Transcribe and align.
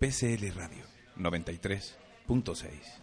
PCL 0.00 0.54
Radio 0.54 0.86
93.6 1.16 3.00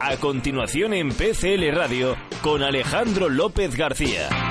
A 0.00 0.16
continuación 0.16 0.94
en 0.94 1.10
PCL 1.10 1.70
Radio 1.74 2.16
con 2.42 2.62
Alejandro 2.62 3.28
López 3.28 3.76
García. 3.76 4.45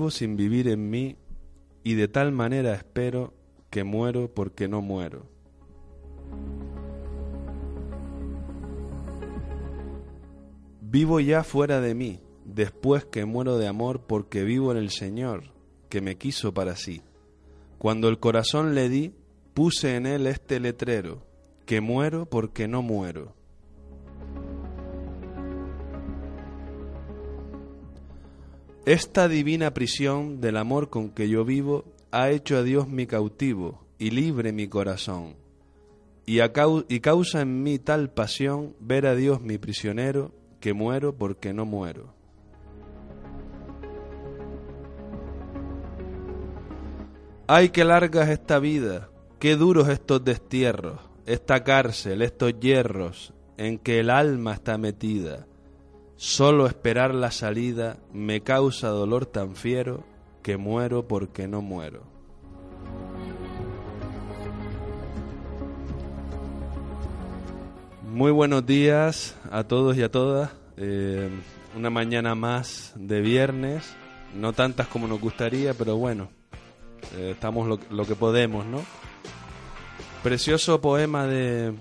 Vivo 0.00 0.10
sin 0.10 0.34
vivir 0.34 0.66
en 0.68 0.88
mí 0.88 1.16
y 1.84 1.92
de 1.92 2.08
tal 2.08 2.32
manera 2.32 2.72
espero 2.72 3.34
que 3.68 3.84
muero 3.84 4.32
porque 4.32 4.66
no 4.66 4.80
muero. 4.80 5.26
Vivo 10.80 11.20
ya 11.20 11.44
fuera 11.44 11.82
de 11.82 11.94
mí, 11.94 12.18
después 12.46 13.04
que 13.04 13.26
muero 13.26 13.58
de 13.58 13.66
amor 13.66 14.06
porque 14.06 14.42
vivo 14.42 14.72
en 14.72 14.78
el 14.78 14.88
Señor, 14.88 15.52
que 15.90 16.00
me 16.00 16.16
quiso 16.16 16.54
para 16.54 16.76
sí. 16.76 17.02
Cuando 17.76 18.08
el 18.08 18.18
corazón 18.18 18.74
le 18.74 18.88
di, 18.88 19.12
puse 19.52 19.96
en 19.96 20.06
él 20.06 20.26
este 20.26 20.60
letrero, 20.60 21.26
que 21.66 21.82
muero 21.82 22.24
porque 22.24 22.68
no 22.68 22.80
muero. 22.80 23.34
Esta 28.86 29.28
divina 29.28 29.74
prisión 29.74 30.40
del 30.40 30.56
amor 30.56 30.88
con 30.88 31.10
que 31.10 31.28
yo 31.28 31.44
vivo 31.44 31.84
ha 32.10 32.30
hecho 32.30 32.56
a 32.56 32.62
Dios 32.62 32.88
mi 32.88 33.06
cautivo 33.06 33.84
y 33.98 34.10
libre 34.10 34.52
mi 34.52 34.68
corazón. 34.68 35.36
Y, 36.24 36.38
y 36.40 37.00
causa 37.00 37.42
en 37.42 37.62
mí 37.62 37.78
tal 37.78 38.10
pasión 38.10 38.74
ver 38.80 39.06
a 39.06 39.14
Dios 39.14 39.42
mi 39.42 39.58
prisionero 39.58 40.32
que 40.60 40.72
muero 40.72 41.14
porque 41.14 41.52
no 41.52 41.66
muero. 41.66 42.14
Ay, 47.46 47.68
qué 47.68 47.84
larga 47.84 48.22
es 48.22 48.30
esta 48.30 48.60
vida, 48.60 49.10
qué 49.38 49.56
duros 49.56 49.88
estos 49.88 50.24
destierros, 50.24 51.00
esta 51.26 51.64
cárcel, 51.64 52.22
estos 52.22 52.58
hierros 52.58 53.34
en 53.58 53.78
que 53.78 54.00
el 54.00 54.08
alma 54.08 54.54
está 54.54 54.78
metida. 54.78 55.46
Solo 56.22 56.66
esperar 56.66 57.14
la 57.14 57.30
salida 57.30 57.96
me 58.12 58.42
causa 58.42 58.88
dolor 58.88 59.24
tan 59.24 59.56
fiero 59.56 60.04
que 60.42 60.58
muero 60.58 61.08
porque 61.08 61.48
no 61.48 61.62
muero. 61.62 62.02
Muy 68.12 68.32
buenos 68.32 68.66
días 68.66 69.34
a 69.50 69.64
todos 69.64 69.96
y 69.96 70.02
a 70.02 70.10
todas. 70.10 70.50
Eh, 70.76 71.30
una 71.74 71.88
mañana 71.88 72.34
más 72.34 72.92
de 72.96 73.22
viernes, 73.22 73.90
no 74.34 74.52
tantas 74.52 74.88
como 74.88 75.08
nos 75.08 75.22
gustaría, 75.22 75.72
pero 75.72 75.96
bueno, 75.96 76.28
eh, 77.16 77.30
estamos 77.30 77.66
lo, 77.66 77.80
lo 77.88 78.04
que 78.04 78.14
podemos, 78.14 78.66
¿no? 78.66 78.82
Precioso 80.22 80.82
poema 80.82 81.26
de, 81.26 81.72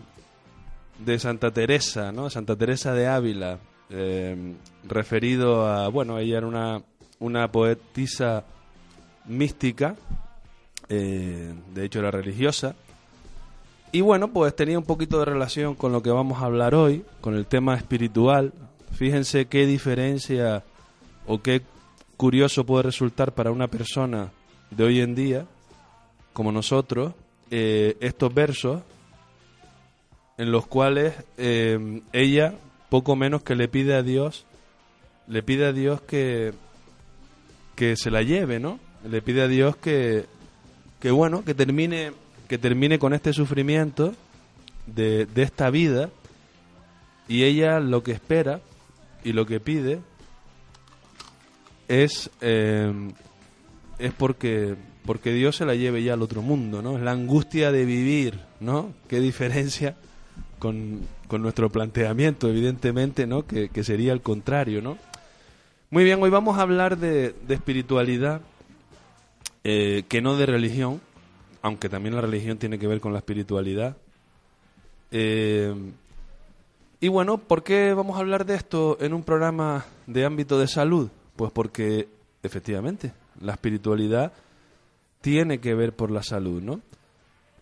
de 0.97 1.19
Santa 1.19 1.51
Teresa, 1.51 2.13
¿no? 2.13 2.29
Santa 2.29 2.55
Teresa 2.55 2.93
de 2.93 3.05
Ávila, 3.05 3.59
eh, 3.89 4.55
referido 4.87 5.67
a, 5.67 5.87
bueno, 5.89 6.19
ella 6.19 6.37
era 6.37 6.47
una, 6.47 6.81
una 7.19 7.51
poetisa 7.51 8.43
mística, 9.25 9.95
eh, 10.87 11.53
de 11.73 11.85
hecho 11.85 11.99
era 11.99 12.11
religiosa, 12.11 12.75
y 13.91 14.01
bueno, 14.01 14.27
pues 14.27 14.55
tenía 14.55 14.77
un 14.77 14.85
poquito 14.85 15.19
de 15.19 15.25
relación 15.25 15.73
con 15.73 15.91
lo 15.91 16.03
que 16.03 16.11
vamos 16.11 16.41
a 16.41 16.45
hablar 16.45 16.75
hoy, 16.75 17.03
con 17.21 17.35
el 17.35 17.47
tema 17.47 17.75
espiritual. 17.75 18.53
Fíjense 18.91 19.47
qué 19.47 19.65
diferencia 19.65 20.63
o 21.25 21.41
qué 21.41 21.63
curioso 22.15 22.65
puede 22.65 22.83
resultar 22.83 23.33
para 23.33 23.51
una 23.51 23.67
persona 23.67 24.31
de 24.69 24.83
hoy 24.83 24.99
en 24.99 25.15
día, 25.15 25.45
como 26.33 26.51
nosotros, 26.51 27.13
eh, 27.49 27.97
estos 27.99 28.31
versos 28.31 28.81
en 30.37 30.51
los 30.51 30.67
cuales 30.67 31.15
eh, 31.37 32.01
ella, 32.13 32.53
poco 32.89 33.15
menos 33.15 33.43
que 33.43 33.55
le 33.55 33.67
pide 33.67 33.95
a 33.95 34.03
Dios, 34.03 34.45
le 35.27 35.43
pide 35.43 35.67
a 35.67 35.73
Dios 35.73 36.01
que, 36.01 36.53
que 37.75 37.95
se 37.95 38.11
la 38.11 38.23
lleve, 38.23 38.59
¿no? 38.59 38.79
Le 39.07 39.21
pide 39.21 39.43
a 39.43 39.47
Dios 39.47 39.77
que, 39.77 40.25
que 40.99 41.11
bueno, 41.11 41.45
que 41.45 41.53
termine, 41.53 42.11
que 42.47 42.57
termine 42.57 42.99
con 42.99 43.13
este 43.13 43.31
sufrimiento 43.31 44.13
de, 44.87 45.25
de 45.27 45.43
esta 45.43 45.69
vida. 45.69 46.09
Y 47.27 47.43
ella 47.43 47.79
lo 47.79 48.01
que 48.01 48.11
espera 48.11 48.59
y 49.23 49.33
lo 49.33 49.45
que 49.45 49.59
pide 49.59 49.99
es, 51.87 52.31
eh, 52.41 52.91
es 53.99 54.13
porque, 54.13 54.75
porque 55.05 55.31
Dios 55.31 55.57
se 55.57 55.65
la 55.65 55.75
lleve 55.75 56.03
ya 56.03 56.13
al 56.13 56.21
otro 56.21 56.41
mundo, 56.41 56.81
¿no? 56.81 56.97
Es 56.97 57.03
la 57.03 57.11
angustia 57.11 57.71
de 57.71 57.85
vivir, 57.85 58.39
¿no? 58.59 58.93
Qué 59.07 59.19
diferencia 59.19 59.95
con, 60.59 61.01
con 61.27 61.41
nuestro 61.41 61.69
planteamiento, 61.69 62.47
evidentemente, 62.49 63.25
¿no? 63.25 63.47
Que, 63.47 63.69
que 63.69 63.83
sería 63.83 64.13
el 64.13 64.21
contrario, 64.21 64.81
¿no? 64.81 64.97
Muy 65.89 66.03
bien, 66.03 66.21
hoy 66.21 66.29
vamos 66.29 66.59
a 66.59 66.61
hablar 66.61 66.97
de, 66.97 67.33
de 67.47 67.55
espiritualidad, 67.55 68.41
eh, 69.63 70.03
que 70.07 70.21
no 70.21 70.35
de 70.35 70.45
religión, 70.45 71.01
aunque 71.61 71.89
también 71.89 72.15
la 72.15 72.21
religión 72.21 72.57
tiene 72.57 72.77
que 72.77 72.87
ver 72.87 72.99
con 72.99 73.11
la 73.11 73.19
espiritualidad. 73.19 73.97
Eh, 75.11 75.73
y 76.99 77.07
bueno, 77.07 77.37
¿por 77.37 77.63
qué 77.63 77.93
vamos 77.93 78.17
a 78.17 78.19
hablar 78.19 78.45
de 78.45 78.55
esto 78.55 78.97
en 78.99 79.13
un 79.13 79.23
programa 79.23 79.85
de 80.05 80.25
ámbito 80.25 80.59
de 80.59 80.67
salud? 80.67 81.09
Pues 81.35 81.51
porque, 81.51 82.07
efectivamente, 82.43 83.13
la 83.41 83.53
espiritualidad 83.53 84.33
tiene 85.21 85.59
que 85.59 85.73
ver 85.73 85.95
por 85.95 86.11
la 86.11 86.23
salud, 86.23 86.61
¿no? 86.61 86.81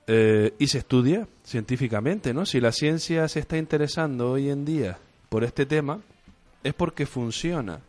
Eh, 0.09 0.53
y 0.57 0.67
se 0.67 0.77
estudia 0.77 1.27
científicamente, 1.43 2.33
¿no? 2.33 2.45
Si 2.45 2.61
la 2.61 2.71
ciencia 2.71 3.27
se 3.27 3.41
está 3.41 3.57
interesando 3.57 4.31
hoy 4.31 4.49
en 4.49 4.63
día 4.63 4.97
por 5.27 5.43
este 5.43 5.65
tema, 5.65 5.99
es 6.63 6.73
porque 6.73 7.05
funciona 7.05 7.81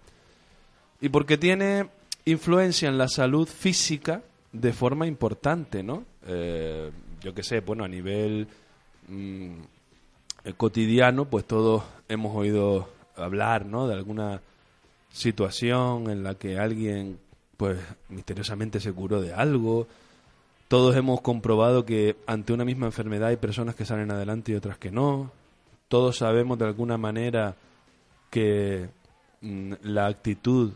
y 1.00 1.08
porque 1.08 1.38
tiene 1.38 1.88
influencia 2.25 2.88
en 2.88 2.98
la 2.98 3.08
salud 3.08 3.46
física 3.46 4.22
de 4.52 4.72
forma 4.72 5.06
importante, 5.06 5.82
¿no? 5.82 6.04
Eh, 6.26 6.90
yo 7.20 7.34
qué 7.34 7.42
sé, 7.42 7.60
bueno, 7.60 7.84
a 7.84 7.88
nivel 7.88 8.48
mm, 9.06 9.52
cotidiano, 10.56 11.26
pues 11.26 11.44
todos 11.44 11.84
hemos 12.08 12.34
oído 12.34 12.88
hablar, 13.16 13.66
¿no? 13.66 13.87
De 13.87 13.94
alguna 13.94 14.40
situación 15.12 16.10
en 16.10 16.22
la 16.22 16.34
que 16.34 16.58
alguien, 16.58 17.18
pues, 17.56 17.78
misteriosamente 18.08 18.80
se 18.80 18.92
curó 18.92 19.20
de 19.20 19.32
algo. 19.32 19.87
Todos 20.68 20.94
hemos 20.96 21.22
comprobado 21.22 21.87
que 21.87 22.16
ante 22.26 22.52
una 22.52 22.64
misma 22.64 22.87
enfermedad 22.87 23.30
hay 23.30 23.37
personas 23.37 23.75
que 23.75 23.87
salen 23.87 24.10
adelante 24.10 24.52
y 24.52 24.54
otras 24.54 24.76
que 24.76 24.90
no. 24.90 25.32
Todos 25.88 26.18
sabemos 26.18 26.58
de 26.58 26.66
alguna 26.66 26.98
manera 26.98 27.56
que 28.30 28.90
mm, 29.40 29.72
la 29.82 30.06
actitud 30.06 30.72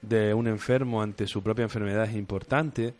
de 0.00 0.32
un 0.32 0.46
enfermo 0.46 1.02
ante 1.02 1.26
su 1.26 1.42
propia 1.42 1.64
enfermedad 1.64 2.04
es 2.04 2.16
importante. 2.16 2.94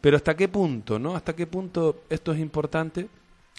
Pero 0.00 0.16
¿hasta 0.16 0.34
qué 0.34 0.48
punto, 0.48 0.98
no? 0.98 1.14
¿Hasta 1.14 1.36
qué 1.36 1.46
punto 1.46 2.02
esto 2.10 2.32
es 2.32 2.40
importante? 2.40 3.08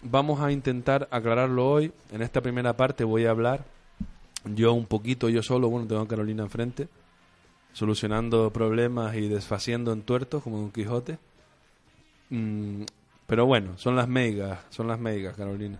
Vamos 0.03 0.41
a 0.41 0.51
intentar 0.51 1.07
aclararlo 1.09 1.69
hoy. 1.69 1.93
En 2.11 2.21
esta 2.21 2.41
primera 2.41 2.75
parte 2.75 3.05
voy 3.05 3.25
a 3.25 3.31
hablar 3.31 3.63
yo 4.43 4.73
un 4.73 4.85
poquito, 4.85 5.29
yo 5.29 5.41
solo, 5.41 5.69
bueno, 5.69 5.87
tengo 5.87 6.01
a 6.01 6.07
Carolina 6.07 6.43
enfrente, 6.43 6.87
solucionando 7.73 8.51
problemas 8.51 9.15
y 9.15 9.27
desfaciendo 9.27 9.93
entuertos 9.93 10.43
como 10.43 10.59
Don 10.59 10.71
Quijote. 10.71 11.17
Mm, 12.29 12.83
pero 13.25 13.45
bueno, 13.45 13.77
son 13.77 13.95
las 13.95 14.07
megas, 14.07 14.59
son 14.69 14.87
las 14.87 14.99
megas, 14.99 15.35
Carolina. 15.35 15.79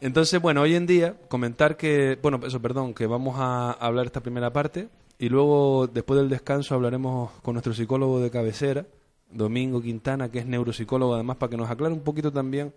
Entonces, 0.00 0.40
bueno, 0.40 0.62
hoy 0.62 0.74
en 0.74 0.86
día 0.86 1.16
comentar 1.28 1.76
que, 1.76 2.18
bueno, 2.22 2.40
eso, 2.46 2.60
perdón, 2.60 2.94
que 2.94 3.06
vamos 3.06 3.36
a 3.38 3.72
hablar 3.72 4.06
esta 4.06 4.20
primera 4.20 4.52
parte 4.52 4.88
y 5.18 5.28
luego, 5.28 5.88
después 5.88 6.20
del 6.20 6.28
descanso, 6.28 6.74
hablaremos 6.74 7.32
con 7.42 7.54
nuestro 7.54 7.74
psicólogo 7.74 8.20
de 8.20 8.30
cabecera, 8.30 8.86
Domingo 9.30 9.82
Quintana, 9.82 10.30
que 10.30 10.38
es 10.38 10.46
neuropsicólogo, 10.46 11.14
además, 11.14 11.36
para 11.36 11.50
que 11.50 11.56
nos 11.56 11.68
aclare 11.68 11.92
un 11.92 12.00
poquito 12.00 12.32
también 12.32 12.72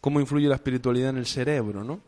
cómo 0.00 0.20
influye 0.20 0.48
la 0.48 0.54
espiritualidad 0.54 1.10
en 1.10 1.18
el 1.18 1.26
cerebro, 1.26 1.84
¿no? 1.84 2.00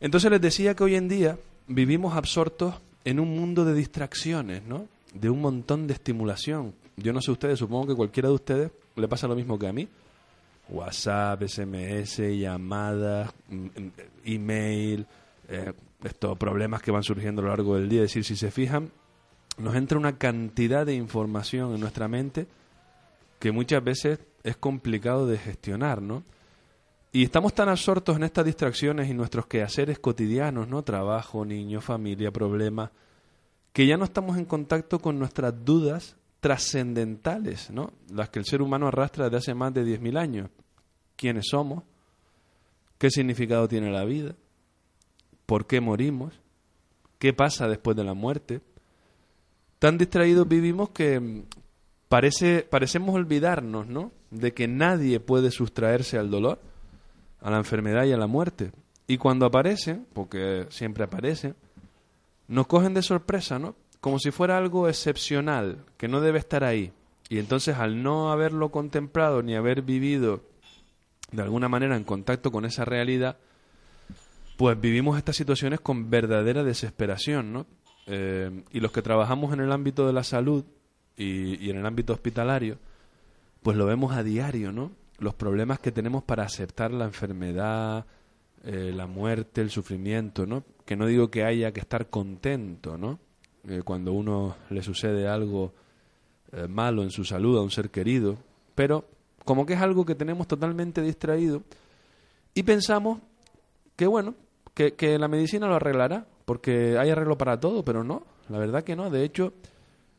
Entonces 0.00 0.30
les 0.30 0.40
decía 0.40 0.74
que 0.74 0.84
hoy 0.84 0.94
en 0.94 1.08
día 1.08 1.38
vivimos 1.66 2.14
absortos 2.14 2.74
en 3.04 3.20
un 3.20 3.34
mundo 3.34 3.64
de 3.64 3.74
distracciones, 3.74 4.62
¿no? 4.64 4.86
De 5.14 5.30
un 5.30 5.40
montón 5.40 5.86
de 5.86 5.94
estimulación. 5.94 6.74
Yo 6.96 7.12
no 7.12 7.22
sé 7.22 7.30
ustedes, 7.30 7.58
supongo 7.58 7.88
que 7.88 7.94
cualquiera 7.94 8.28
de 8.28 8.34
ustedes 8.34 8.72
le 8.96 9.08
pasa 9.08 9.28
lo 9.28 9.34
mismo 9.34 9.58
que 9.58 9.68
a 9.68 9.72
mí. 9.72 9.88
WhatsApp, 10.68 11.42
SMS, 11.42 12.38
llamadas, 12.38 13.32
mm, 13.48 13.64
mm, 13.64 13.92
email, 14.24 15.06
eh, 15.48 15.72
estos 16.04 16.38
problemas 16.38 16.80
que 16.80 16.90
van 16.90 17.02
surgiendo 17.02 17.42
a 17.42 17.44
lo 17.44 17.50
largo 17.50 17.76
del 17.76 17.88
día. 17.88 18.02
Es 18.02 18.10
decir, 18.10 18.24
si 18.24 18.36
se 18.36 18.50
fijan, 18.50 18.90
nos 19.58 19.74
entra 19.74 19.98
una 19.98 20.16
cantidad 20.16 20.86
de 20.86 20.94
información 20.94 21.74
en 21.74 21.80
nuestra 21.80 22.08
mente 22.08 22.46
que 23.38 23.52
muchas 23.52 23.82
veces 23.82 24.20
es 24.44 24.56
complicado 24.56 25.26
de 25.26 25.38
gestionar, 25.38 26.00
¿no? 26.00 26.22
Y 27.12 27.24
estamos 27.24 27.54
tan 27.54 27.68
absortos 27.68 28.16
en 28.16 28.22
estas 28.22 28.44
distracciones 28.44 29.10
y 29.10 29.14
nuestros 29.14 29.46
quehaceres 29.46 29.98
cotidianos, 29.98 30.68
¿no? 30.68 30.82
Trabajo, 30.82 31.44
niños, 31.44 31.84
familia, 31.84 32.30
problemas, 32.30 32.90
que 33.72 33.86
ya 33.86 33.96
no 33.96 34.04
estamos 34.04 34.38
en 34.38 34.44
contacto 34.44 35.00
con 35.00 35.18
nuestras 35.18 35.64
dudas 35.64 36.16
trascendentales, 36.40 37.70
¿no? 37.70 37.92
Las 38.12 38.30
que 38.30 38.38
el 38.38 38.44
ser 38.44 38.62
humano 38.62 38.88
arrastra 38.88 39.24
desde 39.24 39.36
hace 39.36 39.54
más 39.54 39.72
de 39.72 39.84
10.000 39.84 40.18
años. 40.18 40.50
¿Quiénes 41.16 41.46
somos? 41.50 41.84
¿Qué 42.98 43.10
significado 43.10 43.68
tiene 43.68 43.90
la 43.90 44.04
vida? 44.04 44.34
¿Por 45.46 45.66
qué 45.66 45.80
morimos? 45.80 46.34
¿Qué 47.18 47.32
pasa 47.32 47.68
después 47.68 47.96
de 47.96 48.04
la 48.04 48.14
muerte? 48.14 48.60
tan 49.80 49.96
distraídos 49.96 50.46
vivimos 50.46 50.90
que 50.90 51.18
mm, 51.18 51.42
parece, 52.08 52.64
parecemos 52.70 53.16
olvidarnos, 53.16 53.88
¿no? 53.88 54.12
De 54.30 54.52
que 54.52 54.68
nadie 54.68 55.18
puede 55.18 55.50
sustraerse 55.50 56.18
al 56.18 56.30
dolor, 56.30 56.60
a 57.40 57.50
la 57.50 57.56
enfermedad 57.56 58.04
y 58.04 58.12
a 58.12 58.16
la 58.16 58.28
muerte. 58.28 58.70
Y 59.08 59.16
cuando 59.16 59.46
aparecen, 59.46 60.06
porque 60.12 60.66
siempre 60.68 61.02
aparecen, 61.02 61.56
nos 62.46 62.68
cogen 62.68 62.94
de 62.94 63.02
sorpresa, 63.02 63.58
¿no? 63.58 63.74
Como 64.00 64.18
si 64.18 64.30
fuera 64.30 64.56
algo 64.56 64.88
excepcional, 64.88 65.84
que 65.96 66.08
no 66.08 66.20
debe 66.20 66.38
estar 66.38 66.64
ahí. 66.64 66.92
Y 67.28 67.38
entonces 67.38 67.76
al 67.76 68.02
no 68.02 68.32
haberlo 68.32 68.70
contemplado 68.70 69.42
ni 69.42 69.54
haber 69.54 69.82
vivido 69.82 70.42
de 71.32 71.42
alguna 71.42 71.68
manera 71.68 71.96
en 71.96 72.04
contacto 72.04 72.50
con 72.50 72.64
esa 72.64 72.84
realidad, 72.84 73.36
pues 74.56 74.78
vivimos 74.80 75.16
estas 75.16 75.36
situaciones 75.36 75.80
con 75.80 76.10
verdadera 76.10 76.64
desesperación, 76.64 77.52
¿no? 77.52 77.66
Eh, 78.06 78.64
y 78.72 78.80
los 78.80 78.92
que 78.92 79.02
trabajamos 79.02 79.52
en 79.52 79.60
el 79.60 79.72
ámbito 79.72 80.06
de 80.06 80.12
la 80.12 80.24
salud 80.24 80.64
y, 81.16 81.70
en 81.70 81.78
el 81.78 81.86
ámbito 81.86 82.12
hospitalario, 82.12 82.78
pues 83.62 83.76
lo 83.76 83.86
vemos 83.86 84.12
a 84.16 84.22
diario, 84.22 84.72
¿no? 84.72 84.92
Los 85.18 85.34
problemas 85.34 85.78
que 85.78 85.92
tenemos 85.92 86.24
para 86.24 86.44
aceptar 86.44 86.90
la 86.92 87.04
enfermedad, 87.04 88.06
eh, 88.64 88.92
la 88.94 89.06
muerte, 89.06 89.60
el 89.60 89.70
sufrimiento, 89.70 90.46
¿no? 90.46 90.64
Que 90.84 90.96
no 90.96 91.06
digo 91.06 91.30
que 91.30 91.44
haya 91.44 91.72
que 91.72 91.80
estar 91.80 92.08
contento, 92.08 92.98
¿no? 92.98 93.18
Eh, 93.68 93.82
cuando 93.84 94.12
uno 94.12 94.56
le 94.70 94.82
sucede 94.82 95.28
algo 95.28 95.72
eh, 96.52 96.66
malo 96.66 97.02
en 97.02 97.10
su 97.10 97.24
salud 97.24 97.58
a 97.58 97.62
un 97.62 97.70
ser 97.70 97.90
querido, 97.90 98.38
pero 98.74 99.04
como 99.44 99.66
que 99.66 99.74
es 99.74 99.80
algo 99.80 100.06
que 100.06 100.14
tenemos 100.14 100.46
totalmente 100.48 101.02
distraído 101.02 101.62
y 102.54 102.62
pensamos 102.62 103.20
que 103.96 104.06
bueno, 104.06 104.34
que, 104.74 104.94
que 104.94 105.18
la 105.18 105.28
medicina 105.28 105.66
lo 105.66 105.74
arreglará, 105.74 106.26
porque 106.44 106.96
hay 106.98 107.10
arreglo 107.10 107.36
para 107.36 107.60
todo, 107.60 107.84
pero 107.84 108.02
no, 108.02 108.24
la 108.48 108.58
verdad 108.58 108.82
que 108.82 108.96
no. 108.96 109.10
De 109.10 109.24
hecho, 109.24 109.52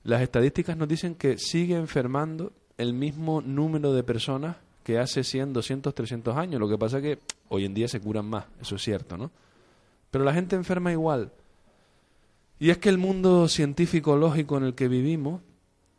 las 0.03 0.21
estadísticas 0.21 0.77
nos 0.77 0.87
dicen 0.87 1.15
que 1.15 1.37
sigue 1.37 1.75
enfermando 1.75 2.53
el 2.77 2.93
mismo 2.93 3.41
número 3.41 3.93
de 3.93 4.03
personas 4.03 4.57
que 4.83 4.97
hace 4.97 5.23
100, 5.23 5.53
200, 5.53 5.93
300 5.93 6.37
años. 6.37 6.59
Lo 6.59 6.69
que 6.69 6.77
pasa 6.77 6.97
es 6.97 7.03
que 7.03 7.19
hoy 7.49 7.65
en 7.65 7.73
día 7.73 7.87
se 7.87 7.99
curan 7.99 8.25
más, 8.25 8.45
eso 8.61 8.75
es 8.75 8.81
cierto, 8.81 9.17
¿no? 9.17 9.31
Pero 10.09 10.23
la 10.23 10.33
gente 10.33 10.55
enferma 10.55 10.91
igual. 10.91 11.31
Y 12.61 12.69
es 12.69 12.77
que 12.77 12.89
el 12.89 12.99
mundo 12.99 13.47
científico 13.47 14.15
lógico 14.15 14.55
en 14.55 14.65
el 14.65 14.75
que 14.75 14.87
vivimos 14.87 15.41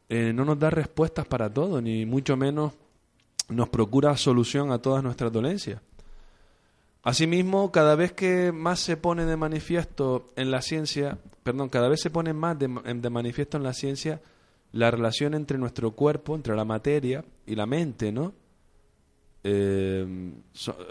eh, 0.09 0.33
no 0.33 0.45
nos 0.45 0.61
da 0.61 0.71
respuestas 0.71 1.27
para 1.27 1.53
todo, 1.53 1.83
ni 1.83 2.07
mucho 2.07 2.37
menos 2.37 2.73
nos 3.49 3.69
procura 3.69 4.17
solución 4.17 4.71
a 4.71 4.79
todas 4.79 5.03
nuestras 5.03 5.33
dolencias. 5.33 5.81
Asimismo, 7.03 7.73
cada 7.73 7.97
vez 7.97 8.13
que 8.13 8.53
más 8.53 8.79
se 8.79 8.97
pone 8.97 9.25
de 9.25 9.37
manifiesto 9.37 10.29
en 10.37 10.53
la 10.53 10.63
ciencia, 10.63 11.19
perdón, 11.43 11.69
cada 11.69 11.89
vez 11.89 12.01
se 12.01 12.11
pone 12.11 12.33
más 12.33 12.57
de, 12.57 12.69
manifiesto 12.69 13.57
en 13.57 13.65
la 13.65 13.73
ciencia 13.73 14.21
la 14.71 14.89
relación 14.93 15.35
entre 15.35 15.59
nuestro 15.59 15.91
cuerpo, 15.91 16.37
entre 16.37 16.55
la 16.55 16.65
materia 16.65 17.25
y 17.45 17.57
la 17.57 17.67
mente, 17.67 18.13
¿no? 18.13 18.35
Eh, 19.43 20.33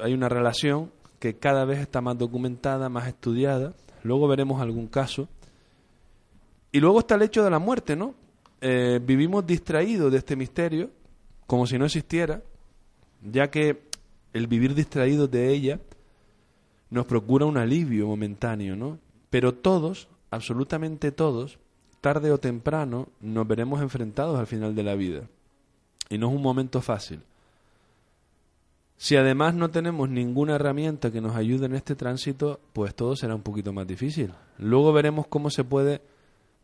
hay 0.03 0.13
una 0.13 0.27
relación 0.27 0.91
que 1.17 1.37
cada 1.37 1.63
vez 1.63 1.79
está 1.79 2.01
más 2.01 2.17
documentada, 2.17 2.89
más 2.89 3.07
estudiada. 3.07 3.73
Luego 4.03 4.27
veremos 4.27 4.61
algún 4.61 4.87
caso. 4.87 5.29
Y 6.71 6.79
luego 6.79 6.99
está 6.99 7.15
el 7.15 7.23
hecho 7.23 7.43
de 7.43 7.49
la 7.49 7.59
muerte, 7.59 7.95
¿no? 7.95 8.15
Eh, 8.61 8.99
vivimos 9.03 9.45
distraídos 9.45 10.11
de 10.11 10.19
este 10.19 10.35
misterio, 10.35 10.89
como 11.47 11.67
si 11.67 11.77
no 11.77 11.85
existiera, 11.85 12.41
ya 13.21 13.49
que 13.49 13.83
el 14.33 14.47
vivir 14.47 14.73
distraídos 14.73 15.29
de 15.29 15.49
ella 15.49 15.79
nos 16.89 17.05
procura 17.05 17.45
un 17.45 17.57
alivio 17.57 18.07
momentáneo, 18.07 18.75
¿no? 18.75 18.99
Pero 19.29 19.53
todos, 19.53 20.07
absolutamente 20.29 21.11
todos, 21.11 21.59
tarde 22.01 22.31
o 22.31 22.37
temprano, 22.37 23.09
nos 23.19 23.47
veremos 23.47 23.81
enfrentados 23.81 24.39
al 24.39 24.47
final 24.47 24.75
de 24.75 24.83
la 24.83 24.95
vida. 24.95 25.27
Y 26.09 26.17
no 26.17 26.29
es 26.29 26.35
un 26.35 26.41
momento 26.41 26.81
fácil. 26.81 27.21
Si 28.97 29.15
además 29.15 29.55
no 29.55 29.71
tenemos 29.71 30.09
ninguna 30.09 30.55
herramienta 30.55 31.11
que 31.11 31.21
nos 31.21 31.35
ayude 31.35 31.65
en 31.65 31.73
este 31.73 31.95
tránsito, 31.95 32.59
pues 32.73 32.93
todo 32.93 33.15
será 33.15 33.33
un 33.33 33.41
poquito 33.41 33.73
más 33.73 33.87
difícil. 33.87 34.31
Luego 34.59 34.93
veremos 34.93 35.25
cómo 35.27 35.49
se 35.49 35.63
puede 35.63 36.01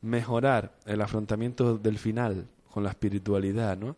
mejorar 0.01 0.73
el 0.85 1.01
afrontamiento 1.01 1.77
del 1.77 1.97
final 1.97 2.47
con 2.71 2.83
la 2.83 2.89
espiritualidad, 2.89 3.77
¿no? 3.77 3.95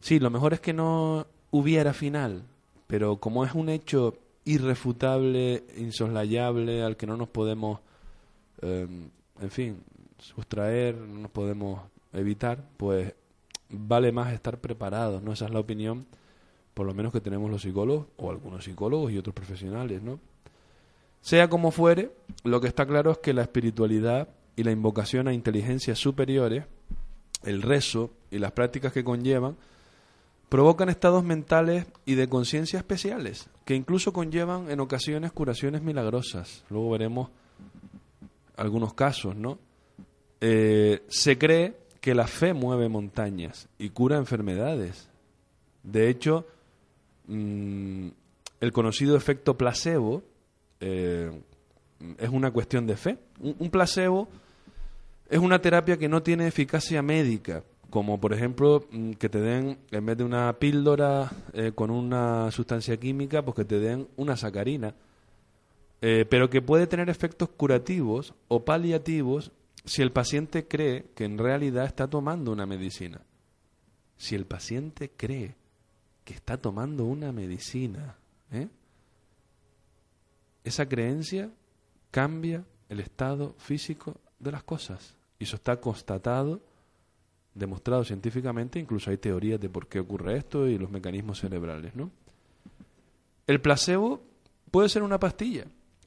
Sí, 0.00 0.18
lo 0.18 0.30
mejor 0.30 0.52
es 0.52 0.60
que 0.60 0.72
no 0.72 1.26
hubiera 1.50 1.92
final, 1.92 2.42
pero 2.86 3.16
como 3.16 3.44
es 3.44 3.54
un 3.54 3.68
hecho 3.68 4.18
irrefutable, 4.44 5.64
insoslayable, 5.76 6.82
al 6.82 6.96
que 6.96 7.06
no 7.06 7.16
nos 7.16 7.28
podemos, 7.28 7.80
eh, 8.60 8.86
en 9.40 9.50
fin, 9.50 9.78
sustraer, 10.18 10.96
no 10.96 11.20
nos 11.20 11.30
podemos 11.30 11.80
evitar, 12.12 12.64
pues 12.76 13.14
vale 13.68 14.12
más 14.12 14.32
estar 14.32 14.58
preparados, 14.58 15.22
¿no? 15.22 15.32
Esa 15.32 15.46
es 15.46 15.52
la 15.52 15.60
opinión, 15.60 16.06
por 16.74 16.86
lo 16.86 16.94
menos 16.94 17.12
que 17.12 17.20
tenemos 17.20 17.50
los 17.50 17.62
psicólogos, 17.62 18.06
o 18.16 18.30
algunos 18.30 18.64
psicólogos 18.64 19.12
y 19.12 19.18
otros 19.18 19.34
profesionales, 19.34 20.02
¿no? 20.02 20.18
Sea 21.20 21.48
como 21.48 21.70
fuere, 21.70 22.10
lo 22.42 22.60
que 22.60 22.66
está 22.66 22.84
claro 22.84 23.12
es 23.12 23.18
que 23.18 23.32
la 23.32 23.42
espiritualidad 23.42 24.28
y 24.56 24.62
la 24.62 24.72
invocación 24.72 25.28
a 25.28 25.32
inteligencias 25.32 25.98
superiores, 25.98 26.64
el 27.44 27.62
rezo 27.62 28.10
y 28.30 28.38
las 28.38 28.52
prácticas 28.52 28.92
que 28.92 29.04
conllevan, 29.04 29.56
provocan 30.48 30.90
estados 30.90 31.24
mentales 31.24 31.86
y 32.04 32.14
de 32.14 32.28
conciencia 32.28 32.78
especiales, 32.78 33.48
que 33.64 33.74
incluso 33.74 34.12
conllevan 34.12 34.70
en 34.70 34.80
ocasiones 34.80 35.32
curaciones 35.32 35.82
milagrosas. 35.82 36.64
Luego 36.68 36.90
veremos 36.90 37.30
algunos 38.56 38.92
casos, 38.92 39.34
¿no? 39.34 39.58
Eh, 40.40 41.04
se 41.08 41.38
cree 41.38 41.76
que 42.00 42.14
la 42.14 42.26
fe 42.26 42.52
mueve 42.52 42.88
montañas 42.88 43.68
y 43.78 43.90
cura 43.90 44.18
enfermedades. 44.18 45.08
De 45.82 46.10
hecho, 46.10 46.46
mm, 47.28 48.08
el 48.60 48.72
conocido 48.72 49.16
efecto 49.16 49.56
placebo 49.56 50.22
eh, 50.80 51.30
es 52.18 52.28
una 52.28 52.50
cuestión 52.50 52.86
de 52.86 52.96
fe. 52.96 53.18
Un, 53.40 53.70
placebo 53.70 54.28
es 55.28 55.38
una 55.38 55.60
terapia 55.60 55.96
que 55.96 56.08
no 56.08 56.22
tiene 56.22 56.46
eficacia 56.46 57.02
médica, 57.02 57.64
como 57.90 58.20
por 58.20 58.32
ejemplo 58.32 58.86
mm, 58.90 59.12
que 59.12 59.28
te 59.28 59.40
den, 59.40 59.78
en 59.90 60.06
vez 60.06 60.16
de 60.16 60.24
una 60.24 60.52
píldora 60.58 61.30
eh, 61.52 61.72
con 61.74 61.90
una 61.90 62.50
sustancia 62.50 62.96
química, 62.98 63.44
pues 63.44 63.56
que 63.56 63.64
te 63.64 63.78
den 63.78 64.08
una 64.16 64.36
sacarina, 64.36 64.94
eh, 66.00 66.26
pero 66.28 66.50
que 66.50 66.62
puede 66.62 66.86
tener 66.86 67.08
efectos 67.08 67.48
curativos 67.50 68.34
o 68.48 68.64
paliativos 68.64 69.52
si 69.84 70.02
el 70.02 70.12
paciente 70.12 70.66
cree 70.66 71.06
que 71.14 71.24
en 71.24 71.38
realidad 71.38 71.86
está 71.86 72.08
tomando 72.08 72.52
una 72.52 72.66
medicina. 72.66 73.20
Si 74.16 74.34
el 74.34 74.46
paciente 74.46 75.10
cree 75.16 75.56
que 76.24 76.34
está 76.34 76.56
tomando 76.56 77.04
una 77.04 77.32
medicina, 77.32 78.16
¿eh? 78.52 78.68
esa 80.64 80.88
creencia 80.88 81.50
cambia 82.12 82.64
el 82.88 83.00
estado 83.00 83.56
físico 83.58 84.14
de 84.38 84.52
las 84.52 84.62
cosas. 84.62 85.16
Y 85.40 85.44
eso 85.44 85.56
está 85.56 85.80
constatado, 85.80 86.60
demostrado 87.54 88.04
científicamente, 88.04 88.78
incluso 88.78 89.10
hay 89.10 89.16
teorías 89.16 89.60
de 89.60 89.68
por 89.68 89.88
qué 89.88 89.98
ocurre 89.98 90.36
esto 90.36 90.68
y 90.68 90.78
los 90.78 90.90
mecanismos 90.90 91.40
cerebrales, 91.40 91.96
¿no? 91.96 92.10
El 93.48 93.60
placebo 93.60 94.22
puede 94.70 94.88
ser 94.88 95.02
una 95.02 95.18
pastilla, 95.18 95.64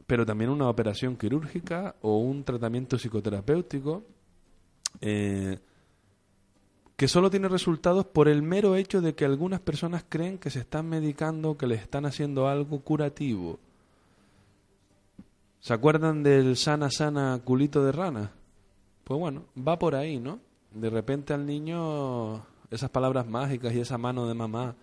pero 0.07 0.25
también 0.25 0.49
una 0.49 0.69
operación 0.69 1.17
quirúrgica 1.17 1.95
o 2.01 2.19
un 2.19 2.43
tratamiento 2.43 2.97
psicoterapéutico 2.97 4.03
eh, 5.01 5.59
que 6.95 7.07
solo 7.07 7.29
tiene 7.29 7.49
resultados 7.49 8.05
por 8.05 8.29
el 8.29 8.41
mero 8.41 8.75
hecho 8.75 9.01
de 9.01 9.15
que 9.15 9.25
algunas 9.25 9.59
personas 9.59 10.05
creen 10.07 10.37
que 10.37 10.49
se 10.49 10.59
están 10.59 10.87
medicando, 10.87 11.57
que 11.57 11.67
les 11.67 11.81
están 11.81 12.05
haciendo 12.05 12.47
algo 12.47 12.79
curativo. 12.81 13.59
¿Se 15.65 15.73
acuerdan 15.73 16.21
del 16.21 16.57
sana 16.57 16.91
sana 16.91 17.41
culito 17.43 17.83
de 17.83 17.91
rana? 17.91 18.29
Pues 19.03 19.19
bueno, 19.19 19.45
va 19.57 19.79
por 19.79 19.95
ahí, 19.95 20.19
¿no? 20.19 20.39
De 20.71 20.91
repente 20.91 21.33
al 21.33 21.47
niño 21.47 22.45
esas 22.69 22.91
palabras 22.91 23.25
mágicas 23.25 23.73
y 23.73 23.79
esa 23.79 23.97
mano 23.97 24.27
de 24.27 24.35
mamá 24.35 24.75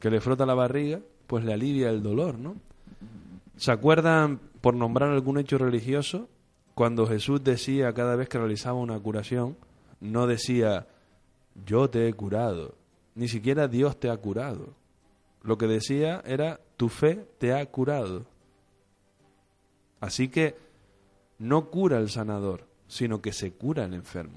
que 0.00 0.10
le 0.10 0.20
frota 0.20 0.46
la 0.46 0.54
barriga, 0.54 0.98
pues 1.28 1.44
le 1.44 1.52
alivia 1.52 1.90
el 1.90 2.02
dolor, 2.02 2.36
¿no? 2.40 2.56
¿Se 3.56 3.70
acuerdan, 3.70 4.40
por 4.60 4.74
nombrar 4.74 5.10
algún 5.10 5.38
hecho 5.38 5.58
religioso, 5.58 6.28
cuando 6.74 7.06
Jesús 7.06 7.44
decía 7.44 7.92
cada 7.92 8.16
vez 8.16 8.28
que 8.28 8.38
realizaba 8.38 8.80
una 8.80 8.98
curación, 8.98 9.56
no 10.00 10.26
decía 10.26 10.88
yo 11.64 11.88
te 11.88 12.08
he 12.08 12.12
curado, 12.14 12.74
ni 13.14 13.28
siquiera 13.28 13.68
Dios 13.68 14.00
te 14.00 14.10
ha 14.10 14.16
curado. 14.16 14.70
Lo 15.44 15.56
que 15.56 15.68
decía 15.68 16.20
era 16.26 16.58
tu 16.76 16.88
fe 16.88 17.28
te 17.38 17.54
ha 17.54 17.64
curado. 17.66 18.33
Así 20.04 20.28
que 20.28 20.54
no 21.38 21.70
cura 21.70 21.98
el 21.98 22.10
sanador, 22.10 22.66
sino 22.88 23.22
que 23.22 23.32
se 23.32 23.54
cura 23.54 23.86
el 23.86 23.94
enfermo. 23.94 24.36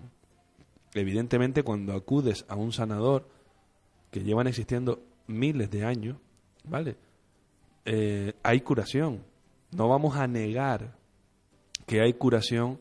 Evidentemente, 0.93 1.61
cuando 1.61 1.91
acudes 1.93 2.45
a 2.47 2.55
un 2.55 2.71
sanador 2.71 3.27
que 4.09 4.23
llevan 4.23 4.47
existiendo 4.47 5.03
miles 5.27 5.69
de 5.69 5.83
años, 5.83 6.15
¿vale? 6.63 6.95
Eh, 7.83 8.31
hay 8.43 8.61
curación. 8.61 9.25
No 9.75 9.89
vamos 9.89 10.15
a 10.15 10.25
negar 10.25 10.95
que 11.85 11.99
hay 11.99 12.13
curación 12.13 12.79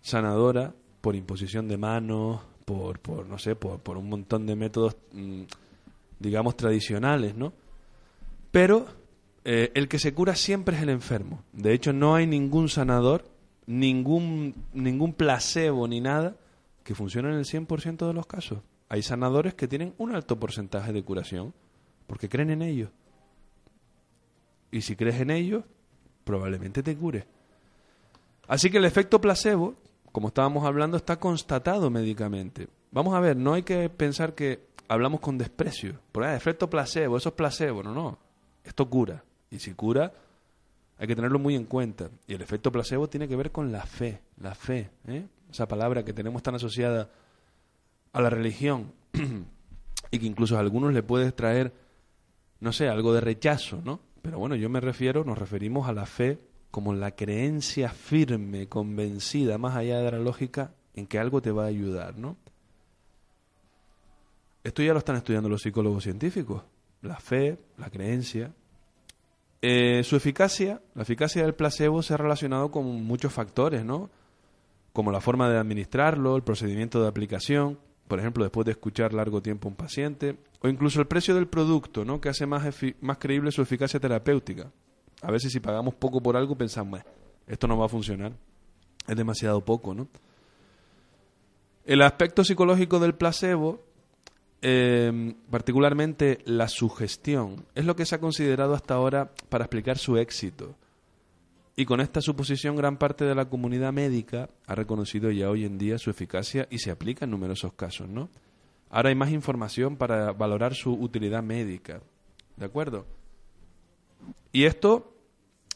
sanadora 0.00 0.72
por 1.02 1.16
imposición 1.16 1.68
de 1.68 1.76
manos, 1.76 2.40
por, 2.64 2.98
por 3.00 3.26
no 3.26 3.36
sé, 3.36 3.56
por, 3.56 3.80
por 3.80 3.98
un 3.98 4.08
montón 4.08 4.46
de 4.46 4.56
métodos, 4.56 4.96
mm, 5.12 5.42
digamos, 6.18 6.56
tradicionales, 6.56 7.36
¿no? 7.36 7.52
Pero 8.50 8.86
eh, 9.48 9.70
el 9.74 9.86
que 9.86 10.00
se 10.00 10.12
cura 10.12 10.34
siempre 10.34 10.76
es 10.76 10.82
el 10.82 10.88
enfermo. 10.88 11.44
De 11.52 11.72
hecho, 11.72 11.92
no 11.92 12.16
hay 12.16 12.26
ningún 12.26 12.68
sanador, 12.68 13.30
ningún, 13.66 14.56
ningún 14.72 15.12
placebo 15.12 15.86
ni 15.86 16.00
nada 16.00 16.34
que 16.82 16.96
funcione 16.96 17.28
en 17.28 17.36
el 17.36 17.44
100% 17.44 18.08
de 18.08 18.12
los 18.12 18.26
casos. 18.26 18.58
Hay 18.88 19.02
sanadores 19.02 19.54
que 19.54 19.68
tienen 19.68 19.94
un 19.98 20.16
alto 20.16 20.40
porcentaje 20.40 20.92
de 20.92 21.04
curación 21.04 21.54
porque 22.08 22.28
creen 22.28 22.50
en 22.50 22.60
ellos. 22.60 22.90
Y 24.72 24.80
si 24.80 24.96
crees 24.96 25.20
en 25.20 25.30
ellos, 25.30 25.62
probablemente 26.24 26.82
te 26.82 26.96
cure. 26.96 27.28
Así 28.48 28.68
que 28.68 28.78
el 28.78 28.84
efecto 28.84 29.20
placebo, 29.20 29.76
como 30.10 30.26
estábamos 30.26 30.64
hablando, 30.64 30.96
está 30.96 31.20
constatado 31.20 31.88
médicamente. 31.88 32.66
Vamos 32.90 33.14
a 33.14 33.20
ver, 33.20 33.36
no 33.36 33.54
hay 33.54 33.62
que 33.62 33.88
pensar 33.90 34.34
que 34.34 34.66
hablamos 34.88 35.20
con 35.20 35.38
desprecio. 35.38 36.00
Por 36.10 36.24
ahí, 36.24 36.36
efecto 36.36 36.68
placebo, 36.68 37.16
eso 37.16 37.28
es 37.28 37.34
placebo. 37.36 37.84
No, 37.84 37.94
no. 37.94 38.18
Esto 38.64 38.90
cura. 38.90 39.22
Y 39.50 39.58
si 39.58 39.74
cura, 39.74 40.12
hay 40.98 41.06
que 41.06 41.16
tenerlo 41.16 41.38
muy 41.38 41.54
en 41.54 41.64
cuenta. 41.64 42.10
Y 42.26 42.34
el 42.34 42.42
efecto 42.42 42.72
placebo 42.72 43.08
tiene 43.08 43.28
que 43.28 43.36
ver 43.36 43.52
con 43.52 43.72
la 43.72 43.82
fe. 43.84 44.20
La 44.40 44.54
fe, 44.54 44.90
¿eh? 45.06 45.26
esa 45.50 45.68
palabra 45.68 46.04
que 46.04 46.12
tenemos 46.12 46.42
tan 46.42 46.54
asociada 46.54 47.10
a 48.12 48.20
la 48.20 48.30
religión 48.30 48.92
y 50.10 50.18
que 50.18 50.26
incluso 50.26 50.56
a 50.56 50.60
algunos 50.60 50.92
le 50.92 51.02
puede 51.02 51.32
traer, 51.32 51.72
no 52.60 52.72
sé, 52.72 52.88
algo 52.88 53.12
de 53.12 53.20
rechazo, 53.20 53.80
¿no? 53.84 54.00
Pero 54.22 54.38
bueno, 54.38 54.56
yo 54.56 54.68
me 54.68 54.80
refiero, 54.80 55.24
nos 55.24 55.38
referimos 55.38 55.88
a 55.88 55.92
la 55.92 56.06
fe 56.06 56.38
como 56.70 56.94
la 56.94 57.12
creencia 57.12 57.90
firme, 57.90 58.68
convencida, 58.68 59.56
más 59.56 59.76
allá 59.76 60.00
de 60.00 60.10
la 60.12 60.18
lógica, 60.18 60.74
en 60.94 61.06
que 61.06 61.18
algo 61.18 61.40
te 61.40 61.50
va 61.50 61.64
a 61.64 61.68
ayudar, 61.68 62.18
¿no? 62.18 62.36
Esto 64.64 64.82
ya 64.82 64.92
lo 64.92 64.98
están 64.98 65.16
estudiando 65.16 65.48
los 65.48 65.62
psicólogos 65.62 66.02
científicos. 66.02 66.64
La 67.02 67.20
fe, 67.20 67.56
la 67.78 67.88
creencia. 67.88 68.52
Eh, 69.68 70.04
su 70.04 70.14
eficacia, 70.14 70.80
la 70.94 71.02
eficacia 71.02 71.42
del 71.42 71.56
placebo 71.56 72.00
se 72.00 72.14
ha 72.14 72.16
relacionado 72.16 72.70
con 72.70 72.84
muchos 73.02 73.32
factores, 73.32 73.84
¿no? 73.84 74.10
Como 74.92 75.10
la 75.10 75.20
forma 75.20 75.50
de 75.50 75.58
administrarlo, 75.58 76.36
el 76.36 76.44
procedimiento 76.44 77.02
de 77.02 77.08
aplicación, 77.08 77.76
por 78.06 78.20
ejemplo, 78.20 78.44
después 78.44 78.64
de 78.64 78.70
escuchar 78.70 79.12
largo 79.12 79.42
tiempo 79.42 79.66
a 79.66 79.70
un 79.72 79.76
paciente, 79.76 80.36
o 80.60 80.68
incluso 80.68 81.00
el 81.00 81.08
precio 81.08 81.34
del 81.34 81.48
producto, 81.48 82.04
¿no? 82.04 82.20
Que 82.20 82.28
hace 82.28 82.46
más, 82.46 82.64
más 83.00 83.18
creíble 83.18 83.50
su 83.50 83.60
eficacia 83.60 83.98
terapéutica. 83.98 84.70
A 85.20 85.32
veces 85.32 85.50
si 85.50 85.58
pagamos 85.58 85.96
poco 85.96 86.20
por 86.20 86.36
algo 86.36 86.54
pensamos, 86.54 87.00
"Eh, 87.00 87.04
esto 87.48 87.66
no 87.66 87.76
va 87.76 87.86
a 87.86 87.88
funcionar, 87.88 88.34
es 89.08 89.16
demasiado 89.16 89.64
poco, 89.64 89.94
¿no? 89.94 90.06
El 91.84 92.02
aspecto 92.02 92.44
psicológico 92.44 93.00
del 93.00 93.16
placebo 93.16 93.82
eh, 94.62 95.34
particularmente 95.50 96.38
la 96.44 96.68
sugestión, 96.68 97.66
es 97.74 97.84
lo 97.84 97.94
que 97.96 98.06
se 98.06 98.14
ha 98.14 98.20
considerado 98.20 98.74
hasta 98.74 98.94
ahora 98.94 99.30
para 99.48 99.64
explicar 99.64 99.98
su 99.98 100.16
éxito. 100.16 100.74
Y 101.78 101.84
con 101.84 102.00
esta 102.00 102.22
suposición 102.22 102.74
gran 102.74 102.96
parte 102.96 103.26
de 103.26 103.34
la 103.34 103.50
comunidad 103.50 103.92
médica 103.92 104.48
ha 104.66 104.74
reconocido 104.74 105.30
ya 105.30 105.50
hoy 105.50 105.64
en 105.66 105.76
día 105.76 105.98
su 105.98 106.08
eficacia 106.10 106.66
y 106.70 106.78
se 106.78 106.90
aplica 106.90 107.26
en 107.26 107.30
numerosos 107.32 107.74
casos, 107.74 108.08
¿no? 108.08 108.30
Ahora 108.88 109.10
hay 109.10 109.14
más 109.14 109.30
información 109.30 109.96
para 109.96 110.32
valorar 110.32 110.74
su 110.74 110.92
utilidad 110.94 111.42
médica, 111.42 112.00
¿de 112.56 112.64
acuerdo? 112.64 113.04
Y 114.52 114.64
esto 114.64 115.12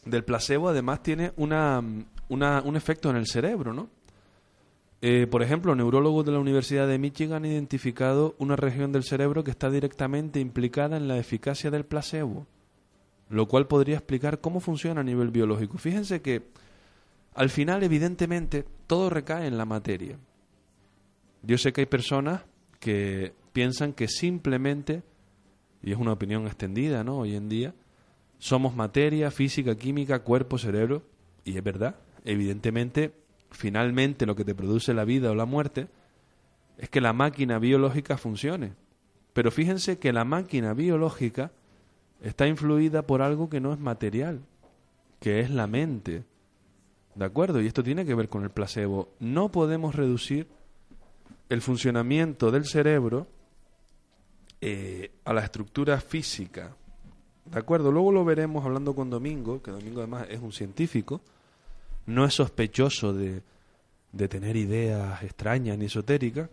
del 0.06 0.24
placebo 0.24 0.70
además 0.70 1.02
tiene 1.02 1.32
una, 1.36 1.82
una- 2.30 2.62
un 2.62 2.76
efecto 2.76 3.10
en 3.10 3.16
el 3.16 3.26
cerebro, 3.26 3.74
¿no? 3.74 3.90
Eh, 5.02 5.26
por 5.26 5.42
ejemplo, 5.42 5.74
neurólogos 5.74 6.26
de 6.26 6.32
la 6.32 6.38
Universidad 6.38 6.86
de 6.86 6.98
Michigan 6.98 7.36
han 7.36 7.50
identificado 7.50 8.34
una 8.38 8.56
región 8.56 8.92
del 8.92 9.02
cerebro 9.02 9.44
que 9.44 9.50
está 9.50 9.70
directamente 9.70 10.40
implicada 10.40 10.98
en 10.98 11.08
la 11.08 11.16
eficacia 11.16 11.70
del 11.70 11.86
placebo, 11.86 12.46
lo 13.30 13.48
cual 13.48 13.66
podría 13.66 13.96
explicar 13.96 14.40
cómo 14.40 14.60
funciona 14.60 15.00
a 15.00 15.04
nivel 15.04 15.30
biológico. 15.30 15.78
Fíjense 15.78 16.20
que 16.20 16.42
al 17.34 17.48
final, 17.48 17.82
evidentemente, 17.82 18.66
todo 18.86 19.08
recae 19.08 19.46
en 19.46 19.56
la 19.56 19.64
materia. 19.64 20.18
Yo 21.42 21.56
sé 21.56 21.72
que 21.72 21.82
hay 21.82 21.86
personas 21.86 22.42
que 22.78 23.32
piensan 23.54 23.94
que 23.94 24.08
simplemente, 24.08 25.02
y 25.82 25.92
es 25.92 25.98
una 25.98 26.12
opinión 26.12 26.46
extendida, 26.46 27.04
¿no? 27.04 27.18
Hoy 27.18 27.36
en 27.36 27.48
día, 27.48 27.74
somos 28.38 28.76
materia, 28.76 29.30
física, 29.30 29.76
química, 29.76 30.18
cuerpo, 30.22 30.58
cerebro, 30.58 31.02
y 31.44 31.56
es 31.56 31.64
verdad, 31.64 31.96
evidentemente, 32.24 33.12
finalmente 33.50 34.26
lo 34.26 34.36
que 34.36 34.44
te 34.44 34.54
produce 34.54 34.94
la 34.94 35.04
vida 35.04 35.30
o 35.30 35.34
la 35.34 35.44
muerte 35.44 35.88
es 36.78 36.88
que 36.88 37.00
la 37.00 37.12
máquina 37.12 37.58
biológica 37.58 38.16
funcione. 38.16 38.72
Pero 39.32 39.50
fíjense 39.50 39.98
que 39.98 40.12
la 40.12 40.24
máquina 40.24 40.74
biológica 40.74 41.52
está 42.22 42.46
influida 42.46 43.02
por 43.02 43.22
algo 43.22 43.48
que 43.48 43.60
no 43.60 43.72
es 43.72 43.78
material, 43.78 44.40
que 45.20 45.40
es 45.40 45.50
la 45.50 45.66
mente. 45.66 46.24
¿De 47.14 47.24
acuerdo? 47.24 47.60
Y 47.60 47.66
esto 47.66 47.82
tiene 47.82 48.04
que 48.04 48.14
ver 48.14 48.28
con 48.28 48.44
el 48.44 48.50
placebo. 48.50 49.10
No 49.18 49.50
podemos 49.50 49.94
reducir 49.94 50.48
el 51.48 51.60
funcionamiento 51.60 52.50
del 52.50 52.64
cerebro 52.64 53.26
eh, 54.60 55.10
a 55.24 55.32
la 55.32 55.42
estructura 55.42 56.00
física. 56.00 56.76
¿De 57.44 57.58
acuerdo? 57.58 57.90
Luego 57.90 58.12
lo 58.12 58.24
veremos 58.24 58.64
hablando 58.64 58.94
con 58.94 59.10
Domingo, 59.10 59.60
que 59.62 59.70
Domingo 59.70 60.00
además 60.00 60.26
es 60.30 60.40
un 60.40 60.52
científico, 60.52 61.20
no 62.06 62.24
es 62.24 62.34
sospechoso 62.34 63.12
de, 63.12 63.42
de 64.12 64.28
tener 64.28 64.56
ideas 64.56 65.22
extrañas 65.22 65.78
ni 65.78 65.86
esotéricas. 65.86 66.48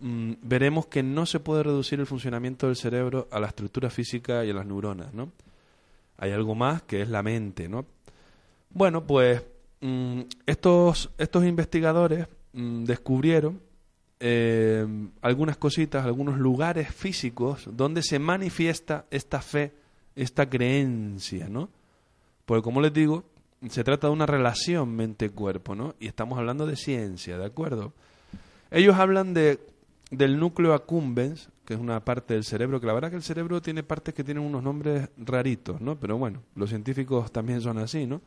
Mm, 0.00 0.32
veremos 0.42 0.86
que 0.86 1.02
no 1.02 1.26
se 1.26 1.40
puede 1.40 1.62
reducir 1.62 2.00
el 2.00 2.06
funcionamiento 2.06 2.66
del 2.66 2.76
cerebro 2.76 3.28
a 3.30 3.40
la 3.40 3.48
estructura 3.48 3.90
física 3.90 4.44
y 4.44 4.50
a 4.50 4.54
las 4.54 4.66
neuronas, 4.66 5.12
¿no? 5.14 5.32
Hay 6.16 6.30
algo 6.30 6.54
más 6.54 6.82
que 6.82 7.02
es 7.02 7.08
la 7.08 7.22
mente, 7.22 7.68
¿no? 7.68 7.86
Bueno, 8.70 9.06
pues 9.06 9.42
mm, 9.80 10.22
estos, 10.46 11.10
estos 11.18 11.44
investigadores 11.44 12.26
mm, 12.52 12.84
descubrieron 12.84 13.60
eh, 14.20 14.86
algunas 15.22 15.56
cositas, 15.56 16.04
algunos 16.04 16.38
lugares 16.38 16.92
físicos 16.92 17.68
donde 17.70 18.02
se 18.02 18.18
manifiesta 18.18 19.06
esta 19.10 19.40
fe, 19.40 19.72
esta 20.16 20.48
creencia, 20.48 21.48
¿no? 21.48 21.68
Porque 22.46 22.62
como 22.62 22.80
les 22.80 22.92
digo, 22.92 23.24
se 23.68 23.84
trata 23.84 24.08
de 24.08 24.12
una 24.12 24.26
relación 24.26 24.94
mente-cuerpo, 24.94 25.74
¿no? 25.74 25.94
Y 25.98 26.06
estamos 26.06 26.38
hablando 26.38 26.66
de 26.66 26.76
ciencia, 26.76 27.38
¿de 27.38 27.44
acuerdo? 27.44 27.92
Ellos 28.70 28.96
hablan 28.96 29.34
de, 29.34 29.60
del 30.10 30.38
núcleo 30.38 30.74
accumbens, 30.74 31.50
que 31.64 31.74
es 31.74 31.80
una 31.80 32.04
parte 32.04 32.34
del 32.34 32.44
cerebro, 32.44 32.80
que 32.80 32.86
la 32.86 32.92
verdad 32.92 33.10
que 33.10 33.16
el 33.16 33.22
cerebro 33.22 33.62
tiene 33.62 33.82
partes 33.82 34.14
que 34.14 34.24
tienen 34.24 34.44
unos 34.44 34.62
nombres 34.62 35.08
raritos, 35.16 35.80
¿no? 35.80 35.98
Pero 35.98 36.18
bueno, 36.18 36.42
los 36.54 36.68
científicos 36.68 37.32
también 37.32 37.60
son 37.60 37.78
así, 37.78 38.06
¿no? 38.06 38.20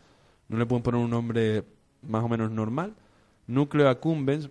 No 0.50 0.58
le 0.58 0.66
pueden 0.66 0.84
poner 0.84 1.02
un 1.02 1.10
nombre 1.10 1.64
más 2.02 2.24
o 2.24 2.30
menos 2.30 2.52
normal. 2.52 2.96
Núcleo 3.48 3.90
accumbens, 3.90 4.50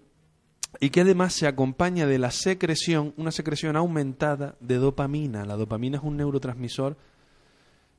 y 0.81 0.91
que 0.91 1.01
además 1.01 1.33
se 1.33 1.47
acompaña 1.47 2.07
de 2.07 2.19
la 2.19 2.31
secreción, 2.31 3.15
una 3.17 3.31
secreción 3.31 3.77
aumentada 3.77 4.57
de 4.61 4.77
dopamina. 4.77 5.45
La 5.45 5.57
dopamina 5.57 5.99
es 5.99 6.05
un 6.05 6.17
neurotransmisor 6.17 6.97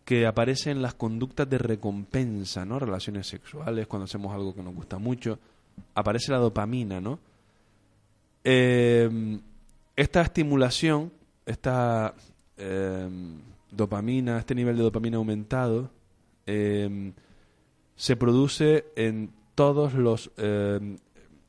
que 0.08 0.26
aparece 0.26 0.72
en 0.72 0.82
las 0.82 0.94
conductas 0.94 1.50
de 1.50 1.58
recompensa, 1.58 2.64
¿no? 2.64 2.80
Relaciones 2.80 3.28
sexuales, 3.28 3.88
cuando 3.88 4.06
hacemos 4.06 4.34
algo 4.34 4.56
que 4.56 4.64
nos 4.64 4.74
gusta 4.74 4.98
mucho, 5.00 5.38
aparece 5.96 6.32
la 6.32 6.38
dopamina, 6.38 7.02
¿no? 7.02 7.20
Eh, 8.42 9.38
esta 9.98 10.22
estimulación, 10.22 11.12
esta 11.46 12.14
eh, 12.56 13.10
dopamina, 13.70 14.40
este 14.40 14.56
nivel 14.56 14.78
de 14.78 14.84
dopamina 14.84 15.18
aumentado, 15.18 15.92
eh, 16.46 17.12
se 17.98 18.16
produce 18.16 18.86
en 18.96 19.30
todos 19.56 19.94
los 19.94 20.32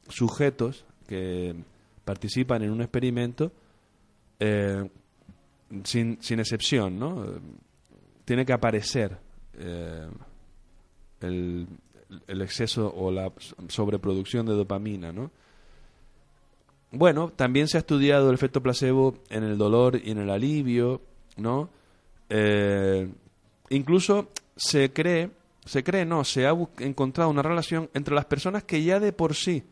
sujetos 0.09 0.85
que 1.07 1.55
participan 2.05 2.65
en 2.65 2.73
un 2.73 2.81
experimento 2.81 3.53
sin, 5.85 6.19
sin 6.21 6.41
excepción, 6.41 6.99
¿no? 6.99 7.25
Tiene 8.29 8.45
que 8.45 8.53
aparecer 8.53 9.17
eh, 9.55 10.07
el, 11.23 11.67
exceso 12.29 12.93
o 12.95 13.11
la 13.11 13.33
sobreproducción 13.69 14.45
de 14.45 14.53
dopamina, 14.53 15.15
¿no? 15.15 15.31
Bueno, 16.91 17.33
también 17.35 17.69
se 17.69 17.79
ha 17.79 17.81
estudiado 17.81 18.29
el 18.29 18.35
efecto 18.35 18.63
placebo 18.63 19.15
en 19.31 19.45
el 19.45 19.57
dolor 19.57 19.99
y 20.05 20.11
en 20.11 20.19
el 20.19 20.29
alivio, 20.29 21.01
¿no? 21.39 21.71
Eh, 22.29 23.11
incluso 23.71 24.29
se 24.55 24.93
cree, 24.93 25.31
se 25.65 25.83
cree, 25.83 26.05
no, 26.05 26.23
se 26.23 26.47
ha 26.47 26.55
encontrado 26.81 27.31
una 27.31 27.41
relación 27.41 27.89
entre 27.95 28.15
las 28.15 28.27
personas 28.27 28.63
que 28.63 28.83
ya 28.83 29.01
de 29.01 29.15
por 29.15 29.37
sí 29.37 29.65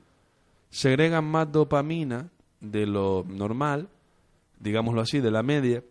segregan 0.71 1.27
más 1.27 1.53
dopamina 1.53 2.31
de 2.63 2.87
lo 2.87 3.23
normal, 3.29 3.91
digámoslo 4.59 5.03
así, 5.03 5.21
de 5.21 5.31
la 5.31 5.43
media, 5.43 5.83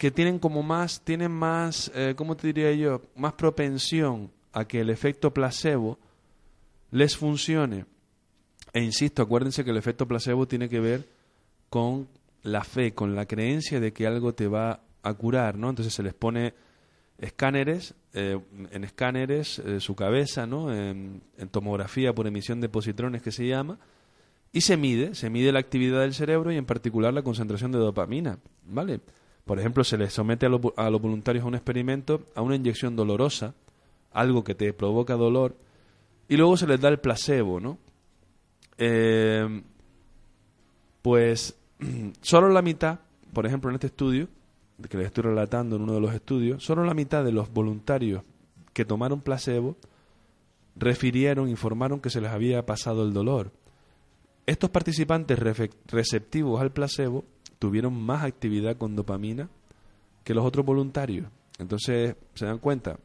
que 0.00 0.10
tienen 0.10 0.38
como 0.38 0.62
más, 0.62 1.02
tienen 1.02 1.30
más, 1.30 1.92
eh, 1.94 2.14
¿cómo 2.16 2.34
te 2.34 2.46
diría 2.46 2.72
yo? 2.72 3.02
Más 3.16 3.34
propensión 3.34 4.30
a 4.50 4.64
que 4.64 4.80
el 4.80 4.88
efecto 4.88 5.30
placebo 5.34 5.98
les 6.90 7.18
funcione. 7.18 7.84
E 8.72 8.82
insisto, 8.82 9.20
acuérdense 9.20 9.62
que 9.62 9.72
el 9.72 9.76
efecto 9.76 10.08
placebo 10.08 10.48
tiene 10.48 10.70
que 10.70 10.80
ver 10.80 11.06
con 11.68 12.08
la 12.42 12.64
fe, 12.64 12.94
con 12.94 13.14
la 13.14 13.26
creencia 13.26 13.78
de 13.78 13.92
que 13.92 14.06
algo 14.06 14.32
te 14.32 14.48
va 14.48 14.80
a 15.02 15.12
curar, 15.12 15.58
¿no? 15.58 15.68
Entonces 15.68 15.92
se 15.92 16.02
les 16.02 16.14
pone 16.14 16.54
escáneres, 17.18 17.94
eh, 18.14 18.40
en 18.70 18.84
escáneres 18.84 19.58
eh, 19.58 19.80
su 19.80 19.94
cabeza, 19.94 20.46
¿no? 20.46 20.74
En, 20.74 21.20
en 21.36 21.48
tomografía 21.50 22.14
por 22.14 22.26
emisión 22.26 22.62
de 22.62 22.70
positrones 22.70 23.20
que 23.20 23.32
se 23.32 23.46
llama, 23.46 23.78
y 24.50 24.62
se 24.62 24.78
mide, 24.78 25.14
se 25.14 25.28
mide 25.28 25.52
la 25.52 25.58
actividad 25.58 26.00
del 26.00 26.14
cerebro 26.14 26.50
y 26.52 26.56
en 26.56 26.64
particular 26.64 27.12
la 27.12 27.20
concentración 27.20 27.70
de 27.70 27.78
dopamina, 27.78 28.38
¿vale? 28.64 29.00
Por 29.50 29.58
ejemplo, 29.58 29.82
se 29.82 29.98
les 29.98 30.12
somete 30.12 30.46
a 30.46 30.48
los, 30.48 30.60
voluntarios 31.02 31.42
a 31.42 31.48
un 31.48 31.56
experimento, 31.56 32.22
a 32.36 32.40
una 32.40 32.54
inyección 32.54 32.94
dolorosa, 32.94 33.52
algo 34.12 34.44
que 34.44 34.54
te 34.54 34.72
provoca 34.72 35.16
dolor, 35.16 35.56
y 36.28 36.36
luego 36.36 36.56
se 36.56 36.68
les 36.68 36.80
da 36.80 36.88
el 36.88 37.00
placebo, 37.00 37.58
¿no? 37.58 37.76
Eh, 38.78 39.60
pues 41.02 41.58
solo 42.20 42.48
la 42.48 42.62
mitad, 42.62 43.00
por 43.32 43.44
ejemplo, 43.44 43.70
en 43.70 43.74
este 43.74 43.88
estudio, 43.88 44.28
que 44.88 44.96
les 44.96 45.08
estoy 45.08 45.24
relatando 45.24 45.74
en 45.74 45.82
uno 45.82 45.94
de 45.94 46.00
los 46.00 46.14
estudios, 46.14 46.62
solo 46.62 46.84
la 46.84 46.94
mitad 46.94 47.24
de 47.24 47.32
los 47.32 47.52
voluntarios 47.52 48.22
que 48.72 48.84
tomaron 48.84 49.20
placebo 49.20 49.74
refirieron, 50.76 51.48
informaron 51.48 51.98
que 51.98 52.10
se 52.10 52.20
les 52.20 52.30
había 52.30 52.64
pasado 52.66 53.02
el 53.02 53.12
dolor. 53.12 53.50
Estos 54.46 54.70
participantes 54.70 55.40
receptivos 55.86 56.60
al 56.60 56.70
placebo 56.70 57.24
tuvieron 57.60 57.94
más 57.94 58.24
actividad 58.24 58.76
con 58.76 58.96
dopamina 58.96 59.48
que 60.24 60.34
los 60.34 60.44
otros 60.44 60.66
voluntarios. 60.66 61.28
Entonces, 61.58 62.16
se 62.34 62.46
dan 62.46 62.58
cuenta, 62.58 62.98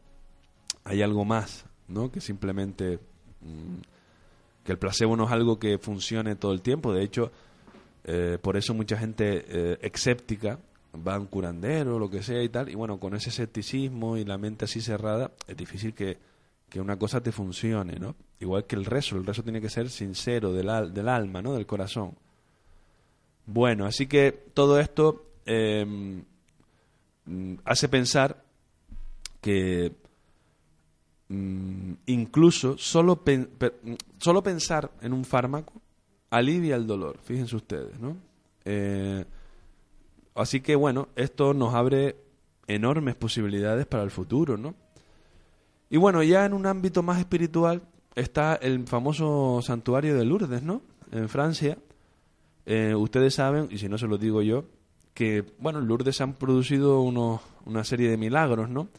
hay 0.83 1.01
algo 1.03 1.23
más, 1.25 1.65
¿no? 1.87 2.11
Que 2.11 2.21
simplemente 2.21 2.99
mm, 3.41 3.75
que 4.63 4.71
el 4.71 4.79
placebo 4.79 5.15
no 5.15 5.25
es 5.25 5.31
algo 5.31 5.59
que 5.59 5.77
funcione 5.77 6.35
todo 6.35 6.51
el 6.53 6.61
tiempo. 6.61 6.91
De 6.93 7.03
hecho, 7.03 7.31
eh, 8.05 8.37
por 8.41 8.57
eso 8.57 8.73
mucha 8.73 8.97
gente 8.97 9.45
eh, 9.47 9.77
escéptica 9.81 10.57
va 11.05 11.15
a 11.15 11.19
un 11.19 11.27
curandero, 11.27 11.99
lo 11.99 12.09
que 12.09 12.23
sea 12.23 12.41
y 12.41 12.49
tal. 12.49 12.69
Y 12.69 12.75
bueno, 12.75 12.97
con 12.99 13.13
ese 13.15 13.29
escepticismo 13.29 14.17
y 14.17 14.23
la 14.25 14.37
mente 14.37 14.65
así 14.65 14.79
cerrada, 14.81 15.31
es 15.47 15.57
difícil 15.57 15.93
que, 15.93 16.17
que 16.69 16.79
una 16.79 16.97
cosa 16.97 17.21
te 17.21 17.31
funcione, 17.31 17.99
¿no? 17.99 18.15
Igual 18.39 18.65
que 18.65 18.75
el 18.75 18.85
rezo, 18.85 19.17
el 19.17 19.25
rezo 19.25 19.43
tiene 19.43 19.59
que 19.61 19.69
ser 19.69 19.89
sincero 19.89 20.53
del, 20.53 20.69
al- 20.69 20.93
del 20.93 21.09
alma, 21.09 21.41
¿no? 21.41 21.53
Del 21.53 21.65
corazón. 21.65 22.13
Bueno, 23.45 23.85
así 23.85 24.07
que 24.07 24.31
todo 24.31 24.79
esto 24.79 25.25
eh, 25.45 25.85
mm, 27.25 27.53
hace 27.63 27.89
pensar 27.89 28.43
que 29.41 29.91
mm, 31.29 31.93
incluso 32.07 32.77
solo, 32.77 33.21
mm, 33.25 33.93
solo 34.19 34.41
pensar 34.41 34.91
en 35.01 35.13
un 35.13 35.25
fármaco 35.25 35.73
alivia 36.31 36.75
el 36.75 36.87
dolor, 36.87 37.19
fíjense 37.23 37.55
ustedes, 37.55 37.99
¿no? 37.99 38.17
Eh, 38.65 39.23
así 40.33 40.61
que 40.61 40.75
bueno, 40.75 41.09
esto 41.15 41.53
nos 41.53 41.73
abre 41.73 42.15
enormes 42.67 43.15
posibilidades 43.15 43.85
para 43.85 44.03
el 44.03 44.11
futuro, 44.11 44.57
¿no? 44.57 44.73
Y 45.89 45.97
bueno, 45.97 46.23
ya 46.23 46.45
en 46.45 46.53
un 46.53 46.65
ámbito 46.65 47.03
más 47.03 47.19
espiritual 47.19 47.83
está 48.15 48.55
el 48.55 48.87
famoso 48.87 49.61
santuario 49.61 50.17
de 50.17 50.25
Lourdes, 50.25 50.63
¿no? 50.63 50.81
En 51.11 51.29
Francia. 51.29 51.77
Eh, 52.65 52.95
ustedes 52.95 53.35
saben, 53.35 53.67
y 53.69 53.77
si 53.77 53.87
no 53.89 53.97
se 53.97 54.07
lo 54.07 54.17
digo 54.17 54.41
yo, 54.41 54.65
que, 55.13 55.45
bueno, 55.59 55.79
en 55.79 55.87
Lourdes 55.87 56.19
han 56.21 56.33
producido 56.33 57.01
unos, 57.01 57.41
una 57.65 57.83
serie 57.83 58.09
de 58.09 58.17
milagros, 58.17 58.69
¿no? 58.69 58.89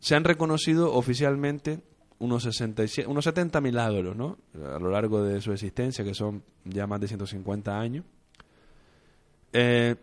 Se 0.00 0.14
han 0.14 0.24
reconocido 0.24 0.94
oficialmente 0.94 1.80
unos, 2.18 2.44
67, 2.44 3.08
unos 3.08 3.24
70 3.24 3.60
milagros, 3.60 4.16
¿no? 4.16 4.38
A 4.54 4.78
lo 4.78 4.90
largo 4.90 5.22
de 5.22 5.40
su 5.40 5.52
existencia, 5.52 6.04
que 6.04 6.14
son 6.14 6.42
ya 6.64 6.86
más 6.86 7.00
de 7.00 7.08
150 7.08 7.78
años. 7.78 8.04
Eh, 9.52 9.96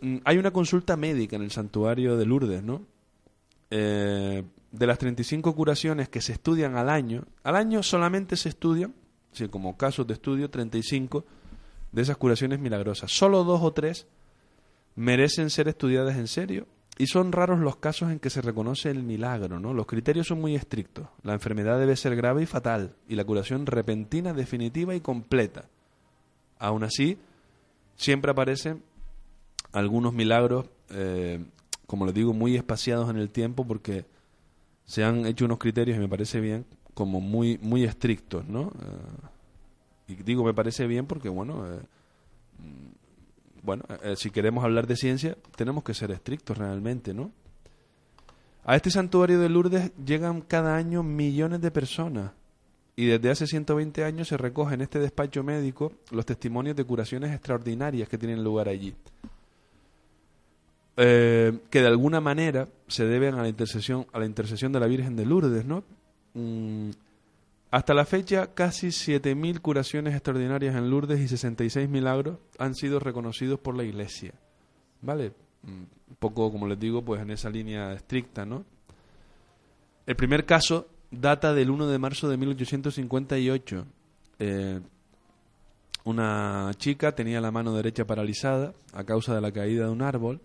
mm, 0.00 0.16
hay 0.24 0.38
una 0.38 0.52
consulta 0.52 0.96
médica 0.96 1.36
en 1.36 1.42
el 1.42 1.50
santuario 1.50 2.16
de 2.16 2.24
Lourdes, 2.24 2.62
¿no? 2.62 2.86
Eh, 3.70 4.44
de 4.70 4.86
las 4.86 4.98
35 4.98 5.54
curaciones 5.54 6.08
que 6.08 6.20
se 6.20 6.32
estudian 6.32 6.76
al 6.76 6.88
año, 6.88 7.24
al 7.42 7.56
año 7.56 7.82
solamente 7.82 8.36
se 8.36 8.48
estudian, 8.48 8.94
sí, 9.32 9.48
como 9.48 9.76
casos 9.76 10.06
de 10.06 10.14
estudio, 10.14 10.48
35 10.48 11.24
de 11.92 12.02
esas 12.02 12.16
curaciones 12.16 12.60
milagrosas. 12.60 13.10
Solo 13.12 13.44
dos 13.44 13.62
o 13.62 13.72
tres 13.72 14.06
merecen 14.94 15.50
ser 15.50 15.68
estudiadas 15.68 16.16
en 16.16 16.26
serio 16.26 16.66
y 16.98 17.06
son 17.06 17.30
raros 17.30 17.60
los 17.60 17.76
casos 17.76 18.10
en 18.10 18.18
que 18.18 18.30
se 18.30 18.42
reconoce 18.42 18.90
el 18.90 19.04
milagro, 19.04 19.60
¿no? 19.60 19.72
Los 19.72 19.86
criterios 19.86 20.26
son 20.26 20.40
muy 20.40 20.56
estrictos. 20.56 21.06
La 21.22 21.32
enfermedad 21.32 21.78
debe 21.78 21.94
ser 21.94 22.16
grave 22.16 22.42
y 22.42 22.46
fatal 22.46 22.96
y 23.08 23.14
la 23.14 23.24
curación 23.24 23.66
repentina, 23.66 24.32
definitiva 24.32 24.96
y 24.96 25.00
completa. 25.00 25.68
Aún 26.58 26.82
así, 26.82 27.16
siempre 27.94 28.32
aparecen 28.32 28.82
algunos 29.72 30.12
milagros, 30.12 30.66
eh, 30.90 31.44
como 31.86 32.04
les 32.04 32.14
digo, 32.14 32.32
muy 32.32 32.56
espaciados 32.56 33.08
en 33.10 33.16
el 33.16 33.30
tiempo 33.30 33.64
porque 33.64 34.06
se 34.84 35.04
han 35.04 35.24
hecho 35.26 35.44
unos 35.44 35.58
criterios, 35.58 35.96
y 35.96 36.00
me 36.00 36.08
parece 36.08 36.40
bien, 36.40 36.66
como 36.94 37.20
muy, 37.20 37.58
muy 37.58 37.84
estrictos, 37.84 38.48
¿no? 38.48 38.72
Eh, 38.80 39.28
y 40.08 40.14
digo 40.16 40.42
me 40.42 40.54
parece 40.54 40.86
bien 40.86 41.06
porque, 41.06 41.28
bueno, 41.28 41.66
eh, 41.66 41.80
mm, 42.58 43.62
bueno, 43.62 43.84
eh, 44.02 44.14
si 44.16 44.30
queremos 44.30 44.64
hablar 44.64 44.86
de 44.86 44.96
ciencia, 44.96 45.36
tenemos 45.54 45.84
que 45.84 45.94
ser 45.94 46.10
estrictos 46.10 46.56
realmente, 46.56 47.12
¿no? 47.12 47.30
A 48.64 48.76
este 48.76 48.90
santuario 48.90 49.38
de 49.40 49.48
Lourdes 49.48 49.92
llegan 50.04 50.40
cada 50.40 50.76
año 50.76 51.02
millones 51.02 51.60
de 51.60 51.70
personas 51.70 52.32
y 52.96 53.06
desde 53.06 53.30
hace 53.30 53.46
120 53.46 54.04
años 54.04 54.28
se 54.28 54.36
recogen 54.36 54.74
en 54.74 54.80
este 54.82 54.98
despacho 54.98 55.44
médico 55.44 55.92
los 56.10 56.26
testimonios 56.26 56.76
de 56.76 56.84
curaciones 56.84 57.32
extraordinarias 57.32 58.08
que 58.08 58.18
tienen 58.18 58.42
lugar 58.42 58.68
allí. 58.68 58.94
Eh, 60.96 61.60
que 61.70 61.80
de 61.80 61.86
alguna 61.86 62.20
manera 62.20 62.68
se 62.88 63.06
deben 63.06 63.36
a 63.36 63.42
la 63.42 63.48
intercesión 63.48 64.06
a 64.12 64.18
la 64.18 64.26
intercesión 64.26 64.72
de 64.72 64.80
la 64.80 64.88
Virgen 64.88 65.14
de 65.14 65.26
Lourdes, 65.26 65.64
¿no? 65.64 65.84
Mm, 66.34 66.90
hasta 67.70 67.94
la 67.94 68.04
fecha, 68.04 68.54
casi 68.54 68.88
7.000 68.88 69.60
curaciones 69.60 70.14
extraordinarias 70.14 70.74
en 70.74 70.88
Lourdes 70.90 71.20
y 71.20 71.28
66 71.28 71.88
milagros 71.88 72.38
han 72.58 72.74
sido 72.74 72.98
reconocidos 72.98 73.60
por 73.60 73.76
la 73.76 73.84
Iglesia. 73.84 74.32
¿Vale? 75.02 75.32
Mm, 75.62 75.82
Un 76.10 76.16
poco, 76.18 76.50
como 76.50 76.66
les 76.66 76.78
digo, 76.80 77.04
pues 77.04 77.20
en 77.20 77.30
esa 77.30 77.50
línea 77.50 77.92
estricta, 77.92 78.46
¿no? 78.46 78.64
El 80.06 80.16
primer 80.16 80.46
caso 80.46 80.88
data 81.10 81.52
del 81.52 81.70
1 81.70 81.86
de 81.86 81.98
marzo 81.98 82.28
de 82.28 82.36
1858. 82.38 83.86
Eh, 84.38 84.80
una 86.04 86.70
chica 86.78 87.14
tenía 87.14 87.40
la 87.40 87.50
mano 87.50 87.74
derecha 87.74 88.06
paralizada 88.06 88.72
a 88.94 89.04
causa 89.04 89.34
de 89.34 89.42
la 89.42 89.52
caída 89.52 89.84
de 89.84 89.90
un 89.90 90.00
árbol. 90.00 90.40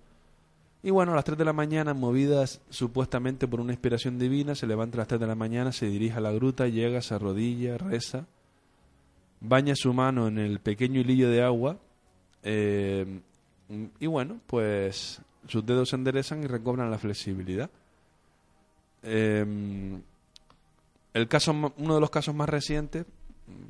Y 0.83 0.91
bueno, 0.91 1.13
a 1.13 1.15
las 1.15 1.23
3 1.23 1.37
de 1.37 1.45
la 1.45 1.53
mañana, 1.53 1.93
movidas 1.93 2.61
supuestamente 2.69 3.47
por 3.47 3.61
una 3.61 3.71
inspiración 3.71 4.19
divina, 4.19 4.53
se 4.53 4.67
levanta 4.67 4.97
a 4.97 4.99
las 4.99 5.07
3 5.07 5.21
de 5.21 5.27
la 5.27 5.35
mañana, 5.35 5.71
se 5.71 5.87
dirige 5.87 6.17
a 6.17 6.21
la 6.21 6.31
gruta, 6.33 6.67
llega, 6.67 7.01
se 7.01 7.15
arrodilla, 7.15 7.77
reza, 7.77 8.25
baña 9.39 9.75
su 9.75 9.93
mano 9.93 10.27
en 10.27 10.37
el 10.37 10.59
pequeño 10.59 10.99
hilillo 10.99 11.29
de 11.29 11.41
agua 11.41 11.77
eh, 12.43 13.21
y 13.99 14.07
bueno, 14.07 14.39
pues 14.47 15.21
sus 15.47 15.65
dedos 15.65 15.89
se 15.89 15.95
enderezan 15.95 16.43
y 16.43 16.47
recobran 16.47 16.91
la 16.91 16.97
flexibilidad. 16.97 17.69
Eh, 19.03 19.99
el 21.13 21.27
caso, 21.27 21.73
uno 21.77 21.95
de 21.95 22.01
los 22.01 22.09
casos 22.09 22.35
más 22.35 22.49
recientes, 22.49 23.05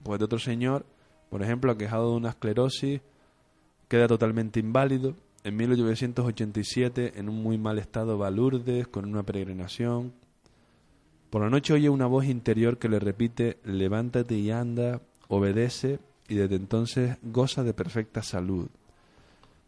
pues 0.03 0.19
de 0.19 0.25
otro 0.25 0.39
señor, 0.39 0.85
por 1.29 1.43
ejemplo, 1.43 1.71
aquejado 1.71 2.11
de 2.11 2.17
una 2.17 2.29
esclerosis, 2.29 3.01
queda 3.87 4.07
totalmente 4.07 4.59
inválido. 4.59 5.15
En 5.43 5.57
1887, 5.57 7.19
en 7.19 7.29
un 7.29 7.41
muy 7.43 7.57
mal 7.57 7.77
estado, 7.77 8.17
va 8.17 8.27
a 8.27 8.31
Lourdes 8.31 8.87
con 8.87 9.05
una 9.05 9.23
peregrinación. 9.23 10.13
Por 11.29 11.41
la 11.41 11.49
noche 11.49 11.73
oye 11.73 11.89
una 11.89 12.05
voz 12.05 12.25
interior 12.25 12.77
que 12.77 12.87
le 12.89 12.99
repite, 12.99 13.57
levántate 13.65 14.35
y 14.35 14.51
anda, 14.51 15.01
obedece, 15.27 15.99
y 16.29 16.35
desde 16.35 16.55
entonces 16.55 17.17
goza 17.23 17.63
de 17.63 17.73
perfecta 17.73 18.21
salud. 18.23 18.67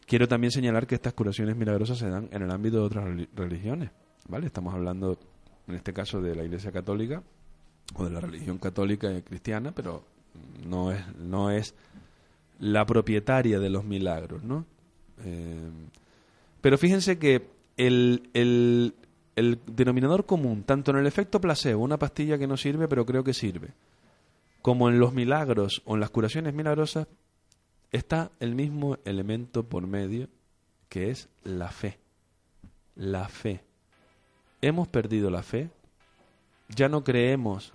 Quiero 0.08 0.28
también 0.28 0.52
señalar 0.52 0.88
que 0.88 0.96
estas 0.96 1.14
curaciones 1.14 1.58
milagrosas 1.58 1.98
se 1.98 2.10
dan 2.10 2.30
en 2.32 2.44
el 2.44 2.52
ámbito 2.52 2.78
de 2.78 2.84
otras 2.84 3.06
reli- 3.06 3.28
religiones, 3.36 3.90
¿vale? 4.30 4.46
Estamos 4.46 4.74
hablando, 4.74 5.18
en 5.68 5.76
este 5.76 5.92
caso, 5.92 6.22
de 6.22 6.36
la 6.36 6.44
Iglesia 6.44 6.72
Católica 6.72 7.22
o 7.96 8.06
de 8.06 8.12
la 8.12 8.22
religión 8.22 8.60
católica 8.60 9.12
y 9.12 9.22
cristiana, 9.24 9.72
pero 9.74 10.04
no 10.66 10.92
es, 10.92 11.02
no 11.18 11.50
es 11.50 11.74
la 12.60 12.86
propietaria 12.86 13.60
de 13.60 13.70
los 13.70 13.84
milagros, 13.84 14.44
¿no? 14.44 14.66
Eh, 15.23 15.69
pero 16.62 16.78
fíjense 16.78 17.17
que 17.17 17.47
el, 17.78 18.30
el 19.36 19.60
denominador 19.67 20.25
común, 20.25 20.63
tanto 20.63 20.91
en 20.91 20.97
el 20.97 21.08
efecto 21.08 21.39
placebo, 21.39 21.84
una 21.84 21.97
pastilla 21.97 22.38
que 22.38 22.47
no 22.47 22.58
sirve 22.58 22.88
pero 22.88 23.06
creo 23.06 23.23
que 23.23 23.34
sirve, 23.34 23.69
como 24.62 24.89
en 24.89 24.99
los 24.99 25.13
milagros 25.13 25.82
o 25.86 25.95
en 25.95 25.99
las 25.99 26.10
curaciones 26.10 26.54
milagrosas, 26.54 27.08
está 27.91 28.32
el 28.39 28.56
mismo 28.56 28.97
elemento 29.06 29.63
por 29.63 29.88
medio, 29.88 30.28
que 30.89 31.12
es 31.12 31.30
la 31.43 31.69
fe. 31.69 31.99
La 32.95 33.28
fe. 33.28 33.62
Hemos 34.62 34.88
perdido 34.88 35.30
la 35.30 35.43
fe. 35.43 35.69
Ya 36.69 36.89
no 36.89 37.04
creemos 37.04 37.73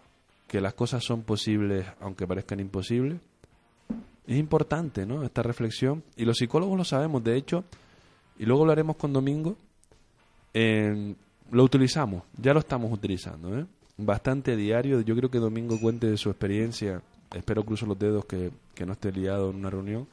que 0.48 0.60
las 0.60 0.74
cosas 0.74 1.04
son 1.04 1.22
posibles 1.22 1.86
aunque 2.00 2.26
parezcan 2.26 2.60
imposibles. 2.60 3.20
Es 4.26 4.36
importante, 4.36 5.06
¿no? 5.06 5.22
Esta 5.22 5.42
reflexión. 5.42 6.02
Y 6.16 6.24
los 6.24 6.38
psicólogos 6.38 6.76
lo 6.78 6.84
sabemos, 6.84 7.24
de 7.24 7.36
hecho, 7.36 7.64
y 8.38 8.44
luego 8.46 8.64
lo 8.64 8.72
haremos 8.72 8.96
con 8.96 9.12
Domingo. 9.12 9.56
lo 10.54 11.64
utilizamos, 11.64 12.22
ya 12.36 12.52
lo 12.52 12.60
estamos 12.60 12.92
utilizando, 12.92 13.58
¿eh? 13.58 13.66
Bastante 13.96 14.56
diario. 14.56 15.00
Yo 15.02 15.14
creo 15.14 15.30
que 15.30 15.38
Domingo 15.38 15.78
cuente 15.78 16.06
de 16.06 16.16
su 16.16 16.30
experiencia. 16.30 17.02
Espero 17.34 17.64
cruzo 17.64 17.86
los 17.86 17.98
dedos 17.98 18.24
que, 18.24 18.50
que 18.74 18.86
no 18.86 18.92
esté 18.92 19.12
liado 19.12 19.50
en 19.50 19.56
una 19.56 19.70
reunión. 19.70 20.06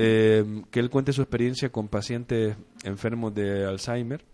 Eh, 0.00 0.62
que 0.70 0.78
él 0.78 0.90
cuente 0.90 1.12
su 1.12 1.22
experiencia 1.22 1.70
con 1.70 1.88
pacientes 1.88 2.56
enfermos 2.84 3.34
de 3.34 3.66
Alzheimer. 3.66 4.24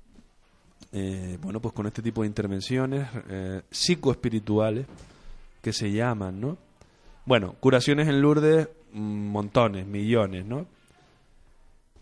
Eh, 0.92 1.38
bueno, 1.40 1.58
pues 1.58 1.72
con 1.72 1.86
este 1.86 2.02
tipo 2.02 2.20
de 2.20 2.28
intervenciones 2.28 3.08
eh, 3.30 3.62
psicoespirituales 3.70 4.86
que 5.62 5.72
se 5.72 5.90
llaman, 5.90 6.38
¿no? 6.38 6.58
Bueno, 7.26 7.54
curaciones 7.60 8.08
en 8.08 8.20
Lourdes, 8.20 8.68
mm, 8.92 9.28
montones, 9.28 9.86
millones, 9.86 10.44
¿no? 10.44 10.66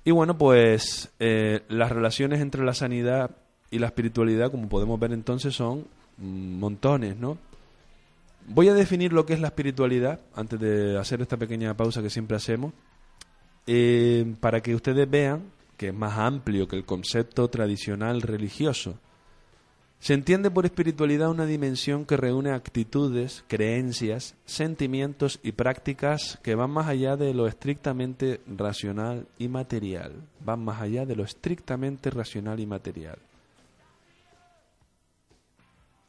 Y 0.04 0.11
bueno, 0.11 0.37
pues 0.37 1.12
eh, 1.20 1.62
las 1.68 1.92
relaciones 1.92 2.40
entre 2.40 2.64
la 2.64 2.74
sanidad 2.74 3.30
y 3.70 3.78
la 3.78 3.87
espiritualidad, 3.87 4.50
como 4.50 4.68
podemos 4.68 4.98
ver 4.98 5.12
entonces, 5.12 5.54
son 5.54 5.87
mm, 6.18 6.58
montones, 6.58 7.16
¿no? 7.16 7.38
Voy 8.48 8.68
a 8.68 8.74
definir 8.74 9.12
lo 9.12 9.24
que 9.24 9.35
es 9.35 9.40
la 9.40 9.48
espiritualidad 9.48 10.20
antes 10.35 10.58
de 10.58 10.98
hacer 10.98 11.22
esta 11.22 11.37
pequeña 11.37 11.74
pausa 11.74 12.02
que 12.02 12.11
siempre 12.11 12.37
hacemos, 12.37 12.72
eh, 13.68 14.35
para 14.40 14.61
que 14.61 14.74
ustedes 14.74 15.08
vean 15.08 15.44
que 15.76 15.88
es 15.88 15.94
más 15.94 16.18
amplio 16.18 16.66
que 16.66 16.76
el 16.76 16.85
concepto 16.85 17.48
tradicional 17.48 18.22
religioso. 18.22 18.98
Se 20.03 20.15
entiende 20.15 20.51
por 20.51 20.65
espiritualidad 20.65 21.31
una 21.31 21.47
dimensión 21.47 22.07
que 22.07 22.17
reúne 22.17 22.51
actitudes, 22.51 23.45
creencias, 23.47 24.35
sentimientos 24.45 25.38
y 25.45 25.53
prácticas 25.53 26.41
que 26.43 26.57
van 26.57 26.73
más 26.73 26.88
allá 26.88 27.17
de 27.17 27.33
lo 27.33 27.47
estrictamente 27.47 28.41
racional 28.49 29.29
y 29.38 29.47
material. 29.47 30.15
Van 30.45 30.65
más 30.65 30.83
allá 30.83 31.07
de 31.07 31.15
lo 31.15 31.23
estrictamente 31.23 32.11
racional 32.11 32.59
y 32.59 32.67
material. 32.67 33.17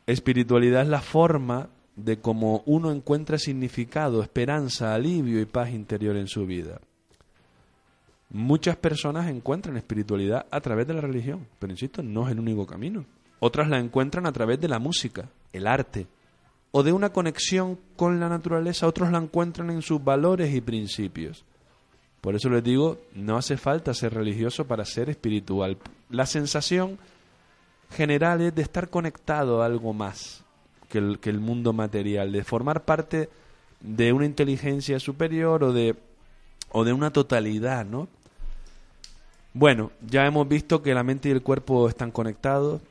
Espiritualidad 0.08 0.82
es 0.82 0.88
la 0.88 1.02
forma 1.02 1.70
de 1.96 2.18
cómo 2.18 2.64
uno 2.66 2.92
encuentra 2.92 3.38
significado, 3.38 4.24
esperanza, 4.24 4.96
alivio 4.96 5.40
y 5.40 5.46
paz 5.46 5.70
interior 5.70 6.16
en 6.16 6.28
su 6.28 6.48
vida. 6.48 6.82
Muchas 8.32 8.76
personas 8.76 9.30
encuentran 9.30 9.78
espiritualidad 9.78 10.48
a 10.50 10.62
través 10.62 10.88
de 10.88 10.96
la 10.96 11.02
religión, 11.02 11.46
pero 11.60 11.72
insisto, 11.72 12.02
no 12.02 12.26
es 12.26 12.32
el 12.32 12.40
único 12.40 12.66
camino. 12.66 13.06
Otras 13.46 13.68
la 13.68 13.78
encuentran 13.78 14.26
a 14.26 14.32
través 14.32 14.62
de 14.62 14.70
la 14.70 14.80
música, 14.80 15.28
el 15.52 15.68
arte, 15.68 16.08
o 16.72 16.82
de 16.82 16.94
una 16.94 17.12
conexión 17.12 17.78
con 17.98 18.18
la 18.18 18.30
naturaleza, 18.30 18.88
otros 18.88 19.12
la 19.12 19.18
encuentran 19.18 19.70
en 19.70 19.82
sus 19.82 20.02
valores 20.02 20.56
y 20.56 20.62
principios. 20.62 21.44
Por 22.22 22.36
eso 22.36 22.50
les 22.50 22.64
digo, 22.64 23.00
no 23.14 23.36
hace 23.36 23.58
falta 23.58 23.94
ser 23.94 24.14
religioso 24.14 24.66
para 24.66 24.86
ser 24.86 25.10
espiritual. 25.10 25.78
La 26.10 26.26
sensación 26.26 26.98
general 27.92 28.40
es 28.40 28.56
de 28.56 28.62
estar 28.62 28.90
conectado 28.90 29.62
a 29.62 29.66
algo 29.66 29.92
más 29.92 30.46
que 30.88 31.00
el, 31.00 31.40
mundo 31.42 31.74
material, 31.74 32.32
de 32.32 32.46
formar 32.46 32.86
parte 32.86 33.28
de 33.82 34.14
una 34.14 34.26
inteligencia 34.26 35.02
superior 35.02 35.66
o 35.66 35.74
de, 35.74 35.98
o 36.72 36.86
de 36.86 36.94
una 36.94 37.12
totalidad, 37.12 37.84
¿no? 37.86 38.08
Bueno, 39.54 39.92
ya 40.00 40.26
hemos 40.26 40.48
visto 40.48 40.82
que 40.82 40.94
la 40.94 41.04
mente 41.04 41.28
y 41.28 41.34
el 41.34 41.42
cuerpo 41.42 41.90
están 41.90 42.10
conectados 42.10 42.82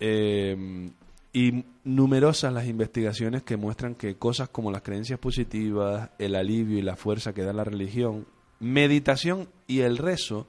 eh, 0.00 0.90
y 1.32 1.64
numerosas 1.82 2.52
las 2.52 2.66
investigaciones 2.66 3.42
que 3.42 3.56
muestran 3.56 3.96
que 3.96 4.16
cosas 4.16 4.48
como 4.48 4.70
las 4.70 4.82
creencias 4.82 5.18
positivas, 5.18 6.10
el 6.18 6.36
alivio 6.36 6.78
y 6.78 6.82
la 6.82 6.96
fuerza 6.96 7.32
que 7.32 7.42
da 7.42 7.52
la 7.52 7.64
religión, 7.64 8.26
meditación 8.60 9.48
y 9.66 9.80
el 9.80 9.98
rezo 9.98 10.46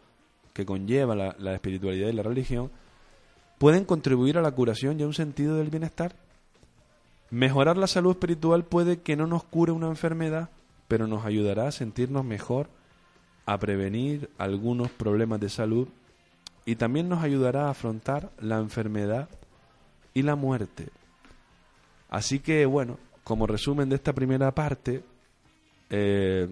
que 0.53 0.65
conlleva 0.65 1.15
la, 1.15 1.35
la 1.39 1.53
espiritualidad 1.55 2.09
y 2.09 2.13
la 2.13 2.23
religión, 2.23 2.69
pueden 3.57 3.83
contribuir 3.83 4.37
a 4.37 4.41
la 4.41 4.51
curación 4.51 4.99
y 4.99 5.03
a 5.03 5.07
un 5.07 5.13
sentido 5.13 5.57
del 5.57 5.71
bienestar. 5.71 6.15
Mejorar 7.31 7.77
la 7.77 7.87
salud 7.87 8.11
espiritual 8.11 8.63
puede 8.63 9.01
que 9.01 9.15
no 9.15 9.25
nos 9.25 9.43
cure 9.43 9.71
una 9.71 9.87
enfermedad, 9.87 10.49
pero 10.87 11.07
nos 11.07 11.25
ayudará 11.25 11.67
a 11.67 11.71
sentirnos 11.71 12.23
mejor, 12.23 12.69
a 13.47 13.57
prevenir 13.57 14.29
algunos 14.37 14.91
problemas 14.91 15.39
de 15.39 15.49
salud 15.49 15.87
y 16.65 16.75
también 16.75 17.07
nos 17.07 17.23
ayudará 17.23 17.67
a 17.67 17.71
afrontar 17.71 18.31
la 18.39 18.57
enfermedad 18.57 19.29
y 20.13 20.23
la 20.23 20.35
muerte. 20.35 20.89
Así 22.09 22.39
que, 22.39 22.65
bueno, 22.65 22.97
como 23.23 23.47
resumen 23.47 23.89
de 23.89 23.95
esta 23.95 24.13
primera 24.13 24.53
parte, 24.53 25.03
eh, 25.89 26.47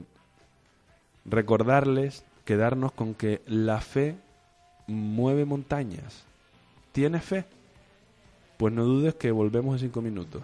recordarles, 1.26 2.24
quedarnos 2.46 2.92
con 2.92 3.16
que 3.16 3.42
la 3.48 3.82
fe 3.82 4.16
mueve 4.88 5.46
montañas. 5.46 6.24
¿Tienes 6.92 7.24
fe? 7.24 7.46
Pues 8.58 8.74
no 8.74 8.84
dudes 8.84 9.16
que 9.16 9.32
volvemos 9.32 9.76
en 9.76 9.88
cinco 9.88 10.02
minutos. 10.02 10.44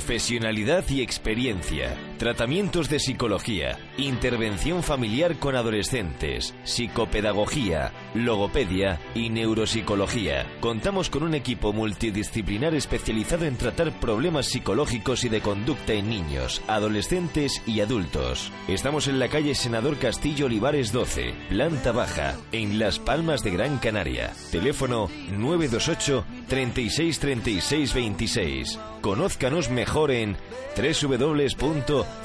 Profesionalidad 0.00 0.88
y 0.88 1.02
experiencia. 1.02 2.09
Tratamientos 2.20 2.90
de 2.90 2.98
psicología. 2.98 3.78
Intervención 3.96 4.82
familiar 4.82 5.38
con 5.38 5.56
adolescentes. 5.56 6.54
Psicopedagogía. 6.64 7.92
Logopedia 8.12 9.00
y 9.14 9.30
neuropsicología. 9.30 10.46
Contamos 10.60 11.08
con 11.08 11.22
un 11.22 11.34
equipo 11.34 11.72
multidisciplinar 11.72 12.74
especializado 12.74 13.46
en 13.46 13.56
tratar 13.56 13.98
problemas 14.00 14.48
psicológicos 14.48 15.24
y 15.24 15.30
de 15.30 15.40
conducta 15.40 15.94
en 15.94 16.10
niños, 16.10 16.60
adolescentes 16.68 17.62
y 17.64 17.80
adultos. 17.80 18.52
Estamos 18.68 19.08
en 19.08 19.18
la 19.18 19.28
calle 19.28 19.54
Senador 19.54 19.96
Castillo 19.96 20.44
Olivares 20.44 20.92
12, 20.92 21.32
planta 21.48 21.90
baja, 21.90 22.36
en 22.52 22.78
Las 22.78 22.98
Palmas 22.98 23.42
de 23.42 23.52
Gran 23.52 23.78
Canaria. 23.78 24.34
Teléfono 24.50 25.08
928 25.30 26.26
36 26.48 27.18
36 27.18 27.94
26. 27.94 28.78
Conózcanos 29.00 29.70
mejor 29.70 30.10
en 30.10 30.36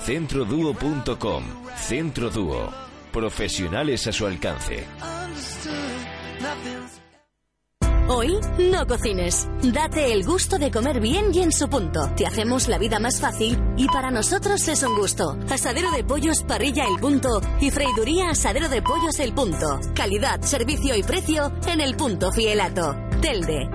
www.centroduo.com. 0.08 1.44
Centro 1.76 2.30
Dúo. 2.30 2.70
Profesionales 3.12 4.08
a 4.08 4.12
su 4.12 4.26
alcance. 4.26 4.86
Hoy 8.08 8.38
no 8.60 8.86
cocines. 8.86 9.48
Date 9.64 10.14
el 10.14 10.24
gusto 10.24 10.60
de 10.60 10.70
comer 10.70 11.00
bien 11.00 11.34
y 11.34 11.40
en 11.40 11.52
su 11.52 11.68
punto. 11.68 12.12
Te 12.16 12.28
hacemos 12.28 12.68
la 12.68 12.78
vida 12.78 13.00
más 13.00 13.20
fácil 13.20 13.58
y 13.78 13.88
para 13.88 14.12
nosotros 14.12 14.68
es 14.68 14.84
un 14.84 14.96
gusto. 14.96 15.36
Asadero 15.50 15.90
de 15.90 16.04
pollos 16.04 16.44
Parrilla 16.44 16.86
El 16.86 17.00
Punto 17.00 17.42
y 17.60 17.72
Freiduría 17.72 18.30
Asadero 18.30 18.70
de 18.70 18.84
Pollos 18.84 19.20
El 19.20 19.34
Punto. 19.34 19.80
Calidad, 19.96 20.42
servicio 20.42 20.96
y 20.96 21.02
precio 21.02 21.52
en 21.68 21.82
El 21.82 21.96
Punto 21.96 22.32
Fielato. 22.32 22.96
Telde. 23.22 23.70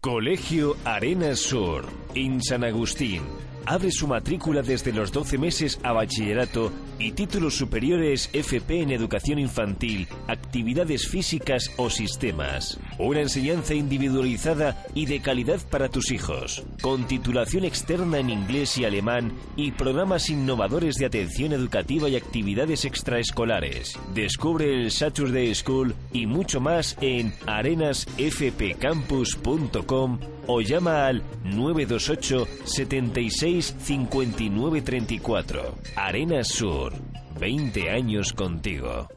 Colegio 0.00 0.76
Arenas 0.84 1.40
Sur, 1.40 1.86
en 2.14 2.40
San 2.42 2.62
Agustín. 2.62 3.22
Abre 3.66 3.90
su 3.90 4.06
matrícula 4.06 4.62
desde 4.62 4.92
los 4.92 5.10
12 5.10 5.38
meses 5.38 5.80
a 5.82 5.92
bachillerato 5.92 6.70
y 6.98 7.12
títulos 7.12 7.56
superiores 7.56 8.28
FP 8.32 8.82
en 8.82 8.90
educación 8.90 9.38
infantil, 9.38 10.06
actividades 10.28 11.08
físicas 11.08 11.70
o 11.76 11.88
sistemas. 11.88 12.78
Una 12.98 13.22
enseñanza 13.22 13.72
individualizada 13.74 14.84
y 14.94 15.06
de 15.06 15.22
calidad 15.22 15.60
para 15.70 15.88
tus 15.88 16.12
hijos, 16.12 16.62
con 16.82 17.06
titulación 17.06 17.64
externa 17.64 18.18
en 18.18 18.28
inglés 18.30 18.76
y 18.76 18.84
alemán 18.84 19.32
y 19.56 19.70
programas 19.72 20.28
innovadores 20.28 20.96
de 20.96 21.06
atención 21.06 21.54
educativa 21.54 22.06
y 22.08 22.16
actividades 22.16 22.84
extraescolares. 22.84 23.98
Descubre 24.12 24.82
el 24.82 24.90
Saturday 24.90 25.54
School 25.54 25.94
y 26.12 26.26
mucho 26.26 26.60
más 26.60 26.98
en 27.00 27.32
arenasfpcampus.com 27.46 30.33
o 30.46 30.60
llama 30.60 31.06
al 31.06 31.22
928 31.44 32.46
76 32.64 33.76
59 33.78 34.82
34. 34.82 35.74
Arenas 35.96 36.48
Sur, 36.48 36.92
20 37.38 37.90
años 37.90 38.32
contigo. 38.32 39.08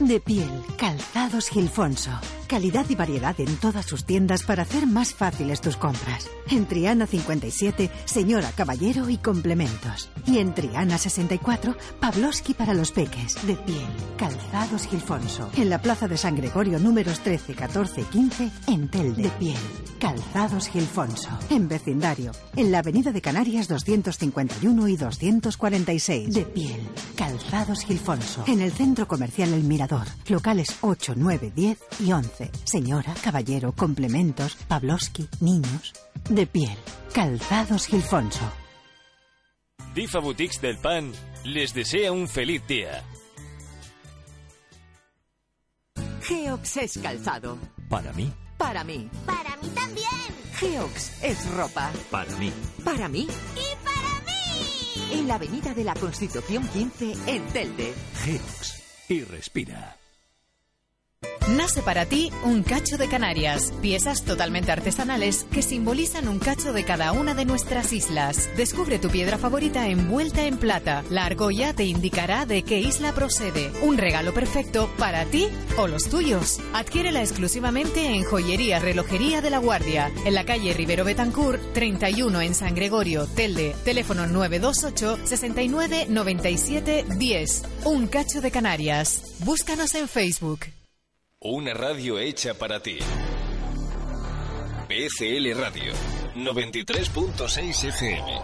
De 0.00 0.18
piel, 0.18 0.48
calzados 0.78 1.50
Gilfonso. 1.50 2.10
Calidad 2.48 2.86
y 2.88 2.96
variedad 2.96 3.38
en 3.38 3.54
todas 3.58 3.86
sus 3.86 4.04
tiendas 4.04 4.42
para 4.42 4.62
hacer 4.62 4.86
más 4.86 5.14
fáciles 5.14 5.60
tus 5.60 5.76
compras. 5.76 6.28
En 6.48 6.66
Triana 6.66 7.06
57, 7.06 7.90
señora, 8.06 8.50
caballero 8.56 9.08
y 9.08 9.18
complementos. 9.18 10.10
Y 10.26 10.38
en 10.38 10.52
Triana 10.54 10.98
64, 10.98 11.76
Pavlovsky 12.00 12.54
para 12.54 12.74
los 12.74 12.90
peques. 12.90 13.46
De 13.46 13.54
piel, 13.54 13.86
calzados 14.16 14.88
Gilfonso. 14.88 15.50
En 15.56 15.68
la 15.68 15.80
Plaza 15.80 16.08
de 16.08 16.16
San 16.16 16.34
Gregorio 16.34 16.80
números 16.80 17.20
13, 17.20 17.54
14 17.54 18.00
y 18.00 18.04
15, 18.04 18.50
en 18.68 18.88
Telde. 18.88 19.22
De 19.22 19.28
piel, 19.28 19.58
calzados 20.00 20.66
Gilfonso. 20.68 21.28
En 21.50 21.68
vecindario, 21.68 22.32
en 22.56 22.72
la 22.72 22.78
Avenida 22.78 23.12
de 23.12 23.20
Canarias 23.20 23.68
251 23.68 24.88
y 24.88 24.96
246. 24.96 26.34
De 26.34 26.44
piel, 26.46 26.80
calzados 27.14 27.84
Gilfonso. 27.84 28.42
En 28.48 28.60
el 28.60 28.72
Centro 28.72 29.06
Comercial 29.06 29.52
El 29.52 29.62
Mirador 29.62 29.89
Salvador. 29.90 30.06
Locales 30.28 30.76
8, 30.80 31.14
9, 31.16 31.52
10 31.54 31.78
y 32.00 32.12
11. 32.12 32.50
Señora, 32.64 33.14
caballero, 33.22 33.72
complementos, 33.72 34.56
Pavlovsky, 34.68 35.28
niños. 35.40 35.92
De 36.28 36.46
piel. 36.46 36.76
Calzados 37.12 37.86
Gilfonso. 37.86 38.52
Difa 39.94 40.20
Boutiques 40.20 40.60
del 40.60 40.78
Pan 40.78 41.12
les 41.44 41.74
desea 41.74 42.12
un 42.12 42.28
feliz 42.28 42.64
día. 42.66 43.02
Geox 46.22 46.76
es 46.76 46.98
calzado. 46.98 47.58
Para 47.88 48.12
mí. 48.12 48.32
Para 48.56 48.84
mí. 48.84 49.08
Para 49.26 49.56
mí 49.56 49.68
también. 49.74 50.06
Geox 50.54 51.24
es 51.24 51.50
ropa. 51.54 51.90
Para 52.10 52.36
mí. 52.36 52.52
Para 52.84 53.08
mí. 53.08 53.22
Y 53.22 53.84
para 53.84 54.20
mí. 54.26 55.18
En 55.18 55.26
la 55.26 55.34
Avenida 55.34 55.74
de 55.74 55.82
la 55.82 55.94
Constitución 55.94 56.68
15, 56.68 57.16
en 57.26 57.46
Telde. 57.48 57.94
Geox. 58.22 58.79
Y 59.10 59.24
respira. 59.24 59.99
Nace 61.56 61.82
para 61.82 62.06
ti 62.06 62.30
un 62.44 62.62
cacho 62.62 62.96
de 62.96 63.08
Canarias, 63.08 63.72
piezas 63.82 64.24
totalmente 64.24 64.70
artesanales 64.70 65.46
que 65.52 65.62
simbolizan 65.62 66.28
un 66.28 66.38
cacho 66.38 66.72
de 66.72 66.84
cada 66.84 67.10
una 67.12 67.34
de 67.34 67.44
nuestras 67.44 67.92
islas. 67.92 68.48
Descubre 68.56 69.00
tu 69.00 69.08
piedra 69.08 69.36
favorita 69.36 69.88
envuelta 69.88 70.44
en 70.46 70.58
plata. 70.58 71.02
La 71.10 71.26
argolla 71.26 71.74
te 71.74 71.84
indicará 71.84 72.46
de 72.46 72.62
qué 72.62 72.78
isla 72.78 73.12
procede. 73.12 73.72
Un 73.82 73.98
regalo 73.98 74.32
perfecto 74.32 74.88
para 74.96 75.24
ti 75.24 75.48
o 75.76 75.88
los 75.88 76.08
tuyos. 76.08 76.60
Adquiérela 76.72 77.20
exclusivamente 77.20 78.06
en 78.06 78.22
Joyería 78.22 78.78
Relojería 78.78 79.42
de 79.42 79.50
la 79.50 79.58
Guardia, 79.58 80.10
en 80.24 80.34
la 80.34 80.44
calle 80.44 80.72
Rivero 80.72 81.04
Betancourt, 81.04 81.72
31 81.72 82.40
en 82.42 82.54
San 82.54 82.74
Gregorio, 82.74 83.26
Telde. 83.26 83.74
Teléfono 83.84 84.26
928 84.26 85.26
69 85.26 86.06
97 86.08 87.04
10. 87.18 87.62
Un 87.84 88.06
cacho 88.06 88.40
de 88.40 88.50
Canarias. 88.50 89.34
Búscanos 89.40 89.94
en 89.96 90.08
Facebook. 90.08 90.60
Una 91.42 91.72
radio 91.72 92.18
hecha 92.18 92.52
para 92.52 92.82
ti. 92.82 92.98
PCL 94.88 95.58
Radio 95.58 95.90
93.6 96.34 97.84
FM. 97.88 98.40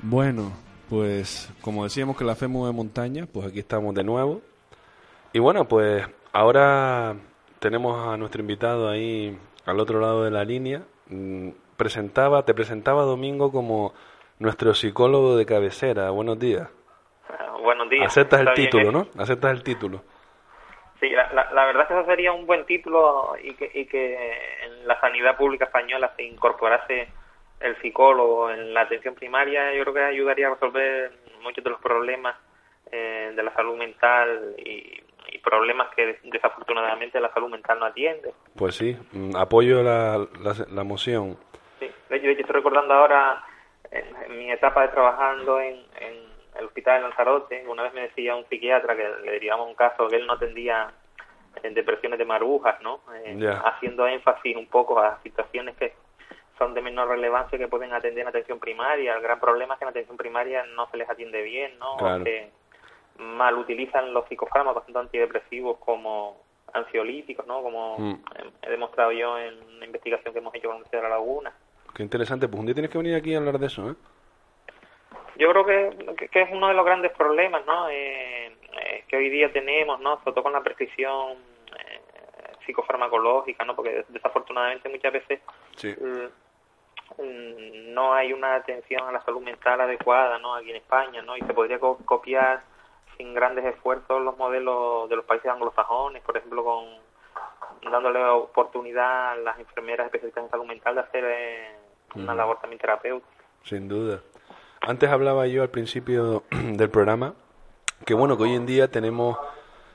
Bueno, 0.00 0.52
pues 0.88 1.50
como 1.60 1.84
decíamos 1.84 2.16
que 2.16 2.24
la 2.24 2.34
fe 2.34 2.46
mueve 2.46 2.74
montaña, 2.74 3.26
pues 3.30 3.46
aquí 3.46 3.58
estamos 3.58 3.94
de 3.94 4.04
nuevo. 4.04 4.40
Y 5.34 5.38
bueno, 5.38 5.68
pues 5.68 6.06
ahora 6.40 7.14
tenemos 7.60 8.06
a 8.06 8.16
nuestro 8.16 8.40
invitado 8.42 8.88
ahí 8.88 9.38
al 9.64 9.80
otro 9.80 10.00
lado 10.00 10.24
de 10.24 10.30
la 10.30 10.44
línea. 10.44 10.82
Mm, 11.08 11.50
Presentaba, 11.76 12.42
te 12.46 12.54
presentaba 12.54 13.02
Domingo 13.02 13.52
como 13.52 13.92
nuestro 14.38 14.72
psicólogo 14.72 15.36
de 15.36 15.44
cabecera. 15.44 16.08
Buenos 16.10 16.38
días. 16.38 16.68
Buenos 17.62 17.90
días. 17.90 18.06
Aceptas 18.06 18.40
el 18.40 18.46
bien, 18.46 18.54
título, 18.56 18.88
¿eh? 18.88 18.92
¿no? 18.92 19.22
Aceptas 19.22 19.50
el 19.52 19.62
título. 19.62 20.02
Sí, 21.00 21.10
la, 21.10 21.30
la- 21.34 21.50
la 21.52 21.66
verdad 21.66 21.82
es 21.82 21.88
que 21.88 21.94
eso 21.98 22.06
sería 22.06 22.32
un 22.32 22.46
buen 22.46 22.64
título 22.64 23.34
y 23.42 23.52
que, 23.54 23.70
y 23.74 23.84
que 23.84 24.14
en 24.64 24.88
la 24.88 24.98
sanidad 25.02 25.36
pública 25.36 25.66
española 25.66 26.12
se 26.16 26.22
incorporase 26.22 27.08
el 27.60 27.76
psicólogo 27.82 28.50
en 28.50 28.72
la 28.72 28.82
atención 28.82 29.14
primaria. 29.14 29.74
Yo 29.74 29.82
creo 29.82 29.94
que 29.94 30.04
ayudaría 30.04 30.46
a 30.46 30.54
resolver 30.54 31.12
muchos 31.42 31.62
de 31.62 31.70
los 31.70 31.80
problemas 31.82 32.36
eh, 32.90 33.32
de 33.36 33.42
la 33.42 33.52
salud 33.54 33.76
mental 33.76 34.54
y, 34.64 35.02
y 35.32 35.38
problemas 35.38 35.88
que 35.94 36.18
desafortunadamente 36.24 37.20
la 37.20 37.32
salud 37.32 37.50
mental 37.50 37.78
no 37.78 37.86
atiende. 37.86 38.32
Pues 38.56 38.76
sí, 38.76 38.96
mm, 39.12 39.36
apoyo 39.36 39.82
la, 39.82 40.18
la, 40.18 40.54
la 40.70 40.84
moción. 40.84 41.36
Sí, 41.78 41.90
estoy 42.10 42.44
recordando 42.48 42.94
ahora 42.94 43.44
en, 43.90 44.04
en 44.24 44.38
mi 44.38 44.50
etapa 44.50 44.82
de 44.82 44.88
trabajando 44.88 45.60
en, 45.60 45.74
en 46.00 46.26
el 46.58 46.64
hospital 46.66 47.02
de 47.02 47.08
Lanzarote, 47.08 47.64
una 47.68 47.82
vez 47.82 47.94
me 47.94 48.02
decía 48.02 48.34
un 48.34 48.46
psiquiatra 48.48 48.96
que 48.96 49.08
le 49.24 49.32
derivamos 49.32 49.68
un 49.68 49.74
caso 49.74 50.08
que 50.08 50.16
él 50.16 50.26
no 50.26 50.34
atendía 50.34 50.90
en 51.62 51.74
depresiones 51.74 52.18
de 52.18 52.24
marujas, 52.24 52.80
¿no? 52.82 53.00
Eh. 53.24 53.38
Haciendo 53.64 54.06
énfasis 54.06 54.56
un 54.56 54.66
poco 54.66 54.98
a 54.98 55.20
situaciones 55.22 55.76
que 55.76 55.94
son 56.58 56.74
de 56.74 56.82
menor 56.82 57.08
relevancia 57.08 57.58
que 57.58 57.68
pueden 57.68 57.92
atender 57.92 58.22
en 58.22 58.28
atención 58.28 58.58
primaria. 58.58 59.14
El 59.14 59.22
gran 59.22 59.40
problema 59.40 59.74
es 59.74 59.78
que 59.78 59.84
en 59.84 59.90
atención 59.90 60.16
primaria 60.16 60.64
no 60.74 60.88
se 60.90 60.96
les 60.96 61.08
atiende 61.08 61.42
bien, 61.42 61.78
¿no? 61.78 61.96
Claro. 61.96 62.22
O 62.22 62.24
que 62.24 62.50
mal 63.18 63.56
utilizan 63.58 64.12
los 64.12 64.26
psicofármacos, 64.28 64.84
tanto 64.84 64.98
antidepresivos 65.00 65.78
como 65.78 66.42
ansiolíticos, 66.72 67.46
¿no? 67.46 67.62
Como 67.62 67.96
Mm. 67.98 68.14
he 68.62 68.70
demostrado 68.70 69.12
yo 69.12 69.38
en 69.38 69.54
una 69.76 69.84
investigación 69.86 70.32
que 70.32 70.40
hemos 70.40 70.54
hecho 70.54 70.68
con 70.68 70.74
la 70.74 70.76
Universidad 70.76 71.02
de 71.02 71.08
La 71.08 71.14
Laguna. 71.16 71.52
Qué 71.94 72.02
interesante. 72.02 72.48
Pues 72.48 72.60
un 72.60 72.66
día 72.66 72.74
tienes 72.74 72.90
que 72.90 72.98
venir 72.98 73.14
aquí 73.14 73.34
a 73.34 73.38
hablar 73.38 73.58
de 73.58 73.66
eso, 73.66 73.90
¿eh? 73.90 73.94
Yo 75.38 75.50
creo 75.50 75.64
que, 75.66 76.28
que- 76.30 76.42
es 76.42 76.48
uno 76.50 76.68
de 76.68 76.74
los 76.74 76.84
grandes 76.84 77.12
problemas, 77.12 77.64
¿no? 77.66 77.88
Eh, 77.88 78.46
eh, 78.46 79.04
que 79.08 79.16
hoy 79.16 79.28
día 79.30 79.52
tenemos, 79.52 80.00
¿no? 80.00 80.18
Sobre 80.20 80.32
todo 80.32 80.42
con 80.44 80.52
la 80.52 80.62
prescripción 80.62 81.32
eh, 81.78 82.00
psicofarmacológica, 82.66 83.64
¿no? 83.64 83.74
Porque 83.76 84.04
desafortunadamente 84.08 84.88
muchas 84.88 85.12
veces 85.12 85.40
Sí. 85.76 85.94
mm, 85.98 87.22
mm, 87.22 87.94
no 87.94 88.14
hay 88.14 88.32
una 88.32 88.54
atención 88.56 89.02
a 89.08 89.12
la 89.12 89.20
salud 89.22 89.42
mental 89.42 89.80
adecuada, 89.80 90.38
¿no? 90.38 90.54
Aquí 90.54 90.70
en 90.70 90.76
España, 90.76 91.22
¿no? 91.22 91.36
Y 91.36 91.40
se 91.42 91.54
podría 91.54 91.78
co- 91.78 91.98
copiar 92.04 92.62
sin 93.16 93.34
grandes 93.34 93.64
esfuerzos 93.64 94.22
los 94.22 94.36
modelos 94.36 95.08
de 95.08 95.16
los 95.16 95.24
países 95.24 95.50
anglosajones, 95.50 96.22
por 96.22 96.36
ejemplo, 96.36 96.64
con 96.64 96.84
dándole 97.90 98.22
oportunidad 98.24 99.32
a 99.32 99.36
las 99.36 99.58
enfermeras 99.58 100.06
especialistas 100.06 100.44
en 100.44 100.50
salud 100.50 100.66
mental 100.66 100.94
de 100.96 101.00
hacer 101.00 101.24
eh, 101.24 101.76
una 102.14 102.32
Ujú. 102.32 102.36
labor 102.36 102.58
también 102.60 102.80
terapéutica. 102.80 103.44
Sin 103.62 103.88
duda. 103.88 104.20
Antes 104.80 105.10
hablaba 105.10 105.46
yo 105.46 105.62
al 105.62 105.70
principio 105.70 106.44
del 106.50 106.90
programa 106.90 107.34
que 108.04 108.14
bueno 108.14 108.36
que 108.36 108.42
hoy 108.44 108.54
en 108.54 108.66
día 108.66 108.88
tenemos 108.90 109.38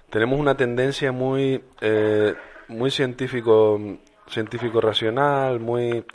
tenemos 0.09 0.39
una 0.39 0.55
tendencia 0.55 1.11
muy 1.11 1.63
eh, 1.81 2.35
muy 2.67 2.89
científico 2.91 3.79
científico 4.27 4.81
racional, 4.81 5.59
muy 5.59 6.05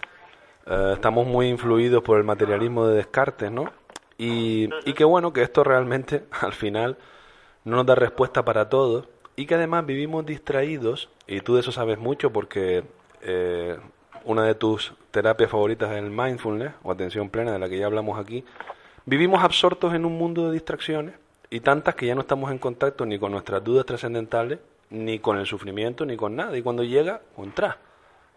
eh, 0.67 0.91
estamos 0.95 1.27
muy 1.27 1.49
influidos 1.49 2.03
por 2.03 2.19
el 2.19 2.25
materialismo 2.25 2.87
de 2.87 2.97
Descartes, 2.97 3.51
¿no? 3.51 3.71
Y, 4.19 4.69
y 4.85 4.95
que 4.95 5.05
bueno 5.05 5.33
que 5.33 5.43
esto 5.43 5.65
realmente 5.65 6.25
al 6.41 6.53
final 6.53 6.97
no 7.65 7.77
nos 7.77 7.87
da 7.87 7.95
respuesta 7.95 8.45
para 8.45 8.69
todo. 8.69 9.07
Y 9.37 9.47
que 9.47 9.55
además 9.55 9.85
vivimos 9.85 10.25
distraídos 10.25 11.11
y 11.27 11.41
tú 11.41 11.55
de 11.55 11.61
eso 11.61 11.73
sabes 11.73 11.99
mucho 11.99 12.33
porque 12.33 12.85
eh, 13.21 13.77
una 14.25 14.45
de 14.45 14.55
tus 14.55 14.95
terapias 15.11 15.51
favoritas 15.51 15.91
es 15.91 15.99
el 15.99 16.11
mindfulness 16.11 16.73
o 16.83 16.91
atención 16.91 17.29
plena 17.29 17.53
de 17.53 17.59
la 17.59 17.69
que 17.69 17.79
ya 17.79 17.87
hablamos 17.87 18.19
aquí. 18.19 18.45
Vivimos 19.05 19.43
absortos 19.43 19.95
en 19.95 20.05
un 20.05 20.17
mundo 20.17 20.47
de 20.47 20.55
distracciones 20.55 21.15
y 21.51 21.61
tantas 21.61 21.95
que 21.95 22.07
ya 22.07 22.15
no 22.15 22.23
estamos 22.23 22.51
en 22.51 22.59
contacto 22.59 23.05
ni 23.05 23.19
con 23.19 23.33
nuestras 23.33 23.63
dudas 23.63 23.85
trascendentales 23.85 24.59
ni 24.91 25.19
con 25.19 25.39
el 25.39 25.47
sufrimiento 25.47 26.07
ni 26.07 26.17
con 26.17 26.35
nada. 26.35 26.57
Y 26.57 26.63
cuando 26.63 26.83
llega 26.83 27.21
contra 27.35 27.79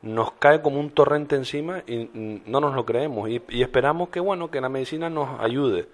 nos 0.01 0.31
cae 0.33 0.61
como 0.61 0.79
un 0.79 0.91
torrente 0.91 1.35
encima 1.35 1.83
y 1.85 2.09
mm, 2.13 2.41
no 2.45 2.59
nos 2.59 2.75
lo 2.75 2.85
creemos. 2.85 3.29
Y, 3.29 3.41
esperamos 3.61 4.09
que 4.09 4.19
bueno 4.19 4.49
que 4.51 4.61
la 4.61 4.69
medicina 4.69 5.09
nos 5.09 5.39
ayude. 5.39 5.87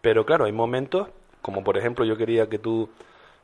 Pero 0.00 0.24
claro 0.26 0.44
hay 0.44 0.52
momentos 0.52 1.08
como 1.42 1.62
por 1.62 1.76
ejemplo 1.76 2.04
yo 2.04 2.16
quería 2.16 2.48
que 2.48 2.58
tú 2.58 2.88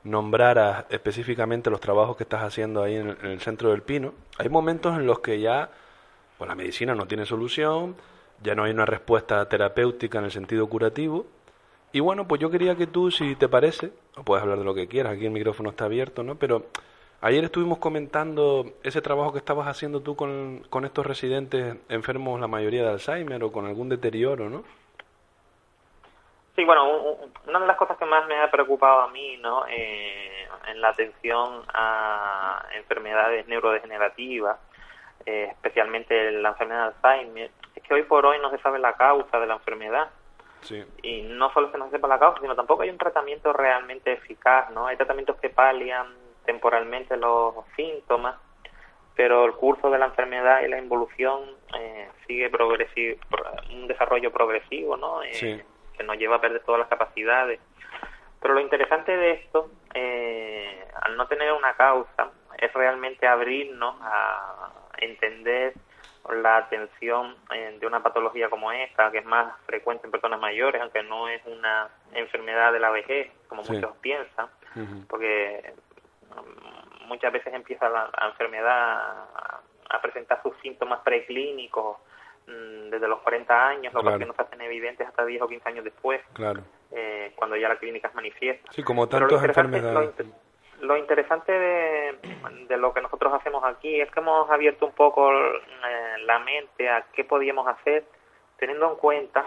nombraras 0.04 0.86
específicamente 0.88 1.68
los 1.70 1.80
trabajos 1.80 2.16
que 2.16 2.22
estás 2.22 2.42
haciendo 2.42 2.82
ahí 2.82 2.96
en 2.96 3.10
el, 3.10 3.18
en 3.22 3.30
el 3.32 3.40
centro 3.40 3.70
del 3.70 3.82
Pino. 3.82 4.14
Hay 4.38 4.48
momentos 4.48 4.96
en 4.96 5.06
los 5.06 5.20
que 5.20 5.40
ya 5.40 5.70
pues 6.38 6.48
la 6.48 6.54
medicina 6.54 6.94
no 6.94 7.06
tiene 7.06 7.26
solución 7.26 7.96
ya 8.42 8.54
no 8.54 8.64
hay 8.64 8.72
una 8.72 8.86
respuesta 8.86 9.46
terapéutica 9.48 10.18
en 10.18 10.24
el 10.24 10.30
sentido 10.30 10.66
curativo. 10.68 11.26
Y 11.92 12.00
bueno 12.00 12.26
pues 12.28 12.40
yo 12.40 12.50
quería 12.50 12.76
que 12.76 12.86
tú 12.86 13.10
si 13.10 13.34
te 13.34 13.48
parece 13.48 13.92
o 14.16 14.22
puedes 14.22 14.42
hablar 14.42 14.58
de 14.58 14.64
lo 14.64 14.74
que 14.74 14.86
quieras 14.86 15.14
aquí 15.14 15.26
el 15.26 15.32
micrófono 15.32 15.70
está 15.70 15.86
abierto 15.86 16.22
no 16.22 16.36
pero 16.36 16.66
Ayer 17.22 17.44
estuvimos 17.44 17.78
comentando 17.78 18.64
ese 18.82 19.02
trabajo 19.02 19.32
que 19.32 19.38
estabas 19.38 19.68
haciendo 19.68 20.00
tú 20.00 20.16
con, 20.16 20.60
con 20.70 20.86
estos 20.86 21.06
residentes 21.06 21.76
enfermos, 21.90 22.40
la 22.40 22.46
mayoría 22.48 22.82
de 22.82 22.90
Alzheimer 22.90 23.42
o 23.44 23.52
con 23.52 23.66
algún 23.66 23.90
deterioro, 23.90 24.48
¿no? 24.48 24.64
Sí, 26.56 26.64
bueno, 26.64 26.88
un- 26.88 27.06
un- 27.24 27.32
una 27.48 27.60
de 27.60 27.66
las 27.66 27.76
cosas 27.76 27.98
que 27.98 28.06
más 28.06 28.26
me 28.26 28.40
ha 28.40 28.50
preocupado 28.50 29.00
a 29.00 29.08
mí, 29.08 29.36
¿no? 29.36 29.64
Eh, 29.68 30.46
en 30.68 30.80
la 30.80 30.88
atención 30.88 31.62
a 31.74 32.64
enfermedades 32.74 33.46
neurodegenerativas, 33.48 34.58
eh, 35.26 35.48
especialmente 35.50 36.32
la 36.32 36.50
enfermedad 36.50 36.94
de 37.02 37.08
Alzheimer, 37.08 37.50
es 37.74 37.82
que 37.82 37.94
hoy 37.94 38.02
por 38.04 38.24
hoy 38.24 38.38
no 38.40 38.50
se 38.50 38.58
sabe 38.58 38.78
la 38.78 38.94
causa 38.94 39.38
de 39.38 39.46
la 39.46 39.54
enfermedad. 39.54 40.08
Sí. 40.62 40.84
Y 41.02 41.22
no 41.22 41.52
solo 41.52 41.70
se 41.70 41.90
sepa 41.90 42.08
la 42.08 42.18
causa, 42.18 42.40
sino 42.40 42.54
tampoco 42.54 42.82
hay 42.82 42.90
un 42.90 42.98
tratamiento 42.98 43.52
realmente 43.52 44.12
eficaz, 44.12 44.70
¿no? 44.70 44.86
Hay 44.86 44.96
tratamientos 44.96 45.36
que 45.36 45.48
palian 45.50 46.06
temporalmente 46.44 47.16
los 47.16 47.54
síntomas, 47.76 48.36
pero 49.14 49.44
el 49.44 49.52
curso 49.52 49.90
de 49.90 49.98
la 49.98 50.06
enfermedad 50.06 50.62
y 50.62 50.68
la 50.68 50.78
involución 50.78 51.42
eh, 51.78 52.08
sigue 52.26 52.48
progresivo, 52.50 53.20
un 53.70 53.86
desarrollo 53.86 54.32
progresivo, 54.32 54.96
¿no? 54.96 55.22
Eh, 55.22 55.32
Sí. 55.34 55.62
que 55.96 56.04
nos 56.04 56.16
lleva 56.16 56.36
a 56.36 56.40
perder 56.40 56.62
todas 56.64 56.78
las 56.78 56.88
capacidades. 56.88 57.60
Pero 58.40 58.54
lo 58.54 58.60
interesante 58.60 59.14
de 59.14 59.32
esto 59.32 59.70
eh, 59.94 60.84
al 61.02 61.16
no 61.16 61.26
tener 61.26 61.52
una 61.52 61.74
causa, 61.74 62.30
es 62.58 62.72
realmente 62.72 63.26
abrirnos 63.26 63.96
a 64.00 64.70
entender 64.98 65.74
la 66.30 66.58
atención 66.58 67.34
eh, 67.52 67.76
de 67.80 67.86
una 67.86 68.02
patología 68.02 68.48
como 68.48 68.70
esta, 68.72 69.10
que 69.10 69.18
es 69.18 69.24
más 69.24 69.52
frecuente 69.66 70.06
en 70.06 70.10
personas 70.12 70.38
mayores, 70.40 70.80
aunque 70.80 71.02
no 71.02 71.28
es 71.28 71.44
una 71.46 71.88
enfermedad 72.12 72.72
de 72.72 72.78
la 72.80 72.90
vejez, 72.90 73.30
como 73.48 73.64
Sí. 73.64 73.72
muchos 73.72 73.96
piensan, 73.98 74.48
porque 75.08 75.74
muchas 77.06 77.32
veces 77.32 77.52
empieza 77.54 77.88
la, 77.88 78.10
la 78.20 78.28
enfermedad 78.28 78.68
a, 78.70 79.60
a 79.90 80.00
presentar 80.00 80.40
sus 80.42 80.56
síntomas 80.60 81.00
preclínicos 81.00 81.98
mm, 82.46 82.90
desde 82.90 83.08
los 83.08 83.20
40 83.20 83.66
años, 83.68 83.92
lo 83.94 84.02
Claro. 84.02 84.18
que 84.18 84.26
no 84.26 84.34
se 84.34 84.42
hacen 84.42 84.60
evidentes 84.60 85.06
hasta 85.08 85.24
10 85.24 85.42
o 85.42 85.48
15 85.48 85.68
años 85.68 85.84
después, 85.84 86.20
Claro. 86.34 86.62
eh, 86.92 87.32
cuando 87.36 87.56
ya 87.56 87.68
la 87.68 87.76
clínica 87.76 88.08
es 88.08 88.14
manifiesta. 88.14 88.70
Sí, 88.72 88.82
como 88.82 89.08
tantas 89.08 89.30
interesante- 89.32 89.76
enfermedades. 89.78 89.94
Lo, 89.94 90.04
inter- 90.04 90.40
lo 90.80 90.96
interesante 90.96 91.52
de, 91.52 92.18
de 92.68 92.76
lo 92.78 92.94
que 92.94 93.02
nosotros 93.02 93.34
hacemos 93.34 93.62
aquí 93.64 94.00
es 94.00 94.10
que 94.10 94.20
hemos 94.20 94.48
abierto 94.50 94.86
un 94.86 94.92
poco 94.92 95.30
eh, 95.32 96.14
la 96.24 96.38
mente 96.38 96.88
a 96.88 97.02
qué 97.12 97.24
podíamos 97.24 97.66
hacer, 97.68 98.04
teniendo 98.56 98.90
en 98.90 98.96
cuenta 98.96 99.44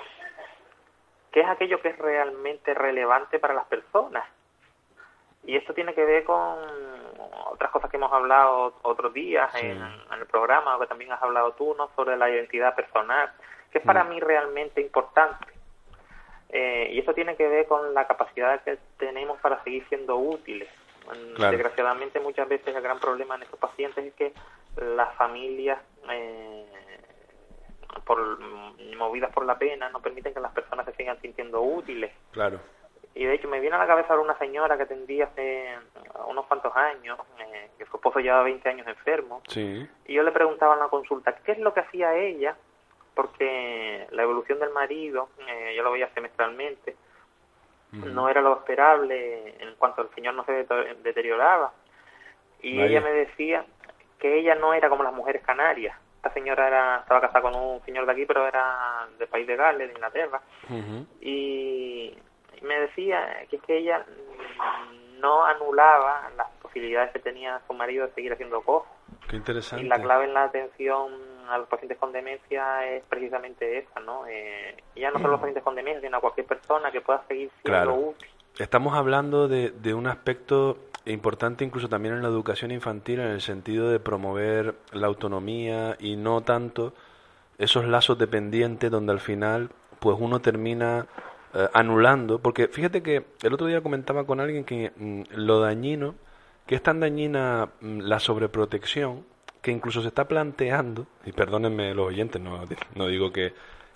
qué 1.32 1.40
es 1.42 1.48
aquello 1.48 1.82
que 1.82 1.88
es 1.90 1.98
realmente 1.98 2.74
relevante 2.76 3.40
para 3.40 3.54
las 3.56 3.66
personas. 3.66 4.24
Y 5.46 5.56
esto 5.58 5.74
tiene 5.74 5.94
que 5.94 6.06
ver 6.06 6.24
con 6.24 6.58
otras 7.48 7.72
cosas 7.72 7.90
que 7.92 7.98
hemos 7.98 8.12
hablado 8.14 8.74
otros 8.84 9.14
días 9.14 9.52
Sí. 9.54 9.66
en, 9.68 9.78
en 9.82 10.20
el 10.20 10.26
programa, 10.26 10.76
o 10.76 10.80
que 10.80 10.88
también 10.88 11.12
has 11.12 11.22
hablado 11.22 11.52
tú, 11.54 11.76
¿no? 11.76 11.90
sobre 11.96 12.16
la 12.18 12.30
identidad 12.30 12.76
personal, 12.76 13.32
que 13.72 13.80
es 13.80 13.84
para 13.86 14.04
Mm. 14.04 14.10
mí 14.10 14.20
realmente 14.20 14.82
importante. 14.82 15.46
Eh, 16.50 16.90
y 16.94 17.00
eso 17.00 17.14
tiene 17.14 17.36
que 17.36 17.48
ver 17.48 17.66
con 17.68 17.94
la 17.94 18.06
capacidad 18.08 18.62
que 18.64 18.78
tenemos 18.98 19.40
para 19.42 19.62
seguir 19.64 19.88
siendo 19.90 20.16
útiles. 20.18 20.70
Mm, 21.08 21.34
Claro. 21.36 21.52
Desgraciadamente 21.52 22.20
muchas 22.20 22.48
veces 22.48 22.76
el 22.76 22.82
gran 22.82 23.00
problema 23.00 23.36
en 23.36 23.44
estos 23.44 23.60
pacientes 23.60 24.06
es 24.06 24.14
que 24.14 24.34
las 24.78 25.14
familias, 25.16 25.80
eh, 26.10 26.66
por, 28.06 28.20
mm, 28.40 28.96
movidas 28.98 29.32
por 29.34 29.46
la 29.46 29.58
pena, 29.58 29.90
no 29.90 30.00
permiten 30.02 30.34
que 30.34 30.40
las 30.40 30.52
personas 30.54 30.86
se 30.86 30.94
sigan 30.94 31.20
sintiendo 31.22 31.62
útiles. 31.62 32.12
Claro. 32.32 32.60
Y 33.16 33.26
de 33.26 33.36
hecho 33.36 33.48
me 33.48 33.60
viene 33.60 33.76
a 33.76 33.80
la 33.80 33.88
cabeza 33.88 34.18
una 34.20 34.38
señora 34.40 34.76
que 34.76 34.84
atendí 34.84 35.22
hace 35.22 35.78
unos 36.28 36.46
cuantos 36.48 36.76
años, 36.76 37.20
eh, 37.40 37.70
que 37.78 37.86
su 37.86 37.98
esposo 37.98 38.20
llevaba 38.20 38.44
20 38.44 38.68
años 38.70 38.88
enfermo, 38.88 39.42
Sí. 39.48 39.88
y 40.08 40.14
yo 40.14 40.24
le 40.24 40.32
preguntaba 40.32 40.74
en 40.74 40.80
la 40.80 40.88
consulta 40.88 41.36
qué 41.44 41.52
es 41.54 41.60
lo 41.60 41.74
que 41.74 41.82
hacía 41.82 42.16
ella, 42.16 42.56
porque 43.14 44.08
la 44.12 44.24
evolución 44.24 44.60
del 44.60 44.72
marido, 44.72 45.30
eh, 45.48 45.74
yo 45.78 45.84
lo 45.84 45.92
veía 45.92 46.10
semestralmente, 46.16 46.96
no 47.92 48.28
era 48.28 48.42
lo 48.42 48.54
esperable 48.58 49.56
en 49.60 49.76
cuanto 49.76 50.02
el 50.02 50.10
señor 50.16 50.34
no 50.34 50.44
se 50.46 50.66
deterioraba. 51.04 51.72
Y 52.64 52.78
Vaya. 52.80 52.90
ella 52.90 53.02
me 53.02 53.12
decía 53.12 53.66
que 54.18 54.40
ella 54.40 54.56
no 54.56 54.74
era 54.74 54.90
como 54.90 55.04
las 55.04 55.14
mujeres 55.14 55.44
canarias. 55.44 55.96
Esta 56.16 56.34
señora 56.34 56.68
era, 56.68 56.98
estaba 57.02 57.22
casada 57.22 57.42
con 57.44 57.54
un 57.56 57.82
señor 57.86 58.08
de 58.08 58.14
aquí, 58.14 58.26
pero 58.26 58.48
era 58.48 59.08
del 59.20 59.28
país 59.28 59.46
de 59.46 59.56
Gales, 59.56 59.88
de 59.90 59.94
Inglaterra 59.94 60.42
y 61.22 62.18
me 62.64 62.80
decía 62.80 63.46
que 63.50 63.58
es 63.58 63.62
que 63.64 63.78
ella 63.78 64.06
mm, 64.06 65.20
no 65.20 65.46
anulaba 65.46 66.30
las 66.38 66.48
posibilidades 66.62 67.12
que 67.12 67.20
tenía 67.20 67.62
su 67.68 67.74
marido 67.74 68.08
de 68.08 68.14
seguir 68.14 68.34
haciendo 68.34 68.62
cosas. 68.62 68.92
Qué 69.30 69.36
interesante. 69.38 69.86
Y 69.86 69.88
la 69.88 70.02
clave 70.02 70.26
en 70.26 70.34
la 70.34 70.44
atención 70.44 71.12
a 71.50 71.58
los 71.58 71.68
pacientes 71.68 71.98
con 71.98 72.12
demencia 72.12 72.86
es 72.90 73.04
precisamente 73.10 73.78
esa, 73.80 74.00
¿no? 74.00 74.26
Eh, 74.28 74.76
ya 74.96 75.12
no 75.12 75.18
solo 75.20 75.32
los 75.32 75.40
pacientes 75.40 75.64
con 75.64 75.76
demencia, 75.76 76.02
sino 76.02 76.18
a 76.18 76.22
cualquier 76.22 76.48
persona 76.48 76.92
que 76.92 77.02
pueda 77.02 77.24
seguir 77.28 77.50
siendo 77.62 77.70
Claro. 77.70 77.96
útil. 77.96 78.30
Estamos 78.60 78.94
hablando 78.96 79.48
de, 79.48 79.72
de 79.72 79.94
un 79.94 80.08
aspecto 80.08 80.78
importante 81.06 81.66
incluso 81.66 81.90
también 81.90 82.16
en 82.16 82.22
la 82.22 82.30
educación 82.30 82.72
infantil 82.72 83.20
en 83.20 83.28
el 83.28 83.42
sentido 83.42 83.90
de 83.90 84.00
promover 84.00 84.76
la 84.94 85.08
autonomía 85.08 85.98
y 86.00 86.16
no 86.16 86.42
tanto 86.42 86.94
esos 87.58 87.86
lazos 87.86 88.18
dependientes 88.18 88.90
donde 88.90 89.12
al 89.12 89.20
final 89.20 89.70
pues 90.00 90.16
uno 90.20 90.40
termina 90.40 91.08
eh, 91.54 91.70
anulando 91.74 92.40
porque 92.40 92.68
fíjate 92.68 93.02
que 93.02 93.26
el 93.42 93.54
otro 93.54 93.68
día 93.68 93.82
comentaba 93.82 94.26
con 94.26 94.40
alguien 94.40 94.64
que 94.64 94.92
mm, 94.96 95.22
lo 95.36 95.60
dañino 95.60 96.16
que 96.66 96.76
es 96.76 96.84
tan 96.84 97.00
dañina 97.00 97.70
mm, 97.82 98.00
la 98.00 98.20
sobreprotección 98.20 99.26
que 99.62 99.72
incluso 99.72 100.02
se 100.02 100.10
está 100.10 100.28
planteando 100.28 101.08
y 101.26 101.32
perdónenme 101.32 101.94
los 101.94 102.08
oyentes 102.08 102.42
no, 102.42 102.60
no 102.96 103.08
digo 103.08 103.32
que 103.32 103.54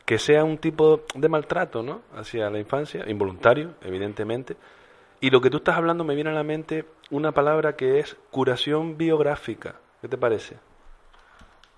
que 0.07 0.19
sea 0.19 0.45
un 0.45 0.57
tipo 0.57 1.03
de 1.15 1.27
maltrato 1.27 1.83
¿no? 1.83 1.99
hacia 2.15 2.49
la 2.49 2.59
infancia, 2.59 3.03
involuntario, 3.09 3.73
evidentemente. 3.81 4.55
Y 5.19 5.31
lo 5.31 5.41
que 5.41 5.49
tú 5.49 5.57
estás 5.57 5.75
hablando 5.75 6.05
me 6.05 6.15
viene 6.15 6.29
a 6.29 6.33
la 6.33 6.43
mente 6.43 6.85
una 7.11 7.33
palabra 7.33 7.75
que 7.75 7.99
es 7.99 8.15
curación 8.31 8.97
biográfica. 8.97 9.75
¿Qué 9.99 10.07
te 10.07 10.17
parece? 10.17 10.55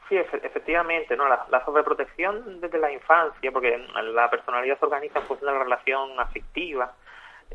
Sí, 0.09 0.15
efe- 0.17 0.41
efectivamente, 0.43 1.15
¿no? 1.15 1.27
La, 1.29 1.45
la 1.49 1.63
sobreprotección 1.63 2.59
desde 2.59 2.79
la 2.79 2.91
infancia, 2.91 3.51
porque 3.51 3.77
la 4.03 4.29
personalidad 4.29 4.79
se 4.79 4.85
organiza 4.85 5.19
en 5.19 5.25
función 5.27 5.51
de 5.53 5.57
la 5.57 5.63
relación 5.63 6.19
afectiva, 6.19 6.93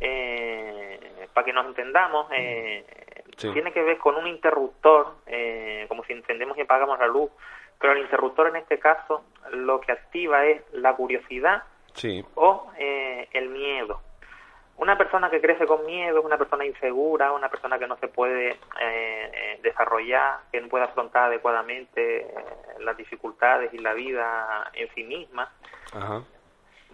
eh, 0.00 1.26
para 1.34 1.44
que 1.44 1.52
nos 1.52 1.66
entendamos, 1.66 2.28
eh, 2.32 2.84
Sí. 3.36 3.50
tiene 3.52 3.72
que 3.72 3.82
ver 3.82 3.98
con 3.98 4.14
un 4.16 4.26
interruptor, 4.28 5.14
eh, 5.26 5.86
como 5.88 6.04
si 6.04 6.12
encendemos 6.12 6.56
y 6.56 6.60
apagamos 6.60 6.98
la 7.00 7.08
luz, 7.08 7.30
pero 7.80 7.92
el 7.92 7.98
interruptor 8.00 8.46
en 8.48 8.56
este 8.56 8.78
caso 8.78 9.24
lo 9.50 9.80
que 9.80 9.90
activa 9.92 10.44
es 10.46 10.62
la 10.72 10.94
curiosidad 10.94 11.64
Sí, 11.94 12.24
o 12.36 12.70
eh, 12.78 13.28
el 13.32 13.48
miedo. 13.50 14.00
Una 14.76 14.98
persona 14.98 15.30
que 15.30 15.40
crece 15.40 15.66
con 15.66 15.86
miedo 15.86 16.18
es 16.18 16.24
una 16.24 16.36
persona 16.36 16.64
insegura, 16.64 17.32
una 17.32 17.48
persona 17.48 17.78
que 17.78 17.86
no 17.86 17.96
se 17.98 18.08
puede 18.08 18.50
eh, 18.50 18.56
eh, 18.80 19.60
desarrollar, 19.62 20.40
que 20.50 20.60
no 20.60 20.68
puede 20.68 20.84
afrontar 20.84 21.24
adecuadamente 21.24 22.22
eh, 22.22 22.34
las 22.80 22.96
dificultades 22.96 23.72
y 23.72 23.78
la 23.78 23.94
vida 23.94 24.70
en 24.74 24.92
sí 24.94 25.04
misma. 25.04 25.52
ajá, 25.92 26.22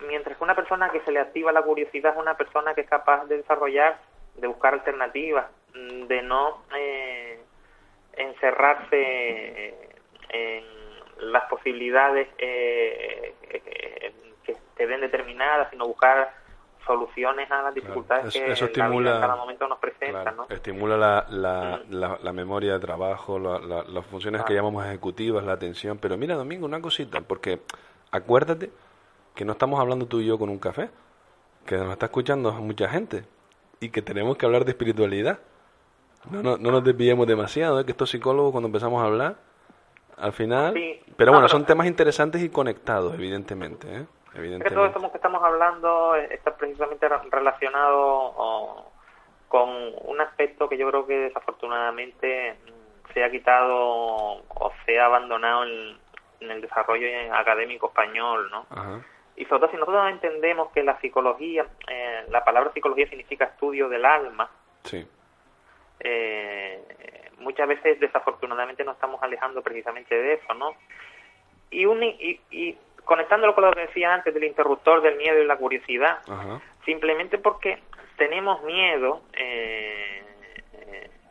Mientras 0.07 0.37
que 0.37 0.45
una 0.45 0.55
persona 0.55 0.91
que 0.91 1.01
se 1.01 1.13
le 1.13 1.21
activa 1.21 1.53
la 1.53 1.63
curiosidad 1.63 2.13
es 2.13 2.19
una 2.19 2.37
persona 2.37 2.75
que 2.75 2.83
es 2.83 2.89
capaz 2.89 3.27
de 3.27 3.39
desarrollar, 3.39 3.99
de 4.37 4.47
buscar 4.47 4.75
alternativas, 4.75 5.47
mm, 5.75 6.07
de 6.07 6.23
no 6.23 6.63
eh, 6.75 7.41
encerrarse 8.15 8.89
eh, 8.93 9.89
en 10.31 10.65
las 11.33 11.45
posibilidades 11.45 12.29
eh, 12.39 13.35
que 14.45 14.57
te 14.77 14.87
den 14.87 15.03
determinadas, 15.03 15.69
sino 15.71 15.87
buscar 15.87 16.33
soluciones 16.87 17.51
a 17.51 17.63
las 17.63 17.75
dificultades 17.75 18.27
Eso- 18.27 18.39
que 18.45 18.53
eso 18.53 18.65
la 18.67 18.71
vida 18.71 18.85
estimula- 18.87 19.15
en 19.17 19.21
cada 19.21 19.37
momento 19.37 19.69
nos 19.69 19.79
presenta, 19.79 20.23
claro, 20.23 20.37
¿no? 20.37 20.47
estimula 20.55 20.97
la, 20.97 21.27
la, 21.31 21.81
la, 21.91 22.19
la 22.23 22.33
memoria 22.33 22.73
de 22.75 22.81
trabajo, 22.81 23.39
la- 23.39 23.59
la- 23.59 23.85
las 23.85 24.07
funciones 24.07 24.43
que 24.45 24.55
llamamos 24.55 24.85
ejecutivas, 24.87 25.45
la 25.45 25.53
atención. 25.53 25.99
Pero 25.99 26.17
mira, 26.17 26.35
Domingo, 26.37 26.67
una 26.67 26.81
cosita, 26.81 27.21
porque 27.21 27.61
acuérdate 28.11 28.71
que 29.35 29.45
no 29.45 29.53
estamos 29.53 29.79
hablando 29.81 30.07
tú 30.07 30.21
y 30.21 30.27
yo 30.27 30.39
con 30.39 30.49
un 30.49 30.59
café, 30.59 30.91
que 31.67 31.77
nos 31.77 31.91
está 31.93 32.07
escuchando 32.07 32.53
mucha 32.53 32.89
gente 32.89 33.25
y 33.81 33.91
que 33.91 34.03
tenemos 34.03 34.37
que 34.37 34.47
hablar 34.47 34.65
de 34.65 34.73
espiritualidad. 34.73 35.39
No, 36.31 36.43
no, 36.43 36.57
no 36.59 36.71
nos 36.71 36.85
desviemos 36.85 37.27
demasiado, 37.27 37.81
¿eh? 37.81 37.85
que 37.85 37.93
estos 37.93 38.11
psicólogos 38.11 38.53
cuando 38.53 38.67
empezamos 38.69 39.03
a 39.03 39.07
hablar, 39.07 39.37
al 40.19 40.33
final... 40.33 40.75
Sí. 40.75 41.01
Pero 41.17 41.33
No, 41.33 41.39
bueno, 41.39 41.47
pero- 41.47 41.59
son 41.59 41.65
temas 41.67 41.87
interesantes 41.87 42.43
y 42.43 42.49
conectados, 42.51 43.15
evidentemente. 43.15 43.87
¿eh? 43.95 44.07
Que 44.33 44.37
todo 44.37 44.45
Evidentemente. 44.45 44.87
esto 44.99 45.11
que 45.11 45.19
estamos 45.19 45.43
hablando 45.43 46.15
está 46.17 46.57
precisamente 46.57 47.09
re- 47.09 47.19
relacionado 47.31 48.87
con 49.49 49.69
un 50.05 50.21
aspecto 50.21 50.69
que 50.69 50.79
yo 50.79 50.89
creo 50.89 51.07
que 51.07 51.19
desafortunadamente 51.19 52.57
se 53.13 53.25
ha 53.25 53.31
quitado 53.31 53.77
o 53.77 54.73
se 54.87 55.01
ha 55.01 55.07
abandonado 55.07 55.65
en, 55.65 55.99
en 56.41 56.51
el 56.53 56.61
desarrollo 56.61 57.09
académico 57.35 57.89
español, 57.89 58.49
¿no? 58.51 58.67
Ajá. 58.71 59.01
Y 59.37 59.45
sobre 59.47 59.61
todo 59.63 59.71
si 59.73 59.77
nosotros 59.79 60.09
entendemos 60.11 60.71
que 60.71 60.85
la 60.85 61.01
psicología, 61.01 61.67
eh, 61.89 62.25
la 62.29 62.45
palabra 62.45 62.73
psicología 62.73 63.09
significa 63.09 63.47
estudio 63.47 63.89
del 63.89 64.05
alma, 64.05 64.49
Sí, 64.85 65.07
eh, 66.01 67.31
muchas 67.39 67.69
veces 67.69 67.99
desafortunadamente 68.01 68.85
nos 68.85 68.95
estamos 68.95 69.23
alejando 69.23 69.63
precisamente 69.63 70.15
de 70.15 70.35
eso, 70.35 70.55
¿no? 70.55 70.75
Y, 71.71 71.87
un, 71.87 72.03
y, 72.03 72.41
y 72.51 72.77
conectándolo 73.05 73.55
con 73.55 73.65
lo 73.65 73.73
que 73.73 73.83
decía 73.83 74.15
antes 74.15 74.33
del 74.35 74.45
interruptor 74.45 75.03
del 75.03 75.17
miedo 75.17 75.41
y 75.43 75.47
la 75.47 75.57
curiosidad, 75.57 76.19
ajá. 76.29 76.61
simplemente 76.85 77.39
porque 77.39 77.79
tenemos 78.17 78.63
miedo, 78.65 79.23
eh, 79.33 80.23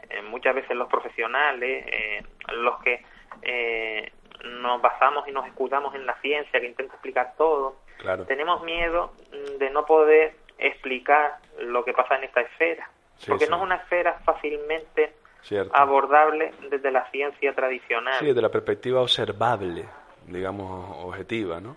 eh, 0.09 0.21
muchas 0.23 0.55
veces 0.55 0.75
los 0.75 0.87
profesionales, 0.89 1.85
eh, 1.87 2.23
los 2.53 2.81
que 2.81 3.03
eh, 3.43 4.11
nos 4.43 4.81
basamos 4.81 5.27
y 5.27 5.31
nos 5.31 5.45
escudamos 5.47 5.93
en 5.95 6.05
la 6.05 6.15
ciencia 6.21 6.59
que 6.59 6.65
intenta 6.67 6.93
explicar 6.93 7.33
todo, 7.37 7.75
Claro. 7.97 8.25
tenemos 8.25 8.63
miedo 8.63 9.11
de 9.59 9.69
no 9.71 9.85
poder 9.85 10.33
explicar 10.57 11.37
lo 11.59 11.83
que 11.83 11.93
pasa 11.93 12.15
en 12.15 12.23
esta 12.23 12.41
esfera, 12.41 12.89
Sí, 13.17 13.29
porque 13.29 13.45
sí. 13.45 13.51
no 13.51 13.57
es 13.57 13.63
una 13.63 13.75
esfera 13.75 14.19
fácilmente 14.25 15.13
Cierto. 15.41 15.71
abordable 15.75 16.53
desde 16.69 16.91
la 16.91 17.09
ciencia 17.11 17.53
tradicional. 17.53 18.15
Sí, 18.19 18.25
desde 18.27 18.41
la 18.41 18.49
perspectiva 18.49 19.01
observable, 19.01 19.85
digamos, 20.31 20.95
objetiva, 21.05 21.59
¿no? 21.59 21.75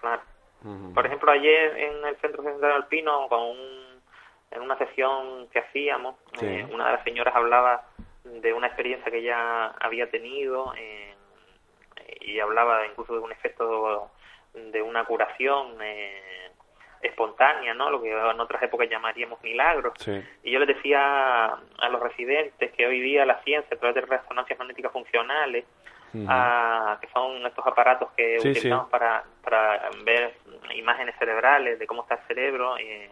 Claro. 0.00 0.22
Por 0.94 1.06
ejemplo, 1.06 1.30
ayer 1.30 1.76
en 1.76 2.04
el 2.04 2.16
Centro 2.16 2.42
Central 2.42 2.72
Alpino, 2.72 3.28
con 3.28 3.40
un 3.42 3.88
en 4.50 4.62
una 4.62 4.78
sesión 4.78 5.46
que 5.48 5.58
hacíamos, 5.58 6.16
Sí. 6.38 6.46
eh, 6.46 6.66
una 6.72 6.86
de 6.86 6.92
las 6.94 7.04
señoras 7.04 7.36
hablaba 7.36 7.84
de 8.24 8.52
una 8.54 8.68
experiencia 8.68 9.10
que 9.12 9.18
ella 9.18 9.66
había 9.78 10.10
tenido 10.10 10.72
eh, 10.76 11.14
y 12.22 12.40
hablaba 12.40 12.86
incluso 12.86 13.12
de 13.12 13.20
un 13.20 13.30
efecto 13.30 14.10
de 14.54 14.80
una 14.82 15.04
curación 15.04 15.76
eh, 15.82 16.50
espontánea, 17.02 17.74
¿no? 17.74 17.90
Lo 17.90 18.00
que 18.02 18.10
en 18.10 18.40
otras 18.40 18.62
épocas 18.62 18.88
llamaríamos 18.88 19.40
milagros. 19.42 19.92
Sí. 19.98 20.20
Y 20.42 20.50
yo 20.50 20.58
les 20.60 20.68
decía 20.68 21.44
a 21.46 21.88
los 21.90 22.00
residentes 22.02 22.72
que 22.72 22.86
hoy 22.86 23.00
día 23.00 23.26
la 23.26 23.42
ciencia, 23.42 23.76
a 23.76 23.78
través 23.78 23.94
de 23.96 24.00
resonancias 24.16 24.58
magnéticas 24.58 24.92
funcionales, 24.92 25.64
A- 26.28 26.98
que 27.00 27.08
son 27.08 27.44
estos 27.46 27.66
aparatos 27.66 28.10
que 28.16 28.38
Sí, 28.40 28.50
utilizamos 28.50 28.86
sí. 28.86 28.90
Para, 28.90 29.24
para 29.42 29.90
ver 30.04 30.34
imágenes 30.74 31.14
cerebrales 31.18 31.78
de 31.78 31.86
cómo 31.86 32.02
está 32.02 32.14
el 32.14 32.20
cerebro. 32.28 32.76
eh, 32.78 33.10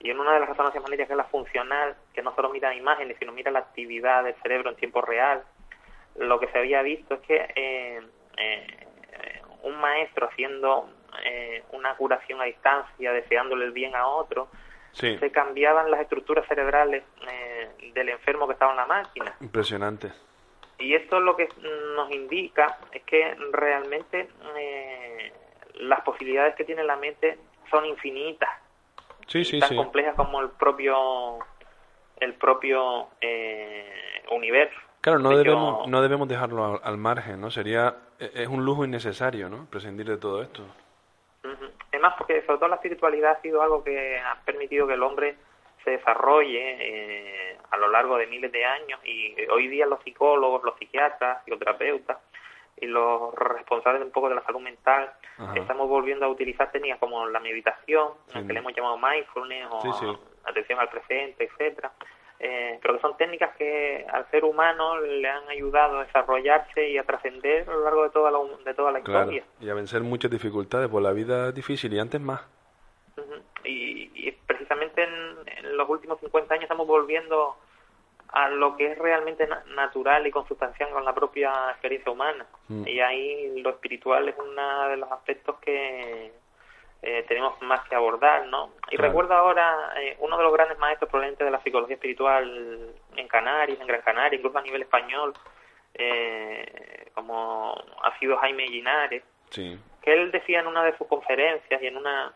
y 0.00 0.10
en 0.10 0.20
una 0.20 0.34
de 0.34 0.40
las 0.40 0.48
resonancias 0.50 0.82
magnéticas, 0.82 1.06
que 1.08 1.14
es 1.14 1.16
la 1.16 1.24
funcional, 1.24 1.96
que 2.12 2.20
no 2.22 2.34
solo 2.34 2.50
mira 2.50 2.74
imágenes, 2.74 3.16
sino 3.18 3.32
mira 3.32 3.50
la 3.50 3.60
actividad 3.60 4.22
del 4.24 4.34
cerebro 4.42 4.68
en 4.70 4.76
tiempo 4.76 5.00
real, 5.00 5.42
lo 6.16 6.38
que 6.38 6.48
se 6.48 6.58
había 6.58 6.82
visto 6.82 7.14
es 7.14 7.20
que 7.20 7.36
eh, 7.56 8.00
eh, 8.36 9.42
un 9.62 9.80
maestro 9.80 10.28
haciendo 10.28 10.90
eh, 11.24 11.62
una 11.72 11.94
curación 11.94 12.40
a 12.40 12.44
distancia, 12.44 13.12
deseándole 13.12 13.64
el 13.64 13.72
bien 13.72 13.94
a 13.96 14.06
otro, 14.06 14.48
Sí. 14.92 15.16
se 15.18 15.30
cambiaban 15.32 15.90
las 15.90 16.00
estructuras 16.02 16.46
cerebrales 16.46 17.02
eh, 17.28 17.90
del 17.94 18.10
enfermo 18.10 18.46
que 18.46 18.52
estaba 18.52 18.70
en 18.72 18.76
la 18.76 18.86
máquina. 18.86 19.34
Impresionante. 19.40 20.12
Y 20.78 20.94
esto 20.94 21.20
lo 21.20 21.36
que 21.36 21.48
nos 21.96 22.10
indica 22.10 22.78
es 22.92 23.02
que 23.04 23.34
realmente 23.52 24.28
eh, 24.56 25.32
las 25.76 26.00
posibilidades 26.02 26.54
que 26.56 26.64
tiene 26.64 26.82
la 26.84 26.96
mente 26.96 27.38
son 27.70 27.86
infinitas, 27.86 28.50
Sí, 29.26 29.44
sí, 29.44 29.58
tan 29.58 29.70
sí. 29.70 29.76
complejas 29.76 30.14
como 30.16 30.40
el 30.40 30.50
propio 30.50 31.38
el 32.20 32.34
propio 32.34 33.08
eh, 33.20 34.22
universo. 34.30 34.78
Claro, 35.00 35.18
no 35.18 35.36
debemos, 35.36 35.88
no 35.88 36.00
debemos 36.02 36.28
dejarlo 36.28 36.64
al, 36.64 36.80
al 36.82 36.96
margen, 36.96 37.40
¿no? 37.40 37.50
Sería, 37.50 37.94
e- 38.18 38.30
es 38.34 38.48
un 38.48 38.64
lujo 38.64 38.84
innecesario, 38.84 39.48
¿no? 39.48 39.66
Prescindir 39.70 40.06
de 40.06 40.16
todo 40.16 40.42
esto. 40.42 40.62
Ujú. 41.42 41.64
Además, 41.92 42.14
porque 42.16 42.42
sobre 42.46 42.58
todo 42.58 42.68
la 42.68 42.76
espiritualidad 42.76 43.32
ha 43.32 43.40
sido 43.42 43.62
algo 43.62 43.82
que 43.84 44.18
ha 44.18 44.36
permitido 44.44 44.86
que 44.86 44.94
el 44.94 45.02
hombre 45.02 45.36
se 45.84 45.90
desarrolle 45.92 46.76
eh, 46.80 47.58
a 47.70 47.76
lo 47.76 47.88
largo 47.88 48.16
de 48.16 48.26
miles 48.26 48.50
de 48.52 48.64
años 48.64 49.00
y 49.04 49.34
hoy 49.50 49.68
día 49.68 49.86
los 49.86 50.02
psicólogos, 50.02 50.62
los 50.64 50.76
psiquiatras, 50.78 51.44
psicoterapeutas 51.44 52.18
y 52.80 52.86
los 52.86 53.32
responsables 53.34 54.02
un 54.02 54.10
poco 54.10 54.28
de 54.28 54.34
la 54.34 54.42
salud 54.44 54.60
mental 54.60 55.12
Ajá. 55.38 55.54
estamos 55.56 55.88
volviendo 55.88 56.26
a 56.26 56.28
utilizar 56.28 56.70
técnicas 56.72 56.98
como 56.98 57.26
la 57.26 57.38
meditación, 57.40 58.08
Sí. 58.28 58.44
que 58.46 58.52
le 58.52 58.58
hemos 58.58 58.74
llamado 58.74 58.98
mindfulness 58.98 59.68
o 59.70 59.80
Sí, 59.80 59.88
sí. 60.00 60.18
atención 60.44 60.78
al 60.80 60.88
presente, 60.88 61.44
etcétera, 61.44 61.92
eh, 62.40 62.78
pero 62.82 62.94
que 62.94 63.00
son 63.00 63.16
técnicas 63.16 63.54
que 63.56 64.04
al 64.12 64.28
ser 64.30 64.44
humano 64.44 64.98
le 65.00 65.28
han 65.28 65.48
ayudado 65.48 65.98
a 66.00 66.04
desarrollarse 66.04 66.88
y 66.90 66.98
a 66.98 67.04
trascender 67.04 67.68
a 67.68 67.72
lo 67.72 67.84
largo 67.84 68.02
de 68.04 68.10
toda 68.10 68.30
la, 68.32 68.38
de 68.64 68.74
toda 68.74 68.90
la 68.92 69.00
Claro. 69.02 69.30
historia. 69.32 69.44
Y 69.60 69.70
a 69.70 69.74
vencer 69.74 70.02
muchas 70.02 70.30
dificultades, 70.32 70.88
pues 70.88 71.02
la 71.04 71.12
vida 71.12 71.48
es 71.50 71.54
difícil 71.54 71.92
y 71.94 71.98
antes 72.00 72.20
más. 72.20 72.42
Ujú. 73.16 73.34
Y, 73.64 74.10
y 74.14 74.32
precisamente 74.32 75.04
en, 75.04 75.36
en 75.58 75.73
los 75.84 75.90
últimos 75.90 76.18
50 76.20 76.54
años 76.54 76.64
estamos 76.64 76.86
volviendo 76.86 77.56
a 78.32 78.48
lo 78.48 78.76
que 78.76 78.92
es 78.92 78.98
realmente 78.98 79.46
na- 79.46 79.62
natural 79.74 80.26
y 80.26 80.30
consustancial 80.32 80.90
con 80.90 81.04
la 81.04 81.14
propia 81.14 81.52
experiencia 81.70 82.10
humana. 82.10 82.46
Mm. 82.68 82.88
Y 82.88 83.00
ahí 83.00 83.60
lo 83.60 83.70
espiritual 83.70 84.28
es 84.28 84.34
uno 84.38 84.88
de 84.88 84.96
los 84.96 85.10
aspectos 85.12 85.56
que 85.60 86.32
eh, 87.02 87.24
tenemos 87.28 87.60
más 87.62 87.86
que 87.88 87.94
abordar, 87.94 88.46
¿no? 88.46 88.70
Y 88.90 88.96
Claro. 88.96 89.08
recuerdo 89.10 89.34
ahora 89.34 89.92
eh, 90.00 90.16
uno 90.20 90.36
de 90.38 90.42
los 90.42 90.52
grandes 90.52 90.78
maestros 90.78 91.10
probablemente 91.10 91.44
de 91.44 91.50
la 91.50 91.62
psicología 91.62 91.94
espiritual 91.96 92.94
en 93.14 93.28
Canarias, 93.28 93.78
en 93.80 93.86
Gran 93.86 94.00
Canaria, 94.00 94.36
incluso 94.38 94.58
a 94.58 94.62
nivel 94.62 94.82
español, 94.82 95.34
eh, 95.94 97.10
como 97.14 97.74
ha 98.02 98.18
sido 98.18 98.36
Jaime 98.38 98.66
Linares, 98.66 99.22
Sí. 99.50 99.78
que 100.02 100.12
él 100.12 100.30
decía 100.32 100.60
en 100.60 100.66
una 100.66 100.82
de 100.82 100.96
sus 100.96 101.06
conferencias 101.06 101.80
y 101.82 101.86
en 101.86 101.96
una 101.98 102.32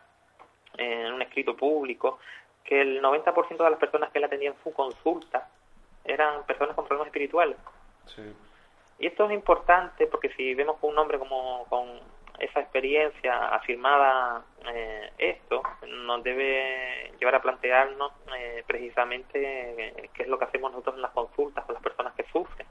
en 0.77 1.13
un 1.13 1.21
escrito 1.23 1.57
público 1.57 2.19
que 2.63 2.81
el 2.81 3.01
90% 3.01 3.57
de 3.57 3.69
las 3.69 3.79
personas 3.79 4.11
que 4.11 4.19
él 4.19 4.25
atendía 4.25 4.49
en 4.49 4.63
su 4.63 4.71
consulta 4.73 5.49
eran 6.05 6.43
personas 6.45 6.75
con 6.75 6.85
problemas 6.85 7.07
espirituales. 7.07 7.57
Sí. 8.05 8.23
Y 8.99 9.07
esto 9.07 9.25
es 9.25 9.31
importante 9.31 10.07
porque 10.07 10.29
si 10.33 10.53
vemos 10.53 10.77
que 10.79 10.85
un 10.85 10.97
hombre 10.97 11.19
como 11.19 11.65
con 11.69 11.87
esa 12.39 12.61
experiencia 12.61 13.49
afirmada 13.49 14.43
eh, 14.73 15.11
esto, 15.17 15.61
nos 15.87 16.23
debe 16.23 17.11
llevar 17.19 17.35
a 17.35 17.41
plantearnos 17.41 18.11
eh, 18.37 18.63
precisamente 18.65 19.87
eh, 19.87 20.09
qué 20.13 20.23
es 20.23 20.29
lo 20.29 20.39
que 20.39 20.45
hacemos 20.45 20.71
nosotros 20.71 20.95
en 20.95 21.01
las 21.01 21.11
consultas 21.11 21.65
con 21.65 21.73
las 21.73 21.83
personas 21.83 22.13
que 22.13 22.25
sufren. 22.31 22.67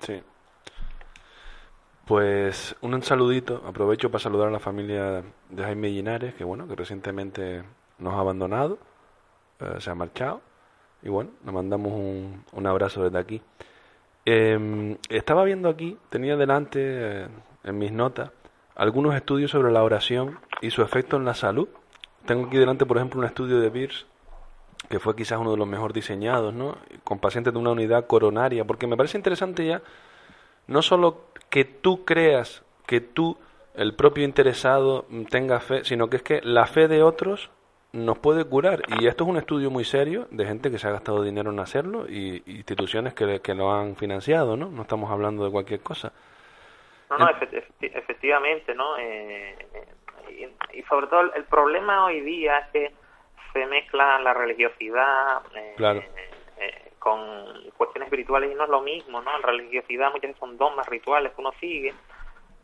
Sí. 0.00 0.22
Pues 2.06 2.76
un 2.80 3.00
saludito, 3.02 3.62
aprovecho 3.66 4.10
para 4.10 4.20
saludar 4.20 4.48
a 4.48 4.50
la 4.50 4.58
familia 4.58 5.22
de 5.48 5.62
Jaime 5.62 5.88
Linares, 5.88 6.34
que 6.34 6.44
bueno, 6.44 6.66
que 6.66 6.74
recientemente 6.74 7.62
nos 7.98 8.14
ha 8.14 8.20
abandonado, 8.20 8.78
eh, 9.62 9.80
se 9.80 9.90
ha 9.90 9.94
marchado, 9.94 10.40
y 11.02 11.08
bueno, 11.08 11.30
le 11.44 11.52
mandamos 11.52 11.92
un, 11.92 12.44
un 12.52 12.66
abrazo 12.66 13.04
desde 13.04 13.18
aquí. 13.18 13.42
Eh, 14.24 14.96
estaba 15.08 15.44
viendo 15.44 15.68
aquí, 15.68 15.98
tenía 16.10 16.36
delante 16.36 16.80
eh, 16.82 17.28
en 17.64 17.78
mis 17.78 17.92
notas 17.92 18.30
algunos 18.74 19.14
estudios 19.14 19.50
sobre 19.50 19.72
la 19.72 19.82
oración 19.82 20.38
y 20.60 20.70
su 20.70 20.82
efecto 20.82 21.16
en 21.16 21.24
la 21.24 21.34
salud. 21.34 21.68
Tengo 22.24 22.46
aquí 22.46 22.56
delante, 22.56 22.86
por 22.86 22.96
ejemplo, 22.96 23.20
un 23.20 23.26
estudio 23.26 23.60
de 23.60 23.68
Beers, 23.68 24.06
que 24.88 25.00
fue 25.00 25.16
quizás 25.16 25.38
uno 25.38 25.50
de 25.50 25.56
los 25.56 25.66
mejor 25.66 25.92
diseñados, 25.92 26.54
¿no? 26.54 26.78
Con 27.04 27.18
pacientes 27.18 27.52
de 27.52 27.58
una 27.58 27.70
unidad 27.70 28.06
coronaria, 28.06 28.64
porque 28.64 28.86
me 28.86 28.96
parece 28.96 29.18
interesante 29.18 29.66
ya 29.66 29.82
no 30.66 30.82
solo 30.82 31.26
que 31.50 31.64
tú 31.64 32.04
creas, 32.04 32.62
que 32.86 33.00
tú, 33.00 33.36
el 33.74 33.94
propio 33.94 34.24
interesado, 34.24 35.06
mm, 35.08 35.24
tenga 35.24 35.60
fe, 35.60 35.84
sino 35.84 36.08
que 36.08 36.16
es 36.16 36.22
que 36.22 36.40
la 36.42 36.66
fe 36.66 36.88
de 36.88 37.02
otros 37.02 37.50
nos 37.92 38.18
puede 38.18 38.44
curar. 38.44 38.82
Y 39.00 39.06
esto 39.06 39.24
es 39.24 39.30
un 39.30 39.36
estudio 39.36 39.70
muy 39.70 39.84
serio 39.84 40.26
de 40.30 40.46
gente 40.46 40.70
que 40.70 40.78
se 40.78 40.88
ha 40.88 40.92
gastado 40.92 41.22
dinero 41.22 41.50
en 41.50 41.60
hacerlo 41.60 42.06
y 42.08 42.42
y 42.46 42.56
instituciones 42.56 43.14
que, 43.14 43.40
que 43.40 43.54
lo 43.54 43.70
han 43.72 43.96
financiado, 43.96 44.56
¿no? 44.56 44.66
No 44.70 44.82
estamos 44.82 45.10
hablando 45.10 45.44
de 45.44 45.50
cualquier 45.50 45.80
cosa. 45.80 46.12
No, 47.10 47.18
no, 47.18 47.26
efecti- 47.28 47.62
efecti- 47.62 47.90
efectivamente, 47.94 48.74
¿no? 48.74 48.96
Eh, 48.96 49.56
eh, 49.74 50.48
y, 50.72 50.78
y 50.78 50.82
sobre 50.84 51.06
todo 51.08 51.32
el, 51.34 51.44
problema 51.44 52.06
hoy 52.06 52.20
día 52.22 52.58
es 52.58 52.66
que 52.72 52.92
se 53.52 53.66
mezcla 53.66 54.18
la 54.20 54.32
religiosidad 54.32 55.42
eh, 55.54 55.74
Claro. 55.76 56.00
eh, 56.58 56.92
con 56.98 57.20
cuestiones 57.76 58.06
espirituales 58.06 58.50
y 58.50 58.54
no 58.54 58.64
es 58.64 58.70
lo 58.70 58.80
mismo, 58.80 59.20
¿no? 59.20 59.30
La 59.38 59.46
religiosidad 59.46 60.06
muchas 60.10 60.22
veces 60.30 60.38
son 60.38 60.56
dogmas 60.56 60.88
rituales 60.88 61.32
que 61.34 61.40
uno 61.42 61.52
sigue, 61.60 61.92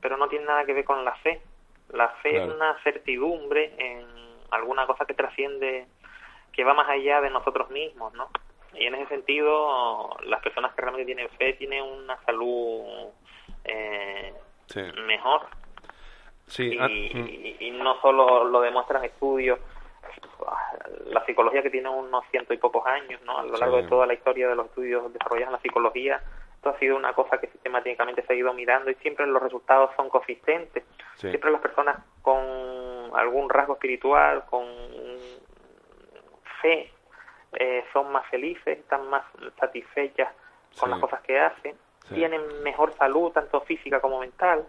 pero 0.01 0.16
no 0.16 0.29
tiene 0.29 0.47
nada 0.47 0.64
que 0.64 0.72
ver 0.72 0.85
con 0.85 1.05
la 1.05 1.14
fe. 1.16 1.43
La 1.93 2.09
fe 2.22 2.31
Claro. 2.31 2.47
es 2.53 2.55
una 2.57 2.79
certidumbre 2.83 3.74
en 3.79 4.07
alguna 4.51 4.86
cosa 4.86 5.05
que 5.05 5.14
trasciende, 5.14 5.86
que 6.53 6.64
va 6.64 6.74
más 6.74 6.88
allá 6.88 7.20
de 7.20 7.30
nosotros 7.30 7.70
mismos, 7.70 8.12
¿no? 8.14 8.28
Y 8.74 8.86
en 8.86 8.94
ese 8.96 9.07
sentido, 9.09 10.11
las 10.24 10.40
personas 10.42 10.74
que 10.74 10.82
realmente 10.82 11.07
tienen 11.07 11.28
fe 11.30 11.55
tienen 11.55 11.82
una 11.82 12.16
salud 12.24 13.09
eh, 13.64 14.34
Sí. 14.66 14.80
mejor. 15.07 15.46
Sí, 16.46 16.74
y, 16.74 16.78
ah, 16.78 16.88
y- 16.90 17.57
y 17.61 17.70
no 17.72 18.01
solo 18.01 18.44
lo 18.44 18.61
demuestran 18.61 19.05
estudios, 19.05 19.59
la 21.07 21.24
psicología 21.26 21.62
que 21.62 21.70
tiene 21.70 21.88
unos 21.88 22.24
ciento 22.30 22.55
y 22.55 22.59
pocos 22.59 22.86
años, 22.86 23.20
¿no? 23.22 23.38
A 23.38 23.42
lo 23.42 23.57
largo 23.57 23.76
Sí. 23.76 23.82
de 23.82 23.88
toda 23.88 24.07
la 24.07 24.14
historia 24.14 24.49
de 24.49 24.55
los 24.57 24.66
estudios 24.66 25.12
desarrollados 25.12 25.49
en 25.49 25.53
la 25.55 25.61
psicología, 25.61 26.22
esto 26.55 26.70
ha 26.70 26.78
sido 26.78 26.96
una 26.96 27.12
cosa 27.12 27.38
que 27.38 27.49
sistemáticamente 27.49 28.22
se 28.22 28.32
ha 28.32 28.36
ido 28.36 28.53
mirando 28.53 28.90
y 28.90 28.94
siempre 28.96 29.26
los 29.26 29.42
resultados 29.42 29.90
son 29.96 30.09
consistentes. 30.09 30.84
Sí. 31.16 31.28
Siempre 31.28 31.51
las 31.51 31.61
personas 31.61 31.99
con 32.22 32.38
algún 33.14 33.48
rasgo 33.48 33.74
espiritual, 33.74 34.44
con 34.46 34.64
fe, 36.62 36.90
eh, 37.59 37.84
son 37.92 38.11
más 38.12 38.26
felices, 38.28 38.78
están 38.78 39.09
más 39.09 39.24
satisfechas 39.59 40.28
con 40.78 40.88
Sí. 40.88 40.90
las 40.90 41.00
cosas 41.00 41.20
que 41.22 41.38
hacen, 41.38 41.76
Sí. 42.04 42.14
tienen 42.14 42.62
mejor 42.62 42.92
salud, 42.94 43.32
tanto 43.32 43.61
física 43.62 44.00
como 44.00 44.20
mental. 44.20 44.66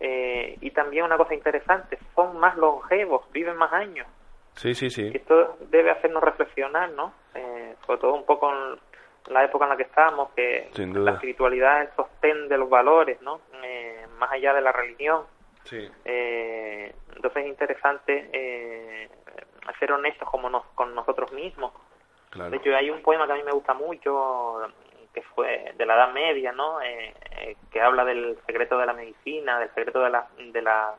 Eh, 0.00 0.56
y 0.60 0.70
también 0.72 1.04
una 1.04 1.16
cosa 1.16 1.34
interesante, 1.34 1.98
son 2.14 2.38
más 2.38 2.56
longevos, 2.56 3.30
viven 3.32 3.56
más 3.56 3.72
años. 3.72 4.06
sí, 4.54 4.74
sí, 4.74 4.90
sí. 4.90 5.10
Esto 5.14 5.56
debe 5.70 5.90
hacernos 5.92 6.22
reflexionar, 6.22 6.90
¿no? 6.90 7.14
Eh, 7.34 7.74
sobre 7.86 7.98
todo 8.00 8.12
un 8.14 8.26
poco 8.26 8.50
en 8.52 8.78
la 9.32 9.44
época 9.44 9.64
en 9.64 9.70
la 9.70 9.76
que 9.78 9.84
estamos, 9.84 10.30
que 10.32 10.70
la 10.76 11.12
espiritualidad 11.12 11.82
es 11.84 11.88
el 11.90 11.96
sostén 11.96 12.48
de 12.48 12.58
los 12.58 12.68
valores, 12.68 13.18
¿no? 13.22 13.40
Eh, 13.62 14.06
más 14.18 14.30
allá 14.32 14.52
de 14.52 14.60
la 14.60 14.70
religión. 14.72 15.22
Sí. 15.64 15.90
Eh, 16.04 16.94
entonces 17.14 17.44
es 17.44 17.48
interesante 17.48 18.30
eh, 18.32 19.08
ser 19.78 19.92
honestos 19.92 20.28
como 20.28 20.48
nos, 20.48 20.64
con 20.74 20.94
nosotros 20.94 21.32
mismos. 21.32 21.72
Claro. 22.30 22.50
De 22.50 22.56
hecho, 22.56 22.74
hay 22.74 22.90
un 22.90 23.02
poema 23.02 23.26
que 23.26 23.32
a 23.32 23.36
mí 23.36 23.42
me 23.42 23.52
gusta 23.52 23.74
mucho, 23.74 24.60
que 25.12 25.22
fue 25.22 25.74
de 25.76 25.86
la 25.86 25.94
Edad 25.94 26.12
Media, 26.12 26.52
¿no? 26.52 26.80
Eh, 26.80 27.14
eh, 27.38 27.56
que 27.70 27.80
habla 27.80 28.04
del 28.04 28.38
secreto 28.46 28.78
de 28.78 28.86
la 28.86 28.92
medicina, 28.92 29.58
del 29.58 29.68
secreto 29.70 30.00
de 30.00 30.10
la, 30.10 30.28
de 30.38 30.62
la, 30.62 30.94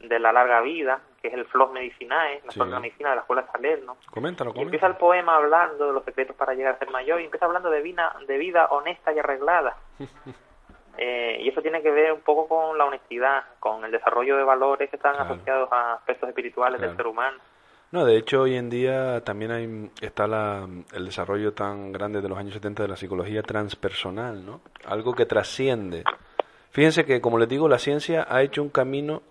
de 0.00 0.18
la 0.18 0.32
larga 0.32 0.60
vida, 0.60 1.00
que 1.22 1.28
es 1.28 1.34
el 1.34 1.46
Flos 1.46 1.72
Medicinae, 1.72 2.42
la 2.44 2.52
Sí. 2.52 2.60
De 2.60 2.66
la 2.66 2.80
medicina 2.80 3.10
de 3.10 3.16
la 3.16 3.20
Escuela 3.22 3.46
Salerno. 3.50 3.96
Coméntalo, 4.10 4.52
Y 4.54 4.60
empieza 4.60 4.86
el 4.86 4.96
poema 4.96 5.36
hablando 5.36 5.86
de 5.86 5.92
los 5.92 6.04
secretos 6.04 6.36
para 6.36 6.54
llegar 6.54 6.74
a 6.74 6.78
ser 6.78 6.90
mayor 6.90 7.20
y 7.20 7.24
empieza 7.24 7.46
hablando 7.46 7.70
de 7.70 7.80
vida, 7.80 8.14
de 8.26 8.38
vida 8.38 8.66
honesta 8.66 9.12
y 9.12 9.18
arreglada. 9.18 9.76
Eh, 10.98 11.38
y 11.42 11.48
eso 11.48 11.60
tiene 11.62 11.82
que 11.82 11.90
ver 11.90 12.12
un 12.12 12.20
poco 12.20 12.48
con 12.48 12.76
la 12.78 12.84
honestidad, 12.86 13.44
con 13.60 13.84
el 13.84 13.90
desarrollo 13.90 14.36
de 14.36 14.44
valores 14.44 14.88
que 14.90 14.96
están 14.96 15.14
Claro. 15.14 15.34
asociados 15.34 15.68
a 15.72 15.94
aspectos 15.94 16.28
espirituales 16.28 16.78
Claro. 16.78 16.90
del 16.92 16.96
ser 16.96 17.06
humano. 17.06 17.38
No, 17.92 18.04
de 18.04 18.16
hecho 18.16 18.42
hoy 18.42 18.56
en 18.56 18.68
día 18.68 19.20
también 19.22 19.50
hay, 19.52 19.90
está 20.00 20.26
la, 20.26 20.66
el 20.92 21.04
desarrollo 21.04 21.52
tan 21.52 21.92
grande 21.92 22.20
de 22.20 22.28
los 22.28 22.36
años 22.36 22.52
70 22.54 22.82
de 22.82 22.88
la 22.88 22.96
psicología 22.96 23.42
transpersonal, 23.42 24.44
¿no? 24.44 24.60
Algo 24.86 25.14
que 25.14 25.24
trasciende. 25.24 26.02
Fíjense 26.70 27.04
que, 27.04 27.20
como 27.20 27.38
les 27.38 27.48
digo, 27.48 27.68
la 27.68 27.78
ciencia 27.78 28.26
ha 28.28 28.42
hecho 28.42 28.60
un 28.62 28.70
camino 28.70 29.22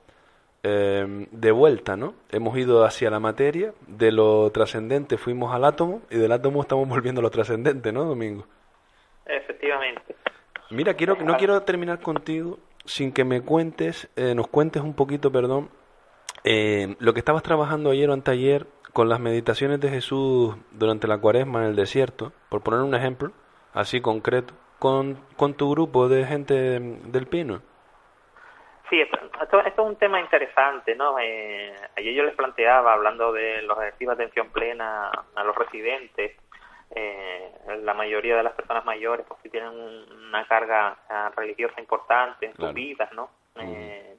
eh, 0.64 1.28
de 1.32 1.52
vuelta, 1.52 1.96
¿no? 1.98 2.16
Hemos 2.32 2.58
ido 2.58 2.86
hacia 2.86 3.10
la 3.12 3.20
materia, 3.20 3.74
de 3.88 4.12
lo 4.12 4.50
trascendente 4.52 5.18
fuimos 5.18 5.54
al 5.54 5.64
átomo 5.66 6.02
y 6.10 6.18
del 6.18 6.32
átomo 6.32 6.62
estamos 6.62 6.88
volviendo 6.90 7.20
a 7.20 7.24
lo 7.24 7.30
trascendente, 7.30 7.92
¿no, 7.92 8.06
Domingo? 8.06 8.46
Efectivamente. 9.26 10.16
Mira, 10.76 10.94
quiero, 10.96 11.16
no 11.16 11.38
quiero 11.38 11.62
terminar 11.64 12.00
contigo 12.02 12.60
sin 12.86 13.12
que 13.14 13.24
me 13.24 13.42
cuentes, 13.42 14.10
eh, 14.16 14.36
nos 14.36 14.48
cuentes 14.48 14.82
un 14.84 14.94
poquito, 14.96 15.32
perdón, 15.32 15.70
eh, 16.44 16.96
lo 17.00 17.14
que 17.14 17.20
estabas 17.20 17.42
trabajando 17.44 17.90
ayer 17.92 18.10
o 18.10 18.14
anteayer 18.14 18.68
con 18.94 19.10
las 19.10 19.20
meditaciones 19.20 19.80
de 19.80 19.90
Jesús 19.90 20.56
durante 20.72 21.08
la 21.08 21.18
cuaresma 21.18 21.62
en 21.64 21.70
el 21.70 21.76
desierto, 21.76 22.32
por 22.50 22.62
poner 22.62 22.82
un 22.82 22.94
ejemplo 22.96 23.32
así 23.74 24.00
concreto, 24.02 24.54
con, 24.80 25.20
con 25.36 25.54
tu 25.56 25.70
grupo 25.72 26.08
de 26.08 26.26
gente 26.26 26.54
del 26.80 27.28
Pino. 27.28 27.62
Sí, 28.90 29.02
esto, 29.02 29.18
esto- 29.42 29.60
esto 29.62 29.82
es 29.82 29.88
un 29.88 29.96
tema 29.96 30.20
interesante, 30.20 30.96
¿no? 30.96 31.18
Eh, 31.20 31.74
ayer 31.98 32.14
yo 32.14 32.24
les 32.24 32.36
planteaba, 32.36 32.94
hablando 32.94 33.34
de 33.34 33.64
los 33.64 33.78
ejercicios 33.80 34.16
de 34.16 34.24
atención 34.26 34.50
plena 34.52 35.10
a 35.36 35.44
los 35.44 35.56
residentes, 35.56 36.38
eh, 36.92 37.52
la 37.82 37.94
mayoría 37.94 38.38
de 38.38 38.44
las 38.44 38.54
personas 38.54 38.86
mayores 38.86 39.26
pues 39.28 39.40
sí 39.44 39.50
tienen 39.50 39.70
un- 39.70 40.06
una 40.28 40.46
carga 40.48 40.98
religiosa 41.36 41.80
importante 41.80 42.46
en 42.48 42.56
sus 42.56 42.66
vidas, 42.74 43.12
¿no? 43.14 43.30
Eh, 43.58 44.18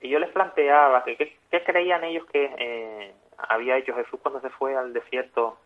y 0.00 0.08
yo 0.10 0.18
les 0.18 0.30
planteaba 0.30 1.02
que 1.04 1.16
qué 1.16 1.64
creían 1.64 2.04
ellos 2.04 2.24
que 2.26 2.54
eh, 2.58 3.14
había 3.48 3.76
hecho 3.76 3.94
Jesús 3.94 4.20
cuando 4.22 4.40
se 4.40 4.50
fue 4.50 4.76
al 4.76 4.92
desierto 4.92 5.58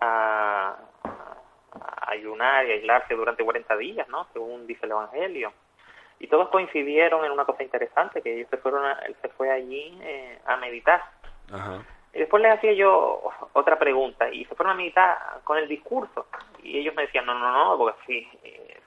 a, 0.00 0.76
a 1.04 2.10
ayunar 2.10 2.66
y 2.66 2.72
aislarse 2.72 3.14
durante 3.14 3.44
40 3.44 3.76
días, 3.76 4.08
¿no? 4.08 4.26
Según 4.32 4.66
dice 4.66 4.86
el 4.86 4.92
Evangelio. 4.92 5.52
Y 6.20 6.26
todos 6.28 6.48
coincidieron 6.48 7.24
en 7.24 7.30
una 7.32 7.44
cosa 7.44 7.62
interesante, 7.62 8.22
que 8.22 8.34
ellos 8.34 8.48
se 8.50 8.56
fueron 8.58 8.84
a- 8.84 9.00
él 9.06 9.14
se 9.22 9.28
fue 9.30 9.50
allí 9.50 9.98
eh, 10.02 10.38
a 10.46 10.56
meditar. 10.56 11.02
Ajá. 11.52 11.82
Y 12.14 12.20
después 12.20 12.42
les 12.42 12.52
hacía 12.54 12.72
yo 12.72 13.22
otra 13.52 13.78
pregunta, 13.78 14.30
y 14.30 14.44
se 14.46 14.54
fueron 14.54 14.72
a 14.74 14.76
meditar 14.76 15.18
con 15.44 15.58
el 15.58 15.68
discurso. 15.68 16.26
Y 16.62 16.78
ellos 16.78 16.94
me 16.94 17.02
decían, 17.02 17.26
no, 17.26 17.34
no, 17.34 17.52
no, 17.52 17.76
porque 17.78 17.98
si, 18.06 18.28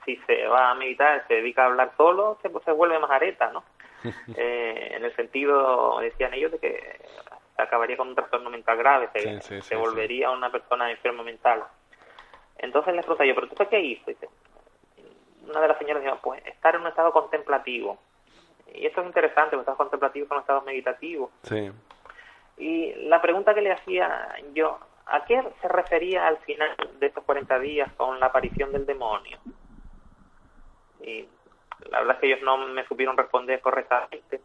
si 0.06 0.16
se 0.26 0.48
va 0.48 0.72
a 0.72 0.76
meditar, 0.76 1.26
se 1.28 1.36
dedica 1.36 1.64
a 1.64 1.68
hablar 1.68 1.92
solo, 1.98 2.38
se, 2.42 2.50
pues, 2.50 2.64
se 2.66 2.72
vuelve 2.72 3.00
majareta, 3.00 3.52
¿no? 3.52 3.64
Eh, 4.36 4.94
en 4.96 5.06
el 5.06 5.16
sentido, 5.16 6.00
decían 6.00 6.34
ellos, 6.34 6.52
de 6.54 6.58
que 6.60 7.00
se 7.56 7.62
acabaría 7.62 7.96
con 7.98 8.08
un 8.10 8.16
trastorno 8.16 8.50
mental 8.50 8.78
grave, 8.78 9.10
se, 9.14 9.20
Sí, 9.20 9.30
sí, 9.30 9.40
sí, 9.42 9.62
se 9.62 9.62
sí. 9.62 9.76
volvería 9.76 10.32
una 10.32 10.52
persona 10.52 10.90
enferma 10.90 11.22
mental. 11.22 11.64
Entonces 12.58 12.96
les 12.96 13.06
pregunté 13.06 13.28
yo, 13.28 13.36
¿pero 13.36 13.48
tú 13.48 13.56
qué 13.70 13.80
hizo? 13.80 14.04
Dice, 14.08 14.28
una 15.48 15.62
de 15.62 15.68
las 15.68 15.78
señoras 15.78 16.04
dijo, 16.04 16.18
pues 16.24 16.44
estar 16.48 16.74
en 16.76 16.82
un 16.82 16.88
estado 16.88 17.12
contemplativo. 17.12 18.00
Y 18.74 18.86
esto 18.88 19.02
es 19.02 19.08
interesante, 19.08 19.56
los 19.56 19.62
estados 19.64 19.78
contemplativos 19.78 20.30
son 20.30 20.40
estados 20.40 20.64
meditativos. 20.64 21.30
Sí. 21.44 21.72
Y 22.58 22.94
la 23.08 23.22
pregunta 23.22 23.54
que 23.54 23.62
le 23.62 23.72
hacía 23.72 24.36
yo, 24.54 24.80
¿a 25.06 25.26
qué 25.26 25.42
se 25.62 25.68
refería 25.68 26.28
al 26.28 26.38
final 26.40 26.76
de 27.00 27.08
estos 27.08 27.24
40 27.24 27.60
días 27.60 27.92
con 27.94 28.20
la 28.20 28.28
aparición 28.28 28.72
del 28.72 28.86
demonio? 28.86 29.40
Y 31.02 31.28
la 31.90 32.00
verdad 32.00 32.16
es 32.16 32.22
que 32.22 32.28
ellos 32.28 32.42
no 32.44 32.58
me 32.58 32.86
supieron 32.86 33.18
responder 33.18 33.60
correctamente. 33.62 34.42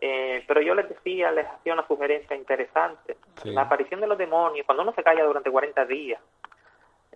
Eh, 0.00 0.44
pero 0.46 0.60
yo 0.60 0.74
les 0.74 0.88
decía, 0.88 1.30
les 1.32 1.46
hacía 1.46 1.72
una 1.74 1.86
sugerencia 1.86 2.36
interesante. 2.36 3.16
Sí. 3.42 3.50
La 3.50 3.62
aparición 3.62 4.00
de 4.00 4.06
los 4.06 4.16
demonios, 4.16 4.64
cuando 4.64 4.84
uno 4.84 4.92
se 4.92 5.02
calla 5.02 5.24
durante 5.24 5.50
40 5.50 5.84
días 5.86 6.20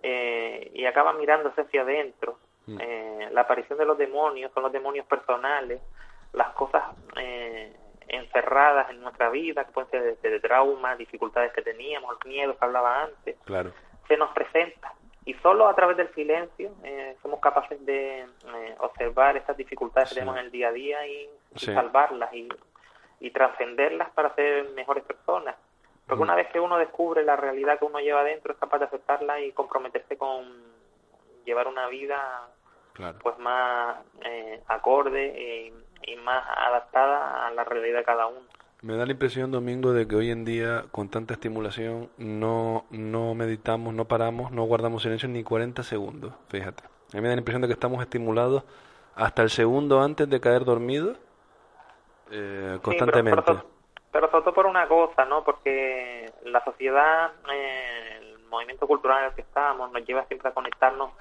eh, 0.01 0.69
y 0.73 0.85
acaba 0.85 1.13
mirándose 1.13 1.61
hacia 1.61 1.81
adentro, 1.81 2.37
Mm. 2.65 2.77
eh, 2.79 3.29
la 3.31 3.41
aparición 3.41 3.77
de 3.77 3.85
los 3.85 3.97
demonios 3.97 4.51
son 4.53 4.63
los 4.63 4.71
demonios 4.71 5.05
personales, 5.05 5.81
las 6.31 6.53
cosas 6.53 6.83
eh, 7.17 7.75
encerradas 8.07 8.89
en 8.89 9.01
nuestra 9.01 9.29
vida, 9.29 9.65
que 9.65 9.71
pueden 9.71 9.89
ser 9.91 10.17
de, 10.21 10.29
de 10.29 10.39
traumas, 10.39 10.97
dificultades 10.97 11.51
que 11.53 11.61
teníamos, 11.61 12.11
los 12.13 12.25
miedos 12.25 12.57
que 12.57 12.65
hablaba 12.65 13.03
antes, 13.03 13.35
Claro. 13.45 13.71
se 14.07 14.17
nos 14.17 14.31
presenta. 14.31 14.93
Y 15.25 15.33
solo 15.35 15.67
a 15.69 15.75
través 15.75 15.95
del 15.97 16.13
silencio 16.13 16.71
eh, 16.83 17.15
somos 17.21 17.39
capaces 17.39 17.83
de 17.85 18.21
eh, 18.21 18.75
observar 18.79 19.37
estas 19.37 19.55
dificultades 19.55 20.09
Sí. 20.09 20.15
que 20.15 20.19
tenemos 20.21 20.37
en 20.39 20.45
el 20.45 20.51
día 20.51 20.67
a 20.67 20.71
día 20.73 21.07
y, 21.07 21.29
salvarlas 21.55 22.33
y, 22.33 22.49
y 23.21 23.31
trascenderlas 23.31 24.09
para 24.11 24.33
ser 24.35 24.69
mejores 24.71 25.03
personas. 25.05 25.55
Porque 26.05 26.19
Mm. 26.19 26.23
una 26.23 26.35
vez 26.35 26.47
que 26.51 26.59
uno 26.59 26.77
descubre 26.77 27.23
la 27.23 27.37
realidad 27.37 27.79
que 27.79 27.85
uno 27.85 27.99
lleva 27.99 28.19
adentro, 28.21 28.51
es 28.51 28.59
capaz 28.59 28.79
de 28.79 28.85
aceptarla 28.85 29.39
y 29.39 29.53
comprometerse 29.53 30.17
con 30.17 30.43
llevar 31.45 31.67
una 31.69 31.87
vida 31.87 32.47
Claro. 32.91 33.17
pues 33.23 33.37
más 33.39 33.97
eh, 34.25 34.61
acorde 34.67 35.27
y, 35.27 35.73
y 36.05 36.15
más 36.17 36.43
adaptada 36.57 37.47
a 37.47 37.51
la 37.51 37.63
realidad 37.63 37.99
de 37.99 38.03
cada 38.05 38.27
uno. 38.27 38.41
Me 38.81 38.97
da 38.97 39.05
la 39.05 39.13
impresión, 39.13 39.49
Domingo, 39.51 39.93
de 39.93 40.07
que 40.07 40.15
hoy 40.15 40.29
en 40.29 40.43
día, 40.43 40.83
con 40.91 41.09
tanta 41.09 41.33
estimulación, 41.35 42.09
no, 42.17 42.85
no 42.91 43.33
meditamos, 43.33 43.93
no 43.93 44.05
paramos, 44.05 44.51
no 44.51 44.63
guardamos 44.63 45.03
silencio 45.03 45.29
ni 45.29 45.41
40 45.43 45.83
segundos. 45.83 46.33
Fíjate. 46.49 46.83
A 46.83 47.15
mí 47.15 47.21
me 47.21 47.29
da 47.29 47.35
la 47.35 47.39
impresión 47.41 47.61
de 47.61 47.67
que 47.67 47.73
estamos 47.73 48.01
estimulados 48.01 48.63
hasta 49.15 49.41
el 49.41 49.49
segundo 49.49 50.01
antes 50.01 50.29
de 50.29 50.39
caer 50.41 50.65
dormidos 50.65 51.17
eh, 52.31 52.71
Sí, 52.75 52.79
constantemente. 52.81 53.41
pero, 53.45 53.59
pero, 53.59 53.69
pero 54.11 54.31
sobre 54.31 54.43
todo 54.43 54.53
por 54.53 54.65
una 54.65 54.87
cosa, 54.87 55.23
¿no? 55.25 55.43
Porque 55.43 56.31
la 56.45 56.63
sociedad, 56.65 57.31
eh, 57.53 58.19
el 58.21 58.39
movimiento 58.49 58.85
cultural 58.87 59.19
en 59.19 59.25
el 59.29 59.35
que 59.35 59.41
estamos, 59.41 59.91
nos 59.91 60.05
lleva 60.05 60.25
siempre 60.25 60.49
a 60.49 60.53
conectarnos 60.53 61.11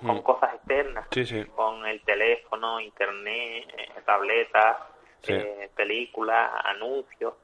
con 0.00 0.16
Mm. 0.16 0.22
cosas 0.22 0.54
externas, 0.54 1.06
Sí, 1.10 1.24
sí. 1.26 1.44
con 1.56 1.86
el 1.86 2.00
teléfono, 2.02 2.80
internet, 2.80 3.64
eh, 3.76 3.88
tabletas, 4.06 4.76
Sí. 5.22 5.32
eh, 5.34 5.70
películas, 5.76 6.50
anuncios. 6.64 7.34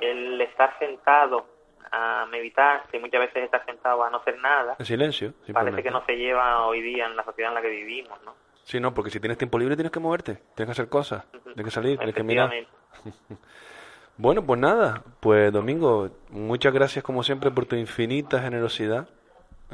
El 0.00 0.40
estar 0.40 0.78
sentado 0.78 1.46
a 1.92 2.26
meditar, 2.30 2.84
que 2.90 2.98
muchas 3.00 3.20
veces 3.20 3.44
estar 3.44 3.64
sentado 3.66 4.02
a 4.04 4.10
no 4.10 4.18
hacer 4.18 4.38
nada, 4.38 4.76
En 4.78 4.86
silencio, 4.86 5.34
parece 5.52 5.82
que 5.82 5.90
no 5.90 6.04
se 6.06 6.16
lleva 6.16 6.64
hoy 6.66 6.80
día 6.80 7.06
en 7.06 7.16
la 7.16 7.24
sociedad 7.24 7.50
en 7.50 7.54
la 7.56 7.62
que 7.62 7.68
vivimos, 7.68 8.22
¿no? 8.22 8.34
Sí, 8.64 8.78
no, 8.78 8.94
porque 8.94 9.10
si 9.10 9.18
tienes 9.18 9.36
tiempo 9.38 9.58
libre 9.58 9.74
tienes 9.74 9.90
que 9.90 9.98
moverte, 10.00 10.36
tienes 10.54 10.66
que 10.68 10.82
hacer 10.82 10.88
cosas, 10.88 11.24
tienes 11.42 11.64
que 11.64 11.70
salir, 11.70 11.98
tienes 11.98 12.14
que 12.14 12.22
mirar. 12.22 12.50
Bueno, 14.16 14.44
pues 14.44 14.60
nada, 14.60 15.02
pues 15.20 15.50
Domingo, 15.50 16.10
muchas 16.28 16.74
gracias 16.74 17.02
como 17.02 17.22
siempre 17.22 17.50
por 17.50 17.64
tu 17.64 17.74
infinita 17.76 18.38
generosidad. 18.40 19.08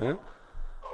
¿eh? 0.01 0.15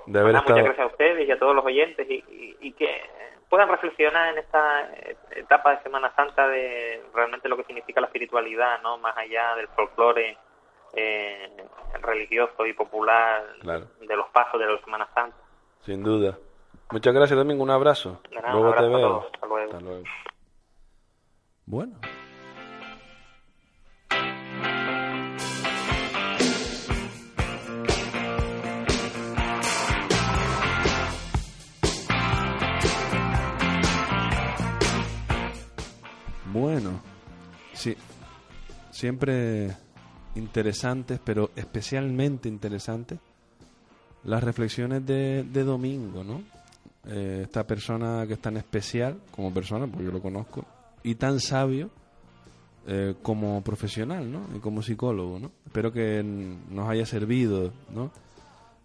De 0.07 0.19
haber. 0.21 0.35
Muchas 0.35 0.57
gracias 0.57 0.79
a 0.81 0.87
ustedes 0.87 1.29
y 1.29 1.31
a 1.33 1.39
todos 1.39 1.55
los 1.55 1.65
oyentes 1.65 2.09
y, 2.11 2.15
y- 2.29 2.57
y 2.61 2.73
que 2.73 3.03
puedan 3.49 3.69
reflexionar 3.69 4.33
en 4.33 4.39
esta 4.39 4.89
etapa 5.37 5.77
de 5.77 5.83
Semana 5.83 6.13
Santa 6.17 6.49
de 6.49 7.03
realmente 7.15 7.49
lo 7.49 7.57
que 7.57 7.65
significa 7.65 8.01
la 8.01 8.07
espiritualidad, 8.07 8.81
¿no? 8.83 8.97
Más 8.99 9.17
allá 9.17 9.55
del 9.57 9.69
folclore 9.69 10.37
eh, 10.95 11.51
religioso 12.03 12.67
y 12.67 12.73
popular 12.73 13.45
Claro. 13.61 13.87
de 14.01 14.17
los 14.17 14.29
pasos 14.31 14.59
de 14.61 14.67
la 14.67 14.79
Semana 14.81 15.09
Santa. 15.15 15.37
Sin 15.81 16.03
duda. 16.03 16.39
Muchas 16.91 17.15
gracias, 17.15 17.39
Domingo. 17.39 17.63
Un 17.63 17.71
abrazo. 17.71 18.21
Nada, 18.31 18.53
luego 18.53 18.69
un 18.69 18.73
te 18.75 18.79
abrazo 18.79 18.97
veo. 18.97 19.31
Hasta 19.33 19.47
luego. 19.47 19.73
Hasta 19.73 19.81
luego. 19.85 20.05
Bueno. 21.67 21.93
Bueno, 36.53 37.01
sí, 37.73 37.97
siempre 38.91 39.75
interesantes, 40.35 41.19
pero 41.25 41.51
especialmente 41.57 42.49
interesantes 42.49 43.19
las 44.25 44.45
reflexiones 44.45 45.05
de, 45.07 45.45
de 45.45 45.65
Domingo, 45.65 46.23
¿no? 46.23 46.43
Eh, 47.07 47.41
esta 47.45 47.67
persona 47.67 48.25
que 48.27 48.35
es 48.35 48.41
tan 48.41 48.57
especial 48.57 49.19
como 49.35 49.53
persona, 49.53 49.87
porque 49.87 50.05
yo 50.05 50.13
lo 50.13 50.21
conozco, 50.21 50.65
y 51.03 51.15
tan 51.15 51.41
sabio 51.41 51.91
eh, 52.87 53.15
como 53.23 53.63
profesional, 53.63 54.31
¿no? 54.31 54.47
Y 54.55 54.59
como 54.59 54.83
psicólogo, 54.83 55.39
¿no? 55.39 55.51
Espero 55.65 55.91
que 55.91 56.23
nos 56.23 56.89
haya 56.89 57.07
servido, 57.07 57.73
¿no? 57.95 58.11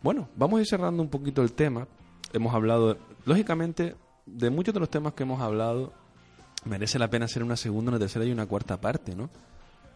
Bueno, 0.02 0.30
vamos 0.36 0.58
a 0.58 0.62
ir 0.62 0.68
cerrando 0.68 1.04
un 1.04 1.10
poquito 1.10 1.42
el 1.42 1.52
tema. 1.52 1.86
Hemos 2.32 2.54
hablado, 2.54 2.98
lógicamente, 3.26 3.96
de 4.26 4.50
muchos 4.50 4.74
de 4.74 4.80
los 4.80 4.90
temas 4.90 5.14
que 5.14 5.24
hemos 5.24 5.42
hablado, 5.42 5.94
merece 6.68 7.00
la 7.00 7.10
pena 7.10 7.26
hacer 7.26 7.44
una 7.44 7.56
segunda, 7.56 7.92
una 7.92 8.00
tercera 8.00 8.26
y 8.26 8.32
una 8.32 8.46
cuarta 8.46 8.80
parte, 8.80 9.16
¿no? 9.16 9.30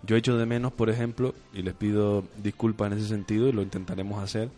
Yo 0.04 0.16
echo 0.16 0.38
de 0.38 0.46
menos, 0.46 0.74
por 0.74 0.90
ejemplo, 0.90 1.36
y 1.54 1.62
les 1.62 1.76
pido 1.76 2.24
disculpas 2.42 2.92
en 2.92 2.98
ese 2.98 3.08
sentido 3.08 3.48
y 3.48 3.52
lo 3.52 3.62
intentaremos 3.62 4.24
hacer, 4.24 4.50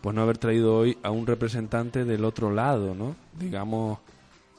pues 0.00 0.14
no 0.14 0.22
haber 0.22 0.38
traído 0.38 0.76
hoy 0.76 0.96
a 1.02 1.10
un 1.10 1.26
representante 1.26 2.04
del 2.04 2.24
otro 2.24 2.52
lado, 2.52 2.94
¿no? 2.94 3.16
Digamos, 3.38 3.98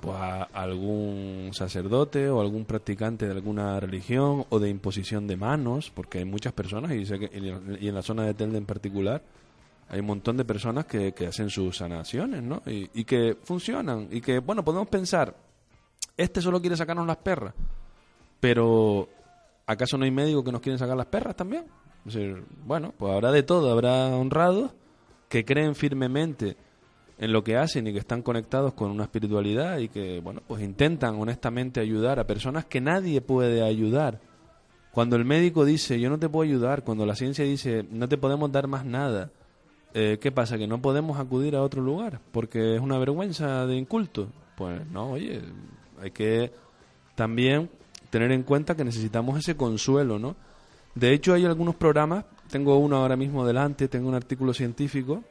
pues 0.02 0.16
a 0.18 0.44
algún 0.44 1.52
sacerdote 1.54 2.30
o 2.30 2.42
algún 2.42 2.66
practicante 2.66 3.26
de 3.26 3.32
alguna 3.32 3.80
religión 3.80 4.46
o 4.50 4.60
de 4.60 4.70
imposición 4.70 5.26
de 5.28 5.38
manos, 5.38 5.92
porque 5.94 6.18
hay 6.18 6.26
muchas 6.26 6.52
personas, 6.52 6.92
y, 6.92 7.06
sé 7.06 7.18
que, 7.18 7.30
y 7.80 7.88
en 7.88 7.96
la 7.96 8.02
zona 8.02 8.24
de 8.24 8.34
Telde 8.34 8.58
en 8.58 8.66
particular, 8.66 9.22
hay 9.88 10.00
un 10.00 10.08
montón 10.08 10.36
de 10.36 10.44
personas 10.44 10.86
que, 10.86 11.14
que 11.14 11.28
hacen 11.28 11.50
sus 11.50 11.78
sanaciones, 11.78 12.44
¿no? 12.44 12.62
Y 12.66 13.06
que 13.06 13.38
funcionan, 13.44 14.10
y 14.12 14.20
que, 14.20 14.40
bueno, 14.40 14.66
podemos 14.66 14.90
pensar, 14.90 15.45
este 16.18 16.42
solo 16.42 16.62
quiere 16.62 16.78
sacarnos 16.78 17.08
las 17.08 17.18
perras, 17.18 17.54
pero 18.40 19.10
¿acaso 19.66 19.98
no 19.98 20.06
hay 20.06 20.12
médicos 20.12 20.44
que 20.44 20.52
nos 20.52 20.62
quieren 20.62 20.80
sacar 20.80 20.98
las 20.98 21.08
perras 21.08 21.36
también? 21.36 21.66
Bueno, 22.66 22.94
pues 22.98 23.14
habrá 23.14 23.32
de 23.32 23.44
todo, 23.44 23.72
habrá 23.72 24.08
honrados 24.16 24.72
que 25.28 25.44
creen 25.44 25.76
firmemente 25.76 26.56
en 27.18 27.32
lo 27.32 27.44
que 27.44 27.58
hacen 27.58 27.88
y 27.88 27.94
que 27.94 28.00
están 28.00 28.22
conectados 28.22 28.74
con 28.74 28.92
una 28.92 29.06
espiritualidad 29.06 29.80
y 29.80 29.90
que, 29.90 30.20
bueno, 30.20 30.42
pues 30.48 30.62
intentan 30.62 31.16
honestamente 31.16 31.80
ayudar 31.80 32.20
a 32.20 32.28
personas 32.28 32.66
que 32.66 32.82
nadie 32.82 33.22
puede 33.22 33.64
ayudar. 33.64 34.20
Cuando 34.92 35.16
el 35.16 35.26
médico 35.26 35.66
dice, 35.66 36.00
yo 36.00 36.10
no 36.10 36.20
te 36.20 36.30
puedo 36.30 36.48
ayudar, 36.48 36.84
cuando 36.84 37.06
la 37.06 37.16
ciencia 37.16 37.44
dice, 37.44 37.86
no 37.90 38.08
te 38.08 38.18
podemos 38.18 38.52
dar 38.52 38.68
más 38.68 38.86
nada, 38.86 39.32
eh, 39.94 40.20
¿qué 40.22 40.32
pasa? 40.32 40.58
¿Que 40.58 40.68
no 40.68 40.82
podemos 40.82 41.20
acudir 41.20 41.56
a 41.56 41.62
otro 41.62 41.82
lugar? 41.82 42.20
Porque 42.32 42.76
es 42.76 42.82
una 42.82 42.98
vergüenza 42.98 43.66
de 43.66 43.76
inculto. 43.76 44.30
Pues 44.56 44.86
no, 44.88 45.12
oye, 45.12 45.42
hay 46.02 46.12
que 46.12 46.52
también 47.16 47.70
tener 48.10 48.32
en 48.32 48.44
cuenta 48.44 48.76
que 48.76 48.84
necesitamos 48.84 49.40
ese 49.40 49.56
consuelo, 49.56 50.20
¿no? 50.20 50.36
De 50.94 51.12
hecho, 51.12 51.34
hay 51.34 51.46
algunos 51.46 51.76
programas, 51.76 52.26
tengo 52.50 52.78
uno 52.78 52.98
ahora 52.98 53.16
mismo 53.16 53.46
delante, 53.46 53.88
tengo 53.88 54.08
un 54.08 54.16
artículo 54.16 54.54
científico 54.54 55.24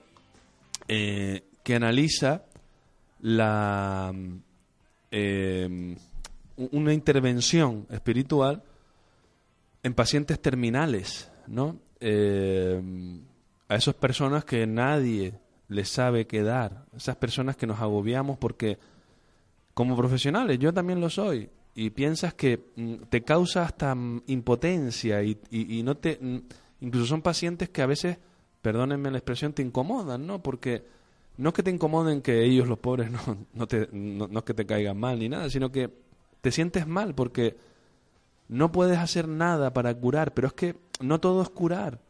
eh, 0.89 1.45
que 1.63 1.75
analiza 1.75 2.43
la 3.21 4.13
eh, 5.11 5.97
una 6.57 6.93
intervención 6.93 7.87
espiritual 7.91 8.63
en 9.83 9.95
pacientes 9.95 10.41
terminales, 10.41 11.31
¿no? 11.47 11.79
Eh, 12.01 12.81
a 13.69 13.77
esas 13.77 13.95
personas 13.95 14.45
que 14.45 14.67
nadie 14.67 15.35
les 15.69 15.89
sabe 15.89 16.27
quedar, 16.27 16.85
esas 16.95 17.17
personas 17.17 17.57
que 17.57 17.67
nos 17.67 17.81
agobiamos 17.81 18.39
porque 18.39 18.79
como 19.75 19.97
profesionales, 19.97 20.59
yo 20.59 20.73
también 20.73 21.01
lo 21.01 21.11
soy, 21.11 21.51
y 21.75 21.91
piensas 21.91 22.35
que 22.35 22.71
mm, 22.77 22.95
te 23.11 23.23
causa 23.23 23.65
hasta 23.65 23.95
mm, 23.95 24.23
impotencia 24.29 25.23
y, 25.23 25.39
y, 25.51 25.83
no 25.83 25.97
te... 25.97 26.19
Mm, 26.21 26.43
incluso 26.81 27.07
son 27.07 27.23
pacientes 27.23 27.69
que 27.69 27.83
a 27.83 27.87
veces, 27.87 28.19
perdónenme 28.63 29.11
la 29.11 29.19
expresión, 29.19 29.53
te 29.53 29.63
incomodan, 29.63 30.27
¿no? 30.27 30.43
Porque 30.43 30.85
no 31.37 31.49
es 31.49 31.55
que 31.55 31.63
te 31.63 31.71
incomoden 31.71 32.23
que 32.23 32.45
ellos, 32.45 32.69
los 32.69 32.79
pobres, 32.79 33.11
no, 33.27 33.47
no, 33.53 33.67
te, 33.67 33.89
no, 33.93 34.29
es 34.33 34.45
que 34.45 34.55
te 34.55 34.67
caigan 34.67 34.99
mal 34.99 35.19
ni 35.19 35.29
nada, 35.29 35.51
sino 35.51 35.73
que 35.73 35.91
te 36.41 36.53
sientes 36.53 36.87
mal 36.87 37.15
porque 37.15 37.57
no 38.49 38.71
puedes 38.71 38.99
hacer 38.99 39.27
nada 39.27 39.73
para 39.73 39.95
curar, 39.95 40.35
pero 40.35 40.49
es 40.49 40.55
que 40.55 40.77
no 41.01 41.19
todo 41.21 41.43
es 41.43 41.49
curar. 41.49 42.01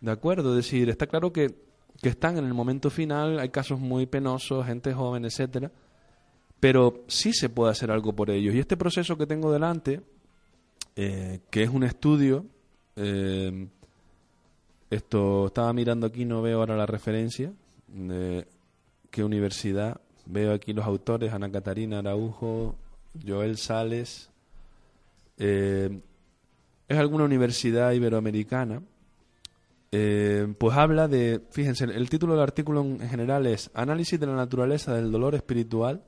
¿De 0.00 0.10
acuerdo? 0.10 0.50
Es 0.50 0.66
decir, 0.66 0.90
está 0.90 1.06
claro 1.06 1.32
que, 1.32 1.54
que 2.02 2.10
están 2.10 2.36
en 2.36 2.44
el 2.44 2.52
momento 2.52 2.90
final, 2.90 3.38
hay 3.38 3.48
casos 3.48 3.80
muy 3.80 4.04
penosos, 4.04 4.66
gente 4.66 4.92
joven, 4.92 5.24
etcétera, 5.24 5.70
pero 6.64 7.04
sí 7.08 7.34
se 7.34 7.50
puede 7.50 7.72
hacer 7.72 7.90
algo 7.90 8.14
por 8.14 8.30
ellos. 8.30 8.54
Y 8.54 8.58
este 8.58 8.78
proceso 8.78 9.18
que 9.18 9.26
tengo 9.26 9.52
delante, 9.52 10.00
eh, 10.96 11.40
que 11.50 11.62
es 11.62 11.68
un 11.68 11.84
estudio, 11.84 12.46
eh, 12.96 13.68
esto 14.88 15.48
estaba 15.48 15.74
mirando 15.74 16.06
aquí, 16.06 16.24
no 16.24 16.40
veo 16.40 16.60
ahora 16.60 16.74
la 16.74 16.86
referencia, 16.86 17.52
qué 19.10 19.22
universidad, 19.22 20.00
veo 20.24 20.54
aquí 20.54 20.72
los 20.72 20.86
autores, 20.86 21.34
Ana 21.34 21.52
Catarina 21.52 21.98
Araujo, 21.98 22.76
Joel 23.22 23.58
Sales, 23.58 24.30
eh, 25.36 26.00
es 26.88 26.96
alguna 26.96 27.24
universidad 27.24 27.92
iberoamericana 27.92 28.80
pues 29.90 30.76
habla 30.76 31.08
de, 31.08 31.42
fíjense, 31.50 31.84
el 31.84 32.08
título 32.08 32.32
del 32.32 32.42
artículo 32.42 32.80
en 32.80 33.08
general 33.08 33.46
es 33.46 33.70
Análisis 33.74 34.18
de 34.18 34.26
la 34.26 34.34
naturaleza 34.34 34.94
del 34.94 35.12
dolor 35.12 35.34
espiritual 35.34 36.02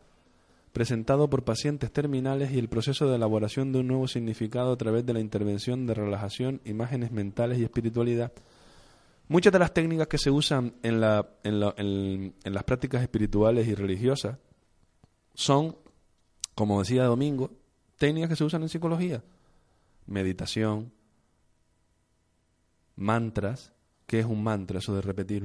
presentado 0.76 1.30
por 1.30 1.42
pacientes 1.42 1.90
terminales 1.90 2.52
y 2.52 2.58
el 2.58 2.68
proceso 2.68 3.08
de 3.08 3.16
elaboración 3.16 3.72
de 3.72 3.78
un 3.78 3.86
nuevo 3.86 4.06
significado 4.08 4.72
a 4.72 4.76
través 4.76 5.06
de 5.06 5.14
la 5.14 5.20
intervención 5.20 5.86
de 5.86 5.94
relajación, 5.94 6.60
imágenes 6.66 7.12
mentales 7.12 7.58
y 7.58 7.64
espiritualidad. 7.64 8.30
Muchas 9.26 9.54
de 9.54 9.58
las 9.58 9.72
técnicas 9.72 10.06
que 10.06 10.18
se 10.18 10.30
usan 10.30 10.74
en, 10.82 11.00
la, 11.00 11.30
en, 11.44 12.34
las 12.44 12.64
prácticas 12.64 13.00
espirituales 13.00 13.66
y 13.68 13.74
religiosas 13.74 14.36
son, 15.32 15.78
como 16.54 16.80
decía 16.80 17.04
Domingo, 17.04 17.52
técnicas 17.96 18.28
que 18.28 18.36
se 18.36 18.44
usan 18.44 18.60
en 18.60 18.68
psicología. 18.68 19.24
Meditación, 20.04 20.92
mantras, 22.96 23.72
¿Qué 24.06 24.20
es 24.20 24.26
un 24.26 24.44
mantra? 24.44 24.78
Eso 24.78 24.94
de 24.94 25.00
repetir. 25.00 25.42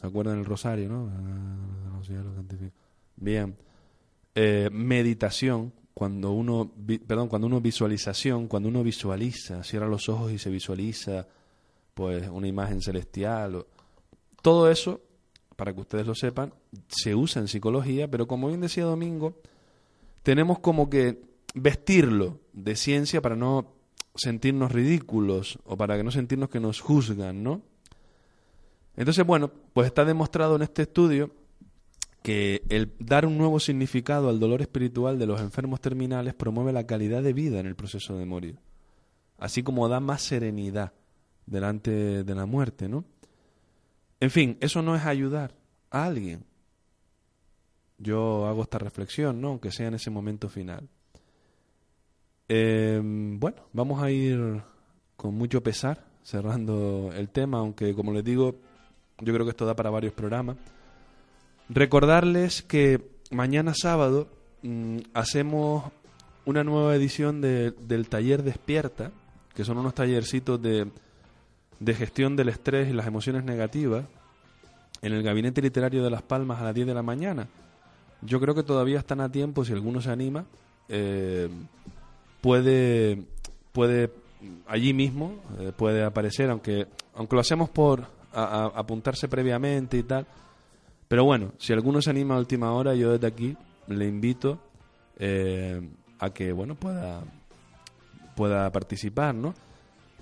¿Se 0.00 0.06
acuerdan 0.06 0.36
del 0.36 0.44
rosario, 0.46 0.88
no? 0.88 1.08
Bien. 3.16 3.54
Eh, 4.34 4.70
meditación, 4.72 5.72
cuando 5.94 6.32
uno, 6.32 6.72
perdón, 7.06 7.28
cuando 7.28 7.46
uno 7.46 7.60
visualización, 7.60 8.48
cuando 8.48 8.68
uno 8.68 8.82
visualiza, 8.82 9.62
cierra 9.62 9.86
los 9.86 10.08
ojos 10.08 10.32
y 10.32 10.38
se 10.38 10.50
visualiza, 10.50 11.26
pues 11.94 12.28
una 12.28 12.48
imagen 12.48 12.80
celestial. 12.80 13.66
todo 14.40 14.70
eso, 14.70 15.00
para 15.54 15.74
que 15.74 15.80
ustedes 15.80 16.06
lo 16.06 16.14
sepan, 16.14 16.52
se 16.88 17.14
usa 17.14 17.40
en 17.40 17.48
psicología, 17.48 18.10
pero 18.10 18.26
como 18.26 18.48
bien 18.48 18.62
decía 18.62 18.84
Domingo, 18.84 19.36
tenemos 20.22 20.58
como 20.60 20.88
que 20.88 21.20
vestirlo 21.54 22.40
de 22.54 22.74
ciencia 22.74 23.20
para 23.20 23.36
no 23.36 23.74
sentirnos 24.14 24.72
ridículos 24.72 25.58
o 25.64 25.76
para 25.76 25.96
que 25.96 26.04
no 26.04 26.10
sentirnos 26.10 26.48
que 26.48 26.60
nos 26.60 26.80
juzgan, 26.80 27.42
¿no? 27.42 27.62
Entonces, 28.96 29.24
bueno, 29.24 29.50
pues 29.72 29.86
está 29.86 30.04
demostrado 30.04 30.56
en 30.56 30.62
este 30.62 30.82
estudio 30.82 31.30
que 32.22 32.62
el 32.68 32.92
dar 32.98 33.26
un 33.26 33.36
nuevo 33.36 33.58
significado 33.60 34.28
al 34.28 34.38
dolor 34.38 34.62
espiritual 34.62 35.18
de 35.18 35.26
los 35.26 35.40
enfermos 35.40 35.80
terminales 35.80 36.34
promueve 36.34 36.72
la 36.72 36.86
calidad 36.86 37.22
de 37.22 37.32
vida 37.32 37.58
en 37.60 37.66
el 37.66 37.74
proceso 37.74 38.16
de 38.16 38.26
morir, 38.26 38.58
así 39.38 39.62
como 39.62 39.88
da 39.88 40.00
más 40.00 40.22
serenidad 40.22 40.92
delante 41.46 42.22
de 42.24 42.34
la 42.34 42.46
muerte, 42.46 42.88
¿no? 42.88 43.04
En 44.20 44.30
fin, 44.30 44.56
eso 44.60 44.82
no 44.82 44.94
es 44.94 45.04
ayudar 45.04 45.52
a 45.90 46.04
alguien. 46.04 46.44
Yo 47.98 48.46
hago 48.46 48.62
esta 48.62 48.78
reflexión, 48.78 49.40
¿no? 49.40 49.48
Aunque 49.48 49.72
sea 49.72 49.88
en 49.88 49.94
ese 49.94 50.10
momento 50.10 50.48
final. 50.48 50.88
Eh, 52.48 53.00
bueno, 53.02 53.62
vamos 53.72 54.02
a 54.02 54.10
ir 54.10 54.62
con 55.16 55.34
mucho 55.34 55.62
pesar 55.62 56.04
cerrando 56.22 57.10
el 57.14 57.30
tema, 57.30 57.58
aunque 57.58 57.94
como 57.94 58.12
les 58.12 58.24
digo, 58.24 58.56
yo 59.20 59.32
creo 59.32 59.44
que 59.44 59.50
esto 59.50 59.66
da 59.66 59.74
para 59.74 59.90
varios 59.90 60.12
programas. 60.12 60.56
Recordarles 61.68 62.62
que 62.62 63.00
mañana 63.30 63.72
sábado 63.74 64.28
mm, 64.62 64.98
hacemos 65.14 65.90
una 66.44 66.64
nueva 66.64 66.94
edición 66.94 67.40
de, 67.40 67.70
del 67.70 68.08
taller 68.08 68.42
Despierta, 68.42 69.10
que 69.54 69.64
son 69.64 69.78
unos 69.78 69.94
tallercitos 69.94 70.60
de, 70.60 70.90
de 71.78 71.94
gestión 71.94 72.36
del 72.36 72.48
estrés 72.48 72.88
y 72.88 72.92
las 72.92 73.06
emociones 73.06 73.44
negativas, 73.44 74.04
en 75.02 75.12
el 75.12 75.22
Gabinete 75.22 75.60
Literario 75.60 76.02
de 76.02 76.10
Las 76.10 76.22
Palmas 76.22 76.60
a 76.60 76.64
las 76.64 76.74
10 76.74 76.86
de 76.86 76.94
la 76.94 77.02
mañana. 77.02 77.48
Yo 78.22 78.38
creo 78.40 78.54
que 78.54 78.62
todavía 78.62 78.98
están 78.98 79.20
a 79.20 79.30
tiempo, 79.30 79.64
si 79.64 79.72
alguno 79.72 80.00
se 80.00 80.10
anima. 80.10 80.46
Eh, 80.88 81.48
puede, 82.40 83.24
puede 83.72 84.10
allí 84.66 84.94
mismo, 84.94 85.36
eh, 85.58 85.72
puede 85.76 86.04
aparecer, 86.04 86.50
aunque, 86.50 86.86
aunque 87.14 87.34
lo 87.34 87.40
hacemos 87.40 87.68
por 87.68 88.06
apuntarse 88.32 89.28
previamente 89.28 89.98
y 89.98 90.02
tal. 90.04 90.26
Pero 91.12 91.26
bueno, 91.26 91.52
si 91.58 91.74
alguno 91.74 92.00
se 92.00 92.08
anima 92.08 92.36
a 92.36 92.38
última 92.38 92.72
hora, 92.72 92.94
yo 92.94 93.12
desde 93.12 93.26
aquí 93.26 93.54
le 93.86 94.06
invito 94.06 94.58
eh, 95.18 95.78
a 96.18 96.30
que 96.30 96.52
bueno 96.52 96.74
pueda, 96.74 97.22
pueda 98.34 98.72
participar, 98.72 99.34
¿no? 99.34 99.52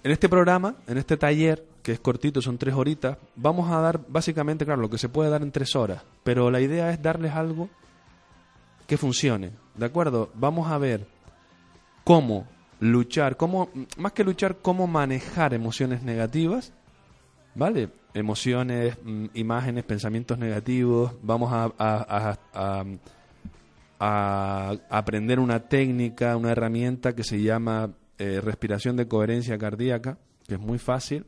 En 0.03 0.11
este 0.11 0.29
programa, 0.29 0.75
en 0.89 0.99
este 0.99 1.17
taller, 1.17 1.65
que 1.85 1.93
es 1.93 2.01
cortito, 2.01 2.43
son 2.43 2.59
tres 2.59 2.75
horitas, 2.75 3.19
vamos 3.37 3.71
a 3.71 3.81
dar 3.81 4.01
básicamente, 4.09 4.65
claro, 4.65 4.81
lo 4.81 4.91
que 4.91 4.99
se 4.99 5.09
puede 5.09 5.31
dar 5.31 5.43
en 5.43 5.53
tres 5.53 5.77
horas, 5.77 6.03
pero 6.25 6.51
la 6.51 6.61
idea 6.61 6.91
es 6.91 7.01
darles 7.01 7.35
algo 7.35 7.69
que 8.89 8.97
funcione, 8.97 9.53
¿de 9.77 9.87
acuerdo? 9.87 10.31
Vamos 10.35 10.73
a 10.73 10.79
ver 10.79 11.07
cómo 12.03 12.49
luchar, 12.81 13.37
cómo, 13.37 13.69
más 13.97 14.11
que 14.11 14.25
luchar, 14.25 14.57
cómo 14.57 14.89
manejar 14.89 15.55
emociones 15.55 16.03
negativas, 16.03 16.73
¿vale? 17.55 17.91
Emociones, 18.15 18.97
mm, 19.05 19.27
imágenes, 19.35 19.85
pensamientos 19.85 20.39
negativos, 20.39 21.13
vamos 21.23 21.51
a, 21.53 22.37
aprender 24.89 25.39
una 25.39 25.61
técnica, 25.69 26.37
una 26.37 26.53
herramienta 26.53 27.15
que 27.15 27.25
se 27.25 27.41
llama 27.43 27.93
eh, 28.19 28.41
respiración 28.41 28.97
de 28.97 29.07
coherencia 29.09 29.59
cardíaca, 29.59 30.19
que 30.47 30.55
es 30.55 30.61
muy 30.61 30.79
fácil, 30.79 31.25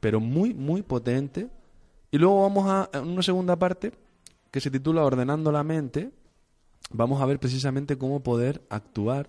pero 0.00 0.20
muy, 0.20 0.54
muy 0.54 0.82
potente. 0.82 1.48
Y 2.10 2.18
luego 2.18 2.42
vamos 2.42 2.68
a 2.68 3.00
una 3.00 3.22
segunda 3.22 3.56
parte 3.56 3.92
que 4.50 4.60
se 4.60 4.70
titula 4.70 5.04
Ordenando 5.04 5.50
la 5.50 5.64
mente. 5.64 6.10
Vamos 6.90 7.20
a 7.20 7.26
ver 7.26 7.38
precisamente 7.40 7.96
cómo 7.98 8.20
poder 8.20 8.62
actuar 8.70 9.28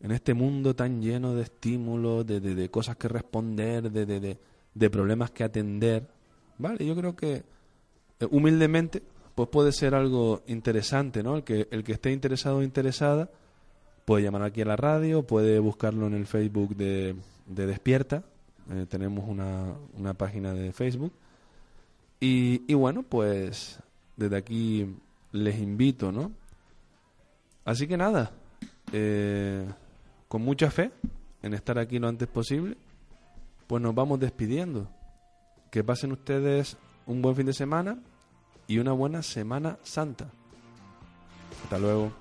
en 0.00 0.10
este 0.10 0.34
mundo 0.34 0.74
tan 0.74 1.00
lleno 1.00 1.34
de 1.34 1.42
estímulos, 1.42 2.26
de, 2.26 2.40
de- 2.40 2.54
de 2.54 2.68
cosas 2.70 2.96
que 2.96 3.08
responder, 3.08 3.90
de, 3.90 4.04
de- 4.06 4.38
de- 4.74 4.90
problemas 4.90 5.30
que 5.30 5.44
atender. 5.44 6.08
Vale, 6.58 6.84
yo 6.84 6.94
creo 6.94 7.16
que 7.16 7.42
eh, 8.20 8.26
humildemente 8.30 9.02
pues 9.34 9.48
puede 9.48 9.72
ser 9.72 9.94
algo 9.94 10.42
interesante, 10.46 11.22
¿no? 11.22 11.36
El 11.36 11.42
que, 11.44 11.66
el 11.72 11.82
que 11.82 11.92
esté 11.92 12.12
interesado 12.12 12.58
o 12.58 12.62
interesada 12.62 13.28
puede 14.04 14.22
llamar 14.22 14.42
aquí 14.42 14.62
a 14.62 14.66
la 14.66 14.76
radio, 14.76 15.22
puede 15.24 15.58
buscarlo 15.58 16.06
en 16.06 16.14
el 16.14 16.26
Facebook 16.26 16.76
de, 16.76 17.16
de 17.46 17.66
Despierta. 17.66 18.22
Eh, 18.70 18.86
tenemos 18.88 19.28
una, 19.28 19.74
una 19.98 20.14
página 20.14 20.54
de 20.54 20.72
Facebook. 20.72 21.12
Y, 22.20 22.62
y 22.70 22.74
bueno, 22.74 23.02
pues 23.02 23.80
desde 24.16 24.36
aquí 24.36 24.94
les 25.32 25.58
invito, 25.58 26.12
¿no? 26.12 26.30
Así 27.64 27.88
que 27.88 27.96
nada, 27.96 28.30
eh, 28.92 29.66
con 30.28 30.42
mucha 30.42 30.70
fe 30.70 30.92
en 31.42 31.54
estar 31.54 31.78
aquí 31.78 31.98
lo 31.98 32.06
antes 32.08 32.28
posible, 32.28 32.76
pues 33.66 33.82
nos 33.82 33.94
vamos 33.94 34.20
despidiendo. 34.20 34.88
Que 35.70 35.82
pasen 35.82 36.12
ustedes 36.12 36.76
un 37.06 37.22
buen 37.22 37.34
fin 37.34 37.46
de 37.46 37.52
semana 37.52 37.98
y 38.66 38.78
una 38.78 38.92
buena 38.92 39.22
Semana 39.22 39.78
Santa. 39.82 40.30
Hasta 41.64 41.78
luego. 41.78 42.12